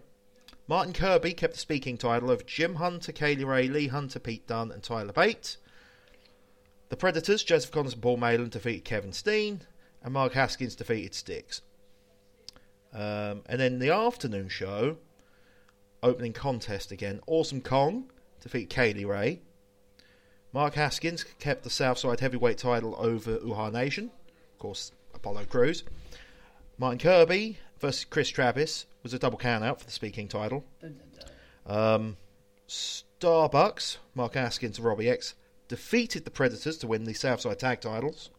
Martin 0.69 0.93
Kirby 0.93 1.35
kept 1.35 1.55
the 1.55 1.61
Speed 1.61 1.81
King 1.81 1.99
title 1.99 2.31
of 2.31 2.47
Jim 2.47 2.77
Hunter, 2.77 3.11
Kay 3.11 3.35
Lee 3.35 3.45
Ray, 3.45 3.69
Lee 3.69 3.89
Hunter, 3.89 4.21
Pete 4.21 4.47
Dunne, 4.47 4.71
and 4.71 4.83
Tyler 4.83 5.13
Bate. 5.13 5.57
The 6.89 6.97
Predators, 6.97 7.43
Joseph 7.43 7.73
Conners 7.73 7.95
and 7.95 8.03
Paul 8.03 8.17
Malin 8.17 8.49
defeated 8.49 8.85
Kevin 8.85 9.13
Steen, 9.13 9.63
and 10.03 10.13
Mark 10.13 10.35
Haskins 10.35 10.77
defeated 10.77 11.13
Stixx. 11.13 11.61
Um, 12.93 13.43
and 13.47 13.61
then 13.61 13.79
the 13.79 13.91
afternoon 13.91 14.49
show, 14.49 14.97
opening 16.03 16.33
contest 16.33 16.91
again. 16.93 17.21
Awesome 17.27 17.61
Kong 17.61 18.11
defeat 18.41 18.71
Kay 18.71 18.93
Lee 18.93 19.05
Ray. 19.05 19.41
Mark 20.53 20.75
Haskins 20.75 21.25
kept 21.39 21.63
the 21.63 21.71
Southside 21.71 22.21
heavyweight 22.21 22.59
title 22.59 22.97
over 22.99 23.39
Uhaa 23.39 23.73
Nation. 23.73 24.11
Of 24.53 24.59
course, 24.59 24.93
Apollo 25.15 25.45
Crews. 25.45 25.85
Martin 26.79 26.99
Kirby 26.99 27.59
versus 27.79 28.05
Kris 28.05 28.29
Travis 28.29 28.87
was 29.03 29.15
a 29.15 29.19
double 29.19 29.39
count 29.39 29.63
out 29.63 29.79
for 29.79 29.87
the 29.87 29.93
Speed 29.93 30.15
King 30.15 30.29
title. 30.29 30.65
Um, 31.67 32.17
Starbucks, 32.69 33.99
Mark 34.15 34.35
Haskins 34.35 34.79
and 34.79 34.87
Robbie 34.87 35.09
X, 35.09 35.35
defeated 35.69 36.25
the 36.25 36.31
Predators 36.31 36.79
to 36.79 36.87
win 36.87 37.05
the 37.05 37.15
Southside 37.15 37.59
tag 37.59 37.81
titles. 37.81 38.31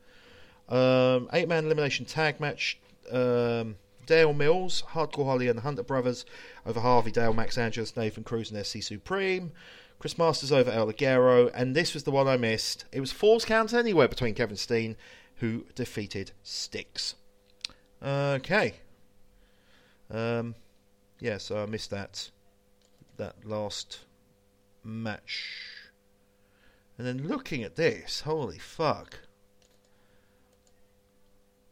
Um, 0.68 1.30
eight 1.34 1.48
man 1.48 1.66
elimination 1.66 2.06
tag 2.06 2.40
match. 2.40 2.80
Um, 3.12 3.78
Dale 4.06 4.34
Mills, 4.34 4.84
Hardcore 4.90 5.26
Holly, 5.26 5.48
and 5.48 5.58
the 5.58 5.64
Hunter 5.64 5.84
Brothers 5.84 6.26
over 6.66 6.80
Harvey 6.80 7.12
Dale, 7.12 7.34
Max 7.34 7.58
Angelus, 7.58 7.96
Nathan 7.96 8.24
Cruz, 8.24 8.52
and 8.52 8.66
SC 8.66 8.82
Supreme. 8.82 9.52
Chris 10.00 10.18
Masters 10.18 10.52
over 10.52 10.72
El 10.72 10.92
Ligero, 10.92 11.52
and 11.54 11.76
this 11.76 11.94
was 11.94 12.06
the 12.06 12.12
one 12.12 12.28
I 12.28 12.36
missed. 12.36 12.86
It 12.92 13.02
was 13.02 13.12
Falls 13.12 13.46
Count 13.46 13.72
anywhere 13.72 14.08
between 14.08 14.34
Kevin 14.34 14.58
Steen, 14.58 14.98
who 15.36 15.66
defeated 15.76 16.32
Stixx. 16.44 17.14
Okay. 18.02 18.74
Um, 20.10 20.56
yeah, 21.20 21.38
so 21.38 21.62
I 21.62 21.68
missed 21.68 21.92
that 21.92 22.32
that 23.18 23.46
last 23.46 24.00
match. 24.84 25.52
And 26.98 27.06
then 27.06 27.28
looking 27.28 27.64
at 27.64 27.76
this, 27.76 28.22
holy 28.22 28.58
fuck! 28.58 29.20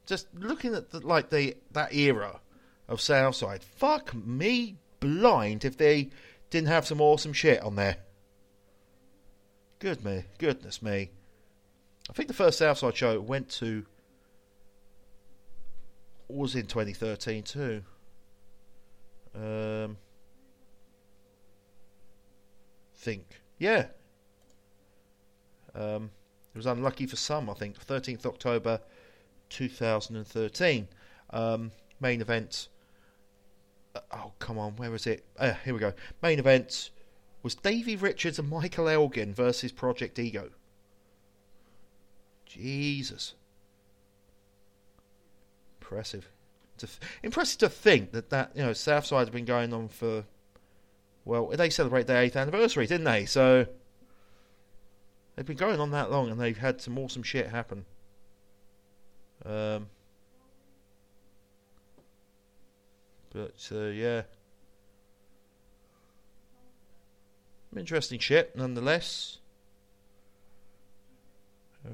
Just 0.10 0.26
looking 0.34 0.74
at 0.74 0.90
the, 0.90 1.06
like 1.06 1.30
the 1.30 1.56
that 1.74 1.94
era 1.94 2.40
of 2.88 3.00
Southside, 3.00 3.62
fuck 3.62 4.16
me 4.16 4.78
blind 5.00 5.64
if 5.64 5.78
they 5.78 6.10
didn't 6.50 6.70
have 6.70 6.88
some 6.88 7.00
awesome 7.00 7.32
shit 7.32 7.62
on 7.62 7.76
there. 7.76 7.98
Good 9.78 10.04
me, 10.04 10.24
goodness 10.40 10.82
me! 10.82 11.12
I 12.10 12.14
think 12.14 12.28
the 12.28 12.34
first 12.34 12.58
Southside 12.58 12.98
show 12.98 13.20
went 13.20 13.50
to 13.60 13.86
was 16.28 16.56
in 16.56 16.66
2013 16.66 17.44
too. 17.44 17.84
Um, 19.36 19.96
think 22.96 23.42
yeah. 23.60 23.86
Um, 25.76 26.10
it 26.52 26.58
was 26.58 26.66
unlucky 26.66 27.06
for 27.06 27.16
some, 27.16 27.48
I 27.48 27.54
think. 27.54 27.78
13th 27.86 28.26
October 28.26 28.80
2013. 29.50 30.88
Um, 31.32 31.72
main 32.00 32.22
event. 32.22 32.70
uh, 33.96 34.00
oh, 34.14 34.32
come 34.40 34.58
on, 34.58 34.76
where 34.78 34.94
is 34.96 35.08
it? 35.08 35.26
Uh, 35.38 35.54
here 35.66 35.74
we 35.74 35.80
go. 35.80 35.94
Main 36.22 36.40
event 36.40 36.92
was 37.44 37.56
Davey 37.56 37.96
Richards 37.96 38.40
and 38.40 38.50
Michael 38.50 38.90
Elgin 38.90 39.34
versus 39.34 39.72
Project 39.72 40.20
Ego. 40.20 40.50
Jesus. 42.46 43.36
Impressive. 45.80 46.30
To 46.78 46.88
th- 46.88 47.00
impressive 47.24 47.60
to 47.60 47.70
think 47.70 48.12
that 48.12 48.30
that 48.30 48.52
you 48.56 48.64
know 48.64 48.74
Southside 48.74 49.20
has 49.20 49.30
been 49.30 49.46
going 49.46 49.74
on 49.74 49.88
for 49.88 50.24
well 51.26 51.48
they 51.48 51.70
celebrate 51.70 52.08
their 52.08 52.22
eighth 52.22 52.36
anniversary, 52.36 52.88
didn't 52.88 53.06
they? 53.06 53.26
So 53.26 53.68
they've 55.36 55.46
been 55.46 55.58
going 55.58 55.80
on 55.80 55.92
that 55.92 56.12
long 56.12 56.30
and 56.30 56.40
they've 56.40 56.58
had 56.58 56.82
some 56.82 56.98
awesome 56.98 57.24
shit 57.24 57.48
happen. 57.48 57.86
Um, 59.46 59.88
but 63.32 63.70
uh, 63.72 63.86
yeah, 63.86 64.24
interesting 67.76 68.20
shit 68.20 68.56
nonetheless. 68.56 69.38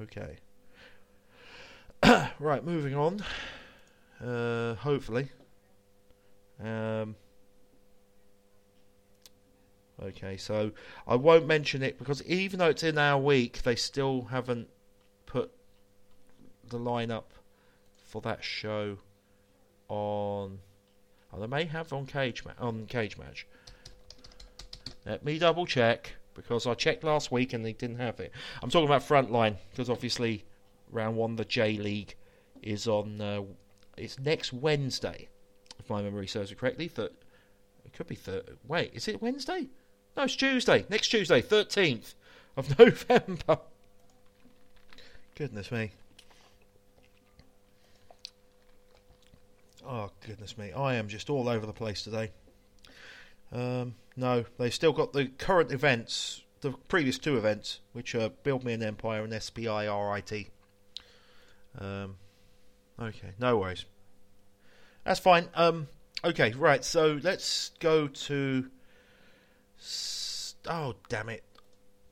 Okay. 0.02 0.38
right, 2.38 2.64
moving 2.64 2.94
on. 2.94 3.22
Uh, 4.22 4.74
hopefully. 4.76 5.30
Um, 6.62 7.16
okay, 10.02 10.36
so 10.36 10.72
I 11.06 11.16
won't 11.16 11.46
mention 11.46 11.82
it 11.82 11.98
because 11.98 12.22
even 12.24 12.58
though 12.58 12.70
it's 12.70 12.82
in 12.82 12.98
our 12.98 13.20
week, 13.20 13.62
they 13.62 13.76
still 13.76 14.22
haven't 14.30 14.68
put 15.26 15.52
the 16.68 16.78
lineup 16.78 17.24
for 18.06 18.20
that 18.22 18.42
show 18.42 18.98
on. 19.88 20.58
Oh, 21.32 21.40
they 21.40 21.46
may 21.46 21.64
have 21.64 21.92
on 21.92 22.06
cage 22.06 22.44
ma- 22.44 22.52
on 22.58 22.86
cage 22.86 23.18
match. 23.18 23.46
Let 25.04 25.24
me 25.24 25.38
double 25.38 25.66
check 25.66 26.12
because 26.34 26.66
I 26.66 26.74
checked 26.74 27.04
last 27.04 27.30
week 27.30 27.52
and 27.52 27.64
they 27.64 27.72
didn't 27.72 27.98
have 27.98 28.20
it. 28.20 28.32
I'm 28.62 28.70
talking 28.70 28.88
about 28.88 29.02
Frontline 29.02 29.56
because 29.70 29.90
obviously 29.90 30.44
round 30.90 31.16
one, 31.16 31.36
the 31.36 31.44
J 31.44 31.76
League, 31.76 32.14
is 32.62 32.88
on. 32.88 33.20
Uh, 33.20 33.42
it's 33.96 34.18
next 34.18 34.52
Wednesday, 34.52 35.28
if 35.78 35.88
my 35.88 36.02
memory 36.02 36.26
serves 36.26 36.50
me 36.50 36.56
correctly. 36.56 36.88
That 36.94 37.12
it 37.84 37.92
could 37.92 38.06
be 38.06 38.14
third. 38.14 38.56
Wait, 38.66 38.92
is 38.94 39.08
it 39.08 39.20
Wednesday? 39.20 39.68
No, 40.16 40.24
it's 40.24 40.36
Tuesday. 40.36 40.86
Next 40.88 41.08
Tuesday, 41.08 41.40
thirteenth 41.40 42.14
of 42.56 42.78
November. 42.78 43.58
Goodness 45.34 45.70
me. 45.70 45.92
Oh 49.88 50.10
goodness 50.26 50.58
me, 50.58 50.72
I 50.72 50.94
am 50.94 51.06
just 51.06 51.30
all 51.30 51.48
over 51.48 51.64
the 51.64 51.72
place 51.72 52.02
today. 52.02 52.32
Um, 53.52 53.94
no, 54.16 54.44
they've 54.58 54.74
still 54.74 54.92
got 54.92 55.12
the 55.12 55.26
current 55.26 55.70
events, 55.70 56.42
the 56.60 56.72
previous 56.88 57.18
two 57.18 57.36
events, 57.36 57.80
which 57.92 58.14
are 58.16 58.30
Build 58.30 58.64
Me 58.64 58.72
an 58.72 58.82
Empire 58.82 59.22
and 59.22 59.32
SPIRIT. 59.32 60.50
Um, 61.78 62.16
okay, 63.00 63.32
no 63.38 63.58
worries. 63.58 63.84
That's 65.04 65.20
fine. 65.20 65.48
Um, 65.54 65.86
okay, 66.24 66.50
right. 66.52 66.84
So 66.84 67.20
let's 67.22 67.70
go 67.78 68.08
to. 68.08 68.68
Oh 70.68 70.94
damn 71.08 71.28
it! 71.28 71.44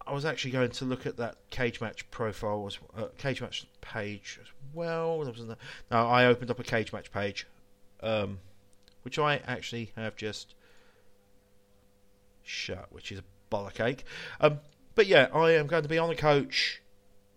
I 0.07 0.13
was 0.13 0.25
actually 0.25 0.53
going 0.53 0.71
to 0.71 0.85
look 0.85 1.07
at 1.07 1.17
that 1.17 1.39
cage 1.51 1.81
match 1.81 2.09
profile, 2.13 2.67
as, 2.69 2.79
uh, 2.97 3.09
cage 3.19 3.41
match 3.41 3.67
page 3.81 4.39
as 4.41 4.49
well. 4.73 5.21
There 5.25 5.33
was 5.33 5.43
no, 5.43 5.57
I 5.91 6.27
opened 6.27 6.53
up 6.53 6.61
a 6.61 6.65
cage 6.65 6.93
match 6.93 7.11
page, 7.11 7.47
um, 8.05 8.39
which 9.03 9.19
I 9.19 9.37
actually 9.47 9.93
have 9.97 10.17
just 10.17 10.55
shut, 12.43 12.87
which 12.91 13.11
is 13.11 13.19
a 13.19 13.25
bollock. 13.51 14.01
Um, 14.41 14.61
but 14.95 15.07
yeah, 15.07 15.29
I 15.35 15.53
am 15.53 15.67
going 15.67 15.83
to 15.83 15.89
be 15.89 15.99
on 15.99 16.09
the 16.09 16.15
coach 16.15 16.83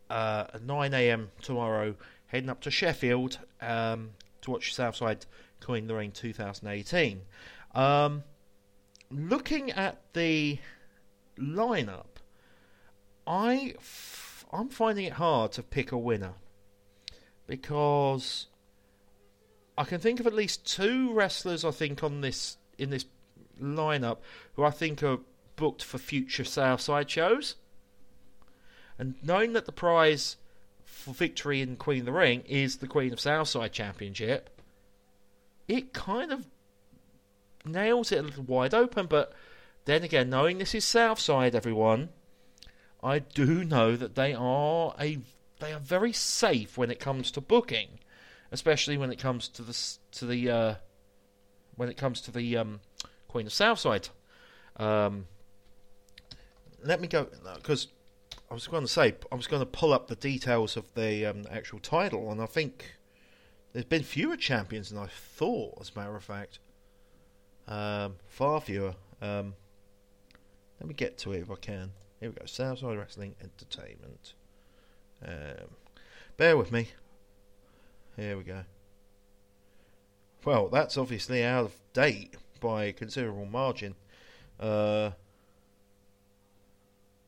uh, 0.09 0.45
at 0.53 0.63
9 0.63 0.93
a.m. 0.93 1.31
tomorrow, 1.41 1.95
heading 2.27 2.49
up 2.49 2.61
to 2.61 2.71
Sheffield 2.71 3.39
um, 3.61 4.11
to 4.41 4.51
watch 4.51 4.75
Southside 4.75 5.25
Queen 5.61 5.87
the 5.87 5.95
Ring 5.95 6.11
2018. 6.11 7.21
Um, 7.73 8.23
looking 9.09 9.71
at 9.71 10.01
the 10.13 10.59
lineup, 11.37 12.21
I 13.25 13.75
f- 13.77 14.45
I'm 14.51 14.69
finding 14.69 15.05
it 15.05 15.13
hard 15.13 15.51
to 15.53 15.63
pick 15.63 15.91
a 15.91 15.97
winner 15.97 16.33
because 17.45 18.47
I 19.77 19.83
can 19.83 19.99
think 19.99 20.19
of 20.19 20.27
at 20.27 20.33
least 20.33 20.65
two 20.65 21.13
wrestlers 21.13 21.63
I 21.63 21.71
think 21.71 22.03
on 22.03 22.21
this 22.21 22.57
in 22.77 22.89
this 22.89 23.05
lineup 23.61 24.17
who 24.53 24.63
I 24.63 24.71
think 24.71 25.03
are 25.03 25.19
booked 25.55 25.83
for 25.83 25.97
future 25.97 26.43
Southside 26.43 27.09
shows. 27.09 27.55
And 28.97 29.15
knowing 29.21 29.53
that 29.53 29.65
the 29.65 29.71
prize 29.71 30.37
for 30.83 31.13
victory 31.13 31.61
in 31.61 31.75
Queen 31.75 31.99
of 31.99 32.05
the 32.05 32.11
Ring 32.11 32.43
is 32.47 32.77
the 32.77 32.87
Queen 32.87 33.13
of 33.13 33.19
Southside 33.19 33.71
Championship, 33.71 34.49
it 35.67 35.93
kind 35.93 36.31
of 36.31 36.47
nails 37.65 38.11
it 38.11 38.19
a 38.19 38.23
little 38.23 38.43
wide 38.43 38.73
open. 38.73 39.05
But 39.05 39.33
then 39.85 40.03
again, 40.03 40.29
knowing 40.29 40.57
this 40.57 40.73
is 40.73 40.85
Southside, 40.85 41.55
everyone, 41.55 42.09
I 43.03 43.19
do 43.19 43.63
know 43.63 43.95
that 43.95 44.15
they 44.15 44.33
are 44.33 44.95
a 44.99 45.19
they 45.59 45.73
are 45.73 45.79
very 45.79 46.13
safe 46.13 46.77
when 46.77 46.91
it 46.91 46.99
comes 46.99 47.31
to 47.31 47.41
booking, 47.41 47.99
especially 48.51 48.97
when 48.97 49.11
it 49.11 49.19
comes 49.19 49.47
to 49.49 49.61
the 49.61 49.77
to 50.11 50.25
the 50.25 50.49
uh, 50.49 50.75
when 51.75 51.89
it 51.89 51.97
comes 51.97 52.21
to 52.21 52.31
the 52.31 52.57
um, 52.57 52.79
Queen 53.27 53.45
of 53.45 53.53
Southside. 53.53 54.09
Um, 54.77 55.25
let 56.83 57.01
me 57.01 57.07
go 57.07 57.27
because 57.55 57.87
I 58.49 58.53
was 58.53 58.67
going 58.67 58.83
to 58.83 58.91
say 58.91 59.15
I 59.31 59.35
was 59.35 59.47
going 59.47 59.61
to 59.61 59.65
pull 59.65 59.93
up 59.93 60.07
the 60.07 60.15
details 60.15 60.77
of 60.77 60.93
the 60.93 61.25
um, 61.25 61.43
actual 61.49 61.79
title, 61.79 62.31
and 62.31 62.41
I 62.41 62.45
think 62.45 62.97
there's 63.73 63.85
been 63.85 64.03
fewer 64.03 64.37
champions 64.37 64.89
than 64.89 64.99
I 64.99 65.07
thought. 65.07 65.77
As 65.81 65.91
a 65.95 65.99
matter 65.99 66.15
of 66.15 66.23
fact, 66.23 66.59
um, 67.67 68.15
far 68.27 68.61
fewer. 68.61 68.95
Um, 69.21 69.55
let 70.79 70.87
me 70.87 70.93
get 70.93 71.17
to 71.19 71.33
it 71.33 71.41
if 71.41 71.51
I 71.51 71.55
can. 71.55 71.91
Here 72.19 72.29
we 72.29 72.35
go. 72.35 72.45
Southside 72.45 72.97
Wrestling 72.97 73.35
Entertainment. 73.41 74.33
Um, 75.25 75.75
bear 76.37 76.55
with 76.55 76.71
me. 76.71 76.89
Here 78.17 78.35
we 78.35 78.43
go. 78.43 78.63
Well, 80.43 80.69
that's 80.69 80.97
obviously 80.97 81.43
out 81.43 81.65
of 81.65 81.73
date 81.93 82.35
by 82.59 82.85
a 82.85 82.93
considerable 82.93 83.45
margin. 83.45 83.93
Uh, 84.59 85.11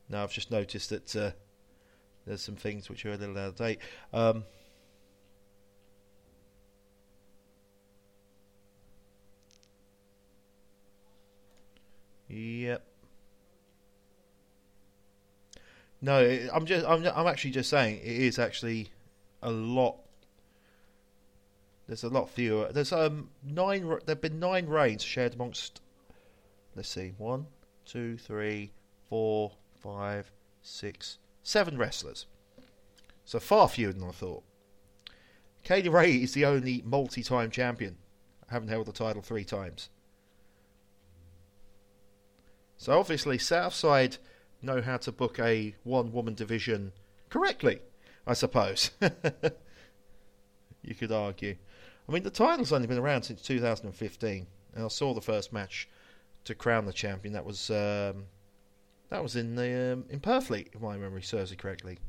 now 0.09 0.23
I've 0.23 0.31
just 0.31 0.49
noticed 0.49 0.89
that 0.89 1.15
uh, 1.15 1.31
there's 2.25 2.41
some 2.41 2.55
things 2.55 2.89
which 2.89 3.05
are 3.05 3.13
a 3.13 3.17
little 3.17 3.37
out 3.37 3.49
of 3.49 3.55
date. 3.55 3.79
Um, 4.11 4.45
yep. 12.27 12.83
No, 16.01 16.47
I'm 16.51 16.65
just 16.65 16.83
I'm 16.87 17.05
I'm 17.05 17.27
actually 17.27 17.51
just 17.51 17.69
saying 17.69 17.97
it 17.97 18.07
is 18.07 18.39
actually 18.39 18.89
a 19.43 19.51
lot. 19.51 19.97
There's 21.89 22.03
a 22.03 22.09
lot 22.09 22.29
fewer. 22.29 22.71
There's 22.71 22.93
um 22.93 23.31
nine. 23.43 23.91
There've 24.05 24.21
been 24.21 24.39
nine 24.39 24.67
reigns 24.67 25.01
shared 25.01 25.33
amongst. 25.33 25.81
Let's 26.75 26.87
see, 26.87 27.13
one, 27.17 27.47
two, 27.83 28.15
three, 28.15 28.73
four, 29.09 29.53
five, 29.81 30.31
six, 30.61 31.17
seven 31.41 31.79
wrestlers. 31.79 32.27
So 33.25 33.39
far 33.39 33.67
fewer 33.67 33.91
than 33.91 34.07
I 34.07 34.11
thought. 34.11 34.43
Kay 35.63 35.81
Lee 35.81 35.89
Ray 35.89 36.11
is 36.11 36.33
the 36.33 36.45
only 36.45 36.83
multi-time 36.85 37.49
champion, 37.49 37.97
I 38.47 38.53
haven't 38.53 38.69
held 38.69 38.85
the 38.85 38.91
title 38.91 39.23
three 39.23 39.43
times. 39.43 39.89
So 42.77 42.99
obviously, 42.99 43.39
Southside 43.39 44.17
know 44.61 44.81
how 44.81 44.97
to 44.97 45.11
book 45.11 45.39
a 45.39 45.75
one-woman 45.83 46.35
division 46.35 46.91
correctly, 47.29 47.81
I 48.27 48.33
suppose. 48.33 48.91
you 50.83 50.93
could 50.93 51.11
argue. 51.11 51.55
I 52.09 52.11
mean, 52.11 52.23
the 52.23 52.31
title's 52.31 52.73
only 52.73 52.87
been 52.87 52.97
around 52.97 53.21
since 53.21 53.39
2015, 53.43 54.47
and 54.73 54.83
I 54.83 54.87
saw 54.87 55.13
the 55.13 55.21
first 55.21 55.53
match 55.53 55.87
to 56.45 56.55
crown 56.55 56.87
the 56.87 56.93
champion. 56.93 57.35
That 57.35 57.45
was 57.45 57.69
um, 57.69 58.25
that 59.09 59.21
was 59.21 59.35
in 59.35 59.55
the 59.55 59.93
um, 59.93 60.05
in 60.09 60.19
Purfleet, 60.19 60.69
if 60.73 60.81
my 60.81 60.97
memory 60.97 61.21
serves 61.21 61.51
it 61.51 61.59
correctly. 61.59 61.99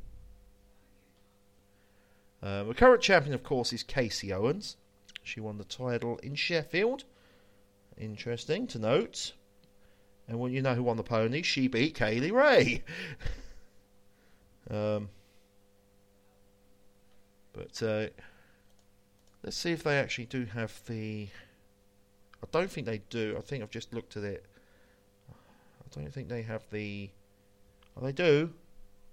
Um, 2.43 2.69
the 2.69 2.75
current 2.75 3.03
champion, 3.03 3.35
of 3.35 3.43
course, 3.43 3.75
is 3.75 3.85
Kasey 3.85 4.33
Owens. 4.33 4.79
She 5.23 5.39
won 5.39 5.59
the 5.59 5.65
title 5.65 6.17
in 6.23 6.35
Sheffield. 6.35 7.05
Interesting 7.99 8.67
to 8.69 8.79
note. 8.79 9.35
And 10.27 10.39
well, 10.39 10.49
you 10.49 10.63
know 10.63 10.75
who 10.75 10.83
won 10.83 10.97
the 10.97 11.03
pony? 11.03 11.43
She 11.43 11.69
beat 11.69 11.95
Kay 11.95 12.21
Lee 12.21 12.31
Ray. 12.31 12.85
um, 14.71 15.11
but 17.53 17.83
uh, 17.83 18.07
let's 19.43 19.57
see 19.57 19.73
if 19.73 19.83
they 19.83 19.99
actually 19.99 20.27
do 20.27 20.45
have 20.47 20.81
the. 20.87 21.29
I 22.43 22.47
don't 22.51 22.71
think 22.71 22.87
they 22.87 23.03
do. 23.11 23.35
I 23.37 23.41
think 23.41 23.63
I've 23.63 23.71
just 23.71 23.93
looked 23.93 24.17
at 24.17 24.25
it. 24.25 24.45
I 25.31 25.99
don't 25.99 26.13
think 26.13 26.29
they 26.29 26.43
have 26.43 26.65
the. 26.71 27.11
Oh, 27.97 28.05
they 28.05 28.13
do. 28.13 28.53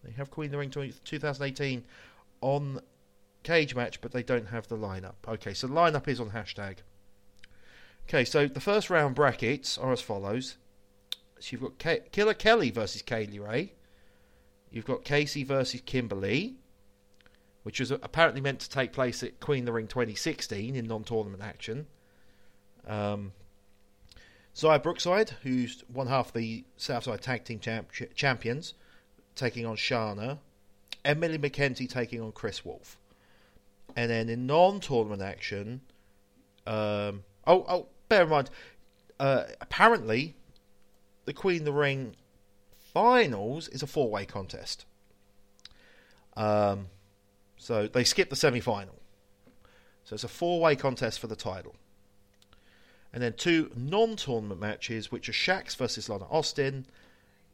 They 0.04 0.12
have 0.12 0.32
Queen 0.32 0.48
of 0.48 0.52
the 0.52 0.58
Ring 0.60 0.70
20, 0.70 0.94
2018 1.04 1.84
on 2.42 2.80
cage 3.44 3.76
match, 3.76 4.00
but 4.02 4.12
they 4.12 4.24
don't 4.24 4.48
have 4.48 4.68
the 4.68 4.78
lineup. 4.78 5.16
Okay, 5.28 5.54
so 5.54 5.68
the 5.68 5.74
lineup 5.74 6.08
is 6.08 6.20
on 6.20 6.32
hashtag. 6.32 6.78
Okay, 8.08 8.24
so 8.24 8.48
the 8.48 8.62
first 8.62 8.90
round 8.90 9.16
brackets 9.16 9.78
are 9.78 9.92
as 9.92 10.02
follows. 10.02 10.58
So 11.40 11.50
you've 11.52 11.62
got 11.62 12.12
Killer 12.12 12.34
Kelly 12.34 12.72
versus 12.72 13.02
Kay 13.02 13.26
Lee 13.26 13.40
Ray. 13.40 13.74
You've 14.72 14.86
got 14.86 15.04
Kasey 15.04 15.46
versus 15.46 15.82
Kimber 15.86 16.16
Lee, 16.16 16.58
which 17.68 17.82
was 17.82 17.92
apparently 17.92 18.40
meant 18.40 18.62
to 18.62 18.70
take 18.70 18.94
place 18.94 19.22
at 19.22 19.42
Queen 19.42 19.64
of 19.64 19.66
the 19.66 19.74
Ring 19.74 19.88
2016 19.88 20.74
in 20.74 20.88
non-tournament 20.88 21.44
action. 21.44 21.86
Um, 22.88 23.34
Xia 24.56 24.82
Brookside, 24.82 25.32
who's 25.44 25.84
one 25.92 26.08
half 26.08 26.32
the 26.32 26.64
Southside 26.78 27.22
Tag 27.22 27.44
Team 27.44 27.60
champ- 27.60 27.92
champions, 28.16 28.74
taking 29.36 29.66
on 29.66 29.76
Shana. 29.76 30.40
Emily 31.04 31.38
McKenzie 31.38 31.90
taking 31.90 32.22
on 32.22 32.32
Kris 32.32 32.64
Wolf. 32.64 32.98
And 33.98 34.10
then 34.10 34.30
in 34.30 34.48
non-tournament 34.48 35.22
action, 35.22 35.82
um, 36.66 37.26
oh, 37.46 37.66
oh, 37.68 37.88
bear 38.08 38.24
in 38.24 38.30
mind, 38.30 38.50
uh, 39.20 39.44
apparently, 39.60 40.38
the 41.26 41.34
Queen 41.34 41.60
of 41.60 41.66
the 41.66 41.74
Ring 41.74 42.16
finals 42.94 43.68
is 43.68 43.84
a 43.84 43.88
four-way 43.88 44.26
contest. 44.26 44.86
Um, 46.38 46.88
so 47.58 47.88
they 47.88 48.04
skip 48.04 48.30
the 48.30 48.36
semi-final. 48.36 48.96
So 50.04 50.14
it's 50.14 50.24
a 50.24 50.30
four-way 50.30 50.76
contest 50.76 51.20
for 51.20 51.28
the 51.28 51.36
title. 51.36 51.76
And 53.12 53.22
then 53.22 53.34
two 53.34 53.72
non-tournament 53.76 54.62
matches, 54.62 55.12
which 55.12 55.28
are 55.28 55.34
Shax 55.34 55.76
versus 55.76 56.08
Lana 56.08 56.26
Austin, 56.30 56.86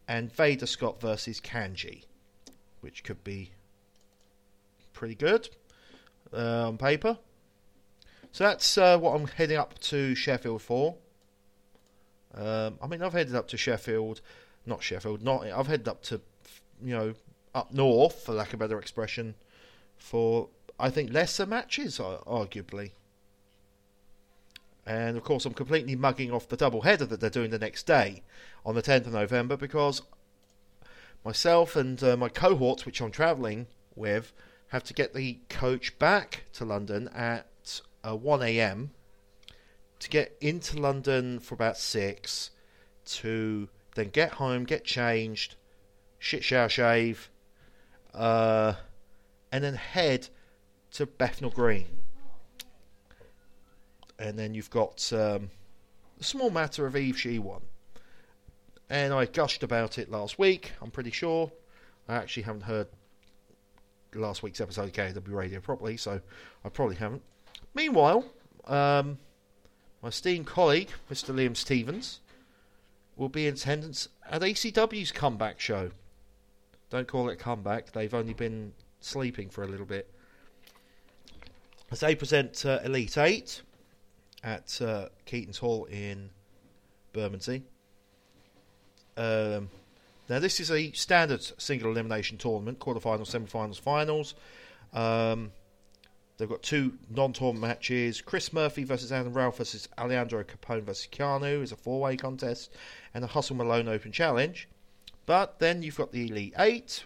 and 0.07 0.31
Vader 0.31 0.65
Scott 0.65 0.99
versus 1.01 1.39
Kanji, 1.39 2.03
which 2.81 3.03
could 3.03 3.23
be 3.23 3.51
pretty 4.93 5.15
good 5.15 5.49
uh, 6.33 6.67
on 6.67 6.77
paper. 6.77 7.17
So 8.31 8.43
that's 8.43 8.77
uh, 8.77 8.97
what 8.97 9.15
I'm 9.15 9.27
heading 9.27 9.57
up 9.57 9.79
to 9.79 10.15
Sheffield 10.15 10.61
for. 10.61 10.95
Um, 12.33 12.79
I 12.81 12.87
mean, 12.87 13.01
I've 13.01 13.13
headed 13.13 13.35
up 13.35 13.47
to 13.49 13.57
Sheffield, 13.57 14.21
not 14.65 14.81
Sheffield, 14.81 15.21
not 15.23 15.45
I've 15.45 15.67
headed 15.67 15.87
up 15.87 16.01
to, 16.03 16.19
you 16.83 16.95
know, 16.95 17.13
up 17.53 17.71
north, 17.71 18.23
for 18.25 18.33
lack 18.33 18.49
of 18.49 18.55
a 18.55 18.57
better 18.67 18.79
expression, 18.79 19.35
for 20.03 20.49
I 20.77 20.89
think 20.89 21.13
lesser 21.13 21.45
matches, 21.45 21.97
arguably. 21.97 22.91
And 24.85 25.15
of 25.15 25.23
course, 25.23 25.45
I'm 25.45 25.53
completely 25.53 25.95
mugging 25.95 26.29
off 26.29 26.49
the 26.49 26.57
double 26.57 26.81
header 26.81 27.05
that 27.05 27.21
they're 27.21 27.29
doing 27.29 27.51
the 27.51 27.57
next 27.57 27.83
day 27.87 28.21
on 28.65 28.75
the 28.75 28.81
10th 28.81 29.07
of 29.07 29.13
November 29.13 29.55
because 29.55 30.01
myself 31.23 31.77
and 31.77 32.03
uh, 32.03 32.17
my 32.17 32.27
cohorts, 32.27 32.85
which 32.85 32.99
I'm 32.99 33.11
travelling 33.11 33.67
with, 33.95 34.33
have 34.67 34.83
to 34.83 34.93
get 34.93 35.13
the 35.13 35.39
coach 35.47 35.97
back 35.99 36.43
to 36.53 36.65
London 36.65 37.07
at 37.15 37.79
uh, 38.05 38.17
1 38.17 38.41
a.m. 38.43 38.91
to 39.99 40.09
get 40.09 40.35
into 40.41 40.81
London 40.81 41.39
for 41.39 41.55
about 41.55 41.77
6 41.77 42.49
to 43.05 43.69
then 43.95 44.09
get 44.09 44.33
home, 44.33 44.65
get 44.65 44.83
changed, 44.83 45.55
shit 46.19 46.43
shower 46.43 46.67
shave, 46.67 47.29
uh, 48.13 48.73
and 49.53 49.63
then 49.63 49.75
head 49.75 50.27
to 50.91 51.05
Bethnal 51.05 51.51
Green. 51.51 51.85
And 54.17 54.37
then 54.37 54.55
you've 54.55 54.71
got 54.71 55.13
um, 55.13 55.51
small 56.19 56.49
matter 56.49 56.87
of 56.87 56.95
Eve 56.97 57.19
She-1. 57.19 57.61
And 58.89 59.13
I 59.13 59.25
gushed 59.25 59.61
about 59.61 59.99
it 59.99 60.09
last 60.09 60.39
week, 60.39 60.71
I'm 60.81 60.89
pretty 60.89 61.11
sure. 61.11 61.51
I 62.09 62.15
actually 62.15 62.43
haven't 62.43 62.63
heard 62.63 62.87
last 64.15 64.41
week's 64.41 64.59
episode 64.59 64.85
of 64.85 64.93
KAW 64.93 65.35
Radio 65.35 65.59
properly, 65.59 65.97
so 65.97 66.19
I 66.65 66.69
probably 66.69 66.95
haven't. 66.95 67.21
Meanwhile, 67.75 68.25
um, 68.65 69.19
my 70.01 70.09
esteemed 70.09 70.47
colleague, 70.47 70.89
Mr. 71.11 71.33
Liam 71.33 71.55
Stevens, 71.55 72.21
will 73.15 73.29
be 73.29 73.45
in 73.45 73.53
attendance 73.53 74.09
at 74.27 74.41
ACW's 74.41 75.11
comeback 75.11 75.59
show. 75.59 75.91
Don't 76.89 77.07
call 77.07 77.29
it 77.29 77.37
comeback, 77.37 77.91
they've 77.91 78.13
only 78.13 78.33
been 78.33 78.73
sleeping 79.05 79.49
for 79.49 79.63
a 79.63 79.67
little 79.67 79.85
bit. 79.85 80.09
As 81.91 81.99
they 81.99 82.15
present 82.15 82.65
uh, 82.65 82.79
Elite 82.83 83.17
8 83.17 83.61
at 84.43 84.81
uh, 84.81 85.09
Keaton's 85.25 85.57
Hall 85.57 85.85
in 85.85 86.29
Bermondsey. 87.13 87.63
Um, 89.15 89.69
now, 90.29 90.39
this 90.39 90.59
is 90.59 90.71
a 90.71 90.91
standard 90.91 91.43
single 91.61 91.91
elimination 91.91 92.37
tournament 92.37 92.79
quarterfinals, 92.79 93.27
semi 93.27 93.45
finals. 93.45 94.35
Um, 94.93 95.51
they've 96.37 96.49
got 96.49 96.63
two 96.63 96.93
non 97.09 97.33
tournament 97.33 97.61
matches 97.61 98.21
Chris 98.21 98.53
Murphy 98.53 98.83
versus 98.83 99.11
Adam 99.11 99.33
Ralph 99.33 99.57
versus 99.57 99.87
Alejandro 99.97 100.43
Capone 100.43 100.83
versus 100.83 101.07
Keanu 101.11 101.61
is 101.61 101.71
a 101.71 101.75
four 101.75 101.99
way 101.99 102.15
contest, 102.15 102.71
and 103.13 103.23
a 103.23 103.27
Hustle 103.27 103.55
Malone 103.55 103.87
Open 103.87 104.11
Challenge. 104.11 104.67
But 105.25 105.59
then 105.59 105.83
you've 105.83 105.97
got 105.97 106.11
the 106.11 106.27
Elite 106.27 106.53
Eight, 106.57 107.03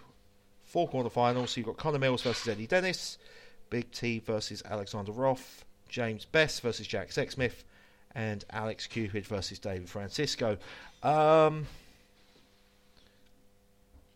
four 0.67 0.87
quarterfinals. 0.89 1.49
So 1.49 1.59
you've 1.59 1.65
got 1.65 1.77
Connor 1.77 1.99
Mills 1.99 2.21
versus 2.21 2.47
Eddie 2.47 2.67
Dennis, 2.67 3.17
Big 3.69 3.91
T 3.91 4.19
versus 4.19 4.61
Alexander 4.69 5.11
Roth, 5.11 5.65
James 5.89 6.25
Best 6.25 6.61
versus 6.61 6.85
Jack 6.85 7.09
Sexsmith, 7.09 7.63
and 8.13 8.45
Alex 8.51 8.85
Cupid 8.85 9.25
versus 9.25 9.57
David 9.57 9.89
Francisco. 9.89 10.57
Um, 11.01 11.65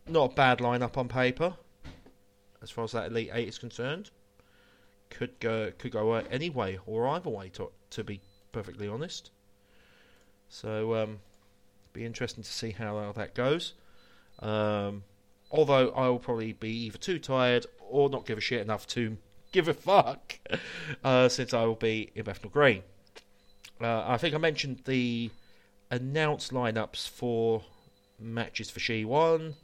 not 0.07 0.31
a 0.31 0.35
bad 0.35 0.59
lineup 0.59 0.97
on 0.97 1.07
paper, 1.07 1.53
as 2.61 2.69
far 2.69 2.83
as 2.83 2.91
that 2.91 3.11
Elite 3.11 3.31
Eight 3.33 3.47
is 3.47 3.57
concerned. 3.57 4.11
Could 5.09 5.39
go 5.39 5.71
could 5.77 5.91
go 5.91 6.13
any 6.13 6.49
way 6.49 6.79
or 6.85 7.07
either 7.07 7.29
way, 7.29 7.49
to 7.49 7.69
to 7.91 8.03
be 8.03 8.21
perfectly 8.51 8.87
honest. 8.87 9.31
So, 10.49 10.95
um, 10.95 11.19
be 11.93 12.05
interesting 12.05 12.43
to 12.43 12.51
see 12.51 12.71
how 12.71 13.13
that 13.15 13.35
goes. 13.35 13.73
Um, 14.39 15.03
although 15.51 15.89
I 15.91 16.07
will 16.07 16.19
probably 16.19 16.53
be 16.53 16.85
either 16.85 16.97
too 16.97 17.19
tired 17.19 17.65
or 17.79 18.09
not 18.09 18.25
give 18.25 18.37
a 18.37 18.41
shit 18.41 18.61
enough 18.61 18.87
to 18.87 19.17
give 19.51 19.67
a 19.67 19.73
fuck, 19.73 20.39
uh, 21.03 21.29
since 21.29 21.53
I 21.53 21.65
will 21.65 21.75
be 21.75 22.11
in 22.15 22.23
Bethnal 22.23 22.49
Green. 22.49 22.83
Uh, 23.79 24.03
I 24.07 24.17
think 24.17 24.33
I 24.33 24.37
mentioned 24.37 24.81
the 24.85 25.29
announced 25.89 26.51
lineups 26.51 27.09
for 27.09 27.63
matches 28.19 28.69
for 28.69 28.79
She-1. 28.79 29.55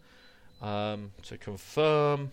Um, 0.60 1.12
to 1.22 1.38
confirm, 1.38 2.32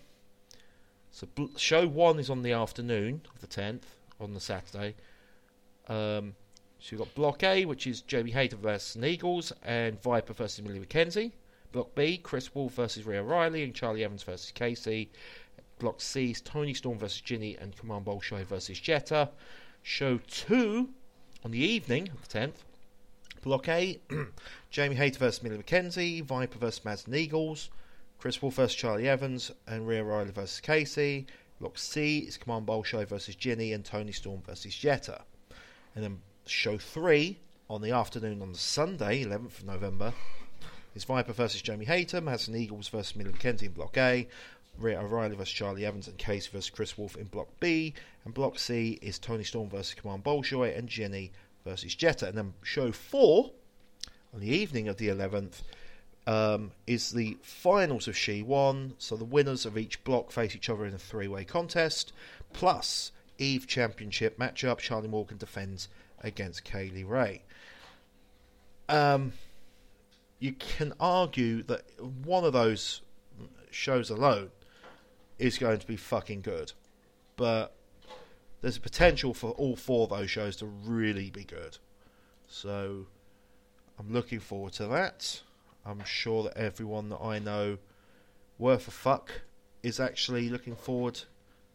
so 1.10 1.28
show 1.58 1.86
one 1.86 2.18
is 2.18 2.30
on 2.30 2.42
the 2.42 2.52
afternoon 2.52 3.20
of 3.34 3.42
the 3.42 3.46
10th 3.46 3.82
on 4.18 4.32
the 4.32 4.40
Saturday. 4.40 4.94
Um, 5.88 6.34
so 6.78 6.92
you've 6.92 7.00
got 7.00 7.14
Block 7.14 7.42
A, 7.42 7.66
which 7.66 7.86
is 7.86 8.00
Jamie 8.00 8.30
Hayter 8.30 8.56
versus 8.56 9.02
Eagles, 9.02 9.52
and 9.62 10.00
Viper 10.02 10.32
versus 10.32 10.64
Millie 10.64 10.80
McKenzie. 10.80 11.32
Block 11.74 11.92
B, 11.96 12.18
Kris 12.18 12.54
Wolf 12.54 12.74
versus 12.74 13.04
Rhea 13.04 13.20
Riley, 13.20 13.64
and 13.64 13.74
Charli 13.74 14.04
Evans 14.04 14.22
versus 14.22 14.52
Kasey. 14.54 15.08
Block 15.80 16.00
C 16.00 16.30
is 16.30 16.40
Toni 16.40 16.72
Storm 16.72 16.98
versus 16.98 17.20
Jinny, 17.20 17.56
and 17.56 17.76
Command 17.76 18.04
Bolshoi 18.04 18.44
versus 18.44 18.78
Jetta. 18.78 19.30
Show 19.82 20.20
2 20.28 20.88
on 21.44 21.50
the 21.50 21.58
evening 21.58 22.10
of 22.10 22.28
the 22.28 22.38
10th. 22.38 22.62
Block 23.42 23.68
A, 23.68 23.98
Jamie 24.70 24.94
Hayter 24.94 25.18
versus 25.18 25.42
Millie 25.42 25.58
McKenzie, 25.58 26.22
Viper 26.22 26.58
versus 26.58 26.84
Madison 26.84 27.16
Eagles, 27.16 27.70
Kris 28.20 28.40
Wolf 28.40 28.54
versus 28.54 28.80
Charli 28.80 29.06
Evans, 29.06 29.50
and 29.66 29.88
Rhea 29.88 30.04
Riley 30.04 30.30
versus 30.30 30.60
Kasey. 30.60 31.26
Block 31.58 31.76
C 31.76 32.20
is 32.20 32.36
Command 32.36 32.68
Bolshoi 32.68 33.04
versus 33.04 33.34
Jinny, 33.34 33.72
and 33.72 33.84
Toni 33.84 34.12
Storm 34.12 34.42
versus 34.46 34.76
Jetta. 34.76 35.22
And 35.96 36.04
then 36.04 36.20
show 36.46 36.78
3 36.78 37.36
on 37.68 37.82
the 37.82 37.90
afternoon 37.90 38.42
on 38.42 38.54
Sunday, 38.54 39.24
11th 39.24 39.58
of 39.58 39.64
November, 39.64 40.12
is 40.94 41.04
Viper 41.04 41.32
versus 41.32 41.62
Jamie 41.62 41.84
Hayter, 41.84 42.20
Madison 42.20 42.56
Eagles 42.56 42.88
versus 42.88 43.16
Millie 43.16 43.32
McKenzie 43.32 43.64
in 43.64 43.72
Block 43.72 43.96
A, 43.96 44.28
Rhia 44.80 45.02
O'Reilly 45.02 45.36
versus 45.36 45.54
Charli 45.54 45.82
Evans, 45.82 46.08
and 46.08 46.18
Case 46.18 46.46
versus 46.46 46.70
Kris 46.70 46.96
Wolf 46.98 47.16
in 47.16 47.24
Block 47.24 47.48
B. 47.60 47.94
And 48.24 48.34
Block 48.34 48.58
C 48.58 48.98
is 49.02 49.18
Toni 49.18 49.44
Storm 49.44 49.68
versus 49.68 49.94
Command 49.94 50.24
Bolshoi, 50.24 50.76
and 50.76 50.88
Jinny 50.88 51.32
versus 51.64 51.94
Jetta. 51.94 52.28
And 52.28 52.38
then 52.38 52.54
show 52.62 52.92
4 52.92 53.50
on 54.32 54.40
the 54.40 54.48
evening 54.48 54.88
of 54.88 54.96
the 54.96 55.08
11th 55.08 55.62
um, 56.26 56.72
is 56.86 57.10
the 57.10 57.36
finals 57.42 58.08
of 58.08 58.16
She-1. 58.16 58.92
So 58.98 59.16
the 59.16 59.24
winners 59.24 59.66
of 59.66 59.78
each 59.78 60.02
block 60.04 60.30
face 60.30 60.54
each 60.54 60.70
other 60.70 60.84
in 60.86 60.94
a 60.94 60.98
three 60.98 61.28
way 61.28 61.44
contest. 61.44 62.12
Plus, 62.52 63.12
Eve 63.38 63.66
Championship 63.66 64.38
matchup. 64.38 64.78
Charlie 64.78 65.08
Morgan 65.08 65.38
defends 65.38 65.88
against 66.20 66.64
Kay 66.64 66.90
Lee 66.90 67.04
Ray. 67.04 67.42
Um, 68.88 69.32
you 70.38 70.52
can 70.52 70.92
argue 71.00 71.62
that 71.64 71.82
one 72.00 72.44
of 72.44 72.52
those 72.52 73.02
shows 73.70 74.10
alone 74.10 74.50
is 75.38 75.58
going 75.58 75.78
to 75.78 75.86
be 75.86 75.96
fucking 75.96 76.42
good, 76.42 76.72
but 77.36 77.74
there's 78.60 78.76
a 78.76 78.80
potential 78.80 79.34
for 79.34 79.50
all 79.52 79.76
four 79.76 80.04
of 80.04 80.10
those 80.10 80.30
shows 80.30 80.56
to 80.56 80.66
really 80.66 81.30
be 81.30 81.44
good. 81.44 81.78
So 82.46 83.06
I'm 83.98 84.12
looking 84.12 84.40
forward 84.40 84.72
to 84.74 84.86
that. 84.86 85.42
I'm 85.84 86.04
sure 86.04 86.44
that 86.44 86.56
everyone 86.56 87.10
that 87.10 87.20
I 87.20 87.38
know 87.38 87.78
worth 88.58 88.88
a 88.88 88.90
fuck 88.90 89.30
is 89.82 90.00
actually 90.00 90.48
looking 90.48 90.76
forward 90.76 91.20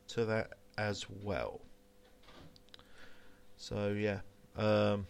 to 0.09 0.25
that 0.25 0.53
as 0.77 1.05
well. 1.23 1.61
So 3.57 3.89
yeah, 3.89 4.21
um, 4.57 5.05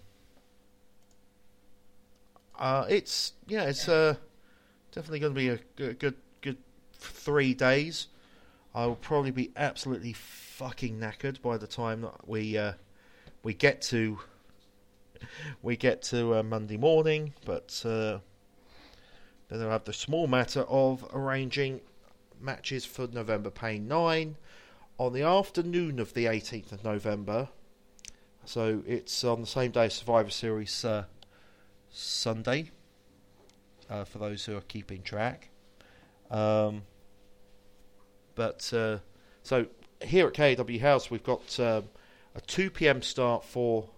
uh, 2.60 2.86
it's 2.90 3.34
yeah, 3.48 3.64
it's 3.64 3.88
uh, 3.88 4.16
definitely 4.92 5.20
going 5.20 5.34
to 5.34 5.40
be 5.40 5.50
a 5.50 5.60
good, 5.78 5.98
good, 5.98 6.16
good 6.42 6.58
three 6.94 7.54
days. 7.54 8.08
I 8.76 8.86
will 8.86 8.96
probably 8.96 9.32
be 9.32 9.52
absolutely 9.56 10.14
fucking 10.14 11.00
knackered 11.00 11.42
by 11.42 11.58
the 11.58 11.68
time 11.68 12.02
that 12.02 12.28
we 12.28 12.58
uh, 12.58 12.74
we 13.44 13.54
get 13.54 13.82
to 13.84 14.20
we 15.62 15.78
get 15.78 16.02
to 16.04 16.36
uh, 16.36 16.44
Monday 16.44 16.76
morning, 16.76 17.34
but 17.46 17.82
uh, 17.86 18.20
then 19.48 19.62
I'll 19.62 19.72
have 19.72 19.86
the 19.86 19.94
small 19.94 20.28
matter 20.28 20.62
of 20.62 21.06
arranging 21.14 21.80
matches 22.42 22.86
for 22.86 23.08
November 23.08 23.50
Pain 23.50 23.88
9 23.88 24.36
on 24.98 25.14
the 25.14 25.24
afternoon 25.24 26.00
of 26.00 26.14
the 26.14 26.26
18th 26.26 26.74
of 26.74 26.84
November. 26.84 27.48
So 28.44 28.84
it's 28.86 29.24
on 29.24 29.42
the 29.42 29.48
same 29.48 29.72
day 29.72 29.86
as 29.86 29.96
Survivor 29.96 30.30
Series 30.30 30.84
uh, 30.84 31.06
Sunday, 31.92 32.72
uh, 33.90 34.04
for 34.04 34.20
those 34.20 34.46
who 34.46 34.56
are 34.56 34.62
keeping 34.62 35.02
track. 35.02 35.50
Um, 36.30 36.84
but 38.36 38.72
uh, 38.74 39.00
so 39.44 39.66
here 40.04 40.28
at 40.28 40.34
KAW 40.34 40.80
House, 40.80 41.12
we've 41.12 41.24
got 41.24 41.60
um, 41.60 41.86
a 42.36 42.42
2 42.42 42.70
pm 42.70 43.02
start 43.02 43.44
for 43.44 43.90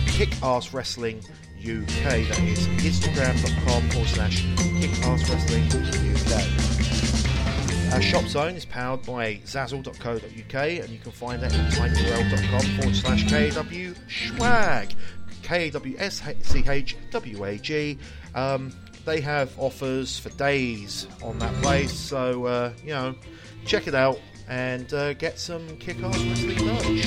kickarsewrestling 0.06 1.24
UK. 1.60 2.28
That 2.28 2.40
is 2.40 2.66
instagram.com 2.68 3.90
forward 3.90 4.08
slash 4.08 4.42
kickarsewrestling 4.44 6.70
UK. 6.70 6.73
Our 7.94 8.02
shop 8.02 8.24
zone 8.24 8.56
is 8.56 8.64
powered 8.64 9.06
by 9.06 9.36
zazzle.co.uk 9.44 10.54
and 10.54 10.88
you 10.88 10.98
can 10.98 11.12
find 11.12 11.40
that 11.40 11.54
at 11.54 11.72
tinyurl.com 11.74 12.76
forward 12.76 12.96
slash 12.96 13.22
KAW 13.30 13.94
Schwag. 14.08 14.94
K 15.42 15.70
W 15.70 15.96
S 16.00 16.20
C 16.42 16.64
H 16.68 16.96
W 17.12 17.44
A 17.44 17.56
G. 17.56 17.96
Um, 18.34 18.72
they 19.04 19.20
have 19.20 19.56
offers 19.60 20.18
for 20.18 20.30
days 20.30 21.06
on 21.22 21.38
that 21.38 21.54
place, 21.62 21.92
so 21.92 22.46
uh, 22.46 22.72
you 22.82 22.90
know, 22.90 23.14
check 23.64 23.86
it 23.86 23.94
out 23.94 24.20
and 24.48 24.92
uh, 24.92 25.12
get 25.12 25.38
some 25.38 25.64
kick 25.76 26.02
ass 26.02 26.18
wrestling 26.18 26.66
merch. 26.66 27.04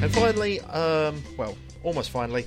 And 0.00 0.14
finally, 0.14 0.60
um, 0.60 1.24
well, 1.36 1.56
almost 1.82 2.10
finally, 2.10 2.46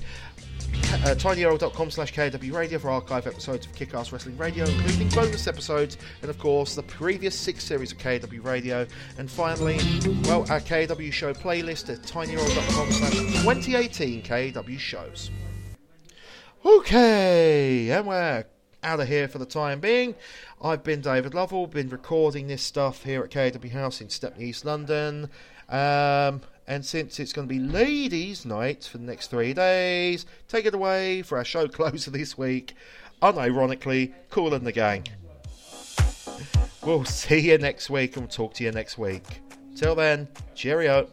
uh, 1.04 1.14
tinyurl.com 1.14 1.90
slash 1.90 2.12
KAW 2.12 2.52
Radio 2.52 2.78
for 2.78 2.90
archive 2.90 3.26
episodes 3.26 3.66
of 3.66 3.74
Kick 3.74 3.94
Arse 3.94 4.12
Wrestling 4.12 4.36
Radio, 4.36 4.64
including 4.64 5.08
bonus 5.08 5.46
episodes 5.46 5.98
and, 6.22 6.30
of 6.30 6.38
course, 6.38 6.74
the 6.74 6.82
previous 6.82 7.34
six 7.34 7.64
series 7.64 7.92
of 7.92 7.98
KAW 7.98 8.42
Radio. 8.42 8.86
And 9.18 9.30
finally, 9.30 9.78
well, 10.24 10.46
our 10.50 10.60
KAW 10.60 11.10
show 11.10 11.34
playlist 11.34 11.92
at 11.92 12.02
tinyurl.com 12.02 12.92
slash 12.92 13.12
2018 13.12 14.22
KAW 14.22 14.78
shows. 14.78 15.30
Okay, 16.64 17.90
and 17.90 18.06
we're 18.06 18.44
out 18.82 19.00
of 19.00 19.08
here 19.08 19.28
for 19.28 19.38
the 19.38 19.46
time 19.46 19.80
being. 19.80 20.14
I've 20.62 20.82
been 20.82 21.00
David 21.00 21.34
Lovell, 21.34 21.66
been 21.66 21.88
recording 21.88 22.48
this 22.48 22.62
stuff 22.62 23.04
here 23.04 23.22
at 23.22 23.30
KAW 23.30 23.68
House 23.70 24.00
in 24.00 24.08
Stepney, 24.10 24.46
East 24.46 24.64
London. 24.64 25.30
Um, 25.68 26.40
and 26.68 26.84
since 26.84 27.18
it's 27.18 27.32
going 27.32 27.48
to 27.48 27.52
be 27.52 27.58
ladies' 27.58 28.44
night 28.44 28.84
for 28.84 28.98
the 28.98 29.04
next 29.04 29.28
three 29.28 29.54
days, 29.54 30.26
take 30.48 30.66
it 30.66 30.74
away 30.74 31.22
for 31.22 31.38
our 31.38 31.44
show 31.44 31.66
closer 31.68 32.10
this 32.10 32.36
week. 32.38 32.74
Unironically, 33.22 34.12
and 34.36 34.64
the 34.66 34.70
Gang. 34.70 35.04
We'll 36.84 37.04
see 37.06 37.40
you 37.40 37.58
next 37.58 37.90
week 37.90 38.16
and 38.16 38.26
we'll 38.26 38.30
talk 38.30 38.54
to 38.54 38.64
you 38.64 38.70
next 38.70 38.98
week. 38.98 39.24
Till 39.74 39.94
then, 39.94 40.28
cheerio. 40.54 41.08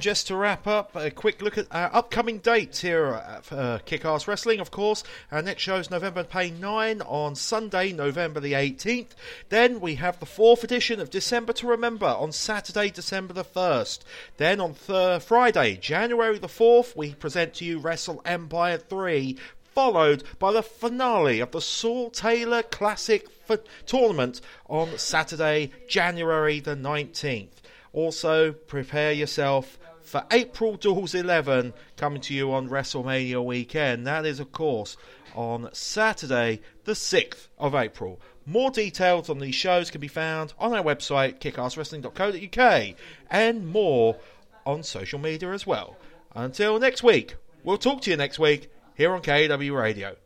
And 0.00 0.02
just 0.02 0.28
to 0.28 0.36
wrap 0.36 0.66
up, 0.66 0.96
a 0.96 1.10
quick 1.10 1.42
look 1.42 1.58
at 1.58 1.66
our 1.70 1.94
upcoming 1.94 2.38
dates 2.38 2.80
here 2.80 3.04
at 3.04 3.52
uh, 3.52 3.80
Kick-Arse 3.84 4.26
Wrestling, 4.26 4.58
of 4.58 4.70
course. 4.70 5.04
Our 5.30 5.42
next 5.42 5.60
show 5.60 5.76
is 5.76 5.90
November 5.90 6.24
Pain 6.24 6.64
on 6.64 7.34
Sunday, 7.34 7.92
November 7.92 8.40
the 8.40 8.54
18th. 8.54 9.10
Then 9.50 9.78
we 9.78 9.96
have 9.96 10.18
the 10.18 10.24
fourth 10.24 10.64
edition 10.64 11.00
of 11.00 11.10
December 11.10 11.52
to 11.52 11.66
Remember 11.66 12.06
on 12.06 12.32
Saturday, 12.32 12.88
December 12.88 13.34
the 13.34 13.44
1st. 13.44 13.98
Then 14.38 14.58
on 14.58 14.72
th- 14.72 15.20
Friday, 15.20 15.76
January 15.76 16.38
the 16.38 16.46
4th, 16.46 16.96
we 16.96 17.12
present 17.12 17.52
to 17.56 17.66
you 17.66 17.78
Wrestle 17.78 18.22
Empire 18.24 18.78
3 18.78 19.36
followed 19.74 20.24
by 20.38 20.50
the 20.50 20.62
finale 20.62 21.40
of 21.40 21.50
the 21.50 21.60
Saul 21.60 22.08
Taylor 22.08 22.62
Classic 22.62 23.28
f- 23.50 23.58
Tournament 23.84 24.40
on 24.66 24.96
Saturday, 24.96 25.72
January 25.86 26.58
the 26.58 26.74
19th. 26.74 27.50
Also, 27.92 28.52
prepare 28.52 29.12
yourself 29.12 29.76
for 30.10 30.24
April 30.32 30.74
Duels 30.74 31.14
11 31.14 31.72
coming 31.96 32.20
to 32.22 32.34
you 32.34 32.52
on 32.52 32.68
WrestleMania 32.68 33.44
weekend. 33.44 34.08
That 34.08 34.26
is, 34.26 34.40
of 34.40 34.50
course, 34.50 34.96
on 35.36 35.68
Saturday, 35.72 36.62
the 36.82 36.94
6th 36.94 37.46
of 37.60 37.76
April. 37.76 38.20
More 38.44 38.72
details 38.72 39.30
on 39.30 39.38
these 39.38 39.54
shows 39.54 39.88
can 39.88 40.00
be 40.00 40.08
found 40.08 40.52
on 40.58 40.74
our 40.74 40.82
website, 40.82 41.38
kickarsewrestling.co.uk, 41.38 42.96
and 43.30 43.68
more 43.68 44.16
on 44.66 44.82
social 44.82 45.20
media 45.20 45.52
as 45.52 45.64
well. 45.64 45.96
Until 46.34 46.80
next 46.80 47.04
week, 47.04 47.36
we'll 47.62 47.78
talk 47.78 48.00
to 48.02 48.10
you 48.10 48.16
next 48.16 48.40
week 48.40 48.68
here 48.96 49.14
on 49.14 49.22
KAW 49.22 49.72
Radio. 49.72 50.16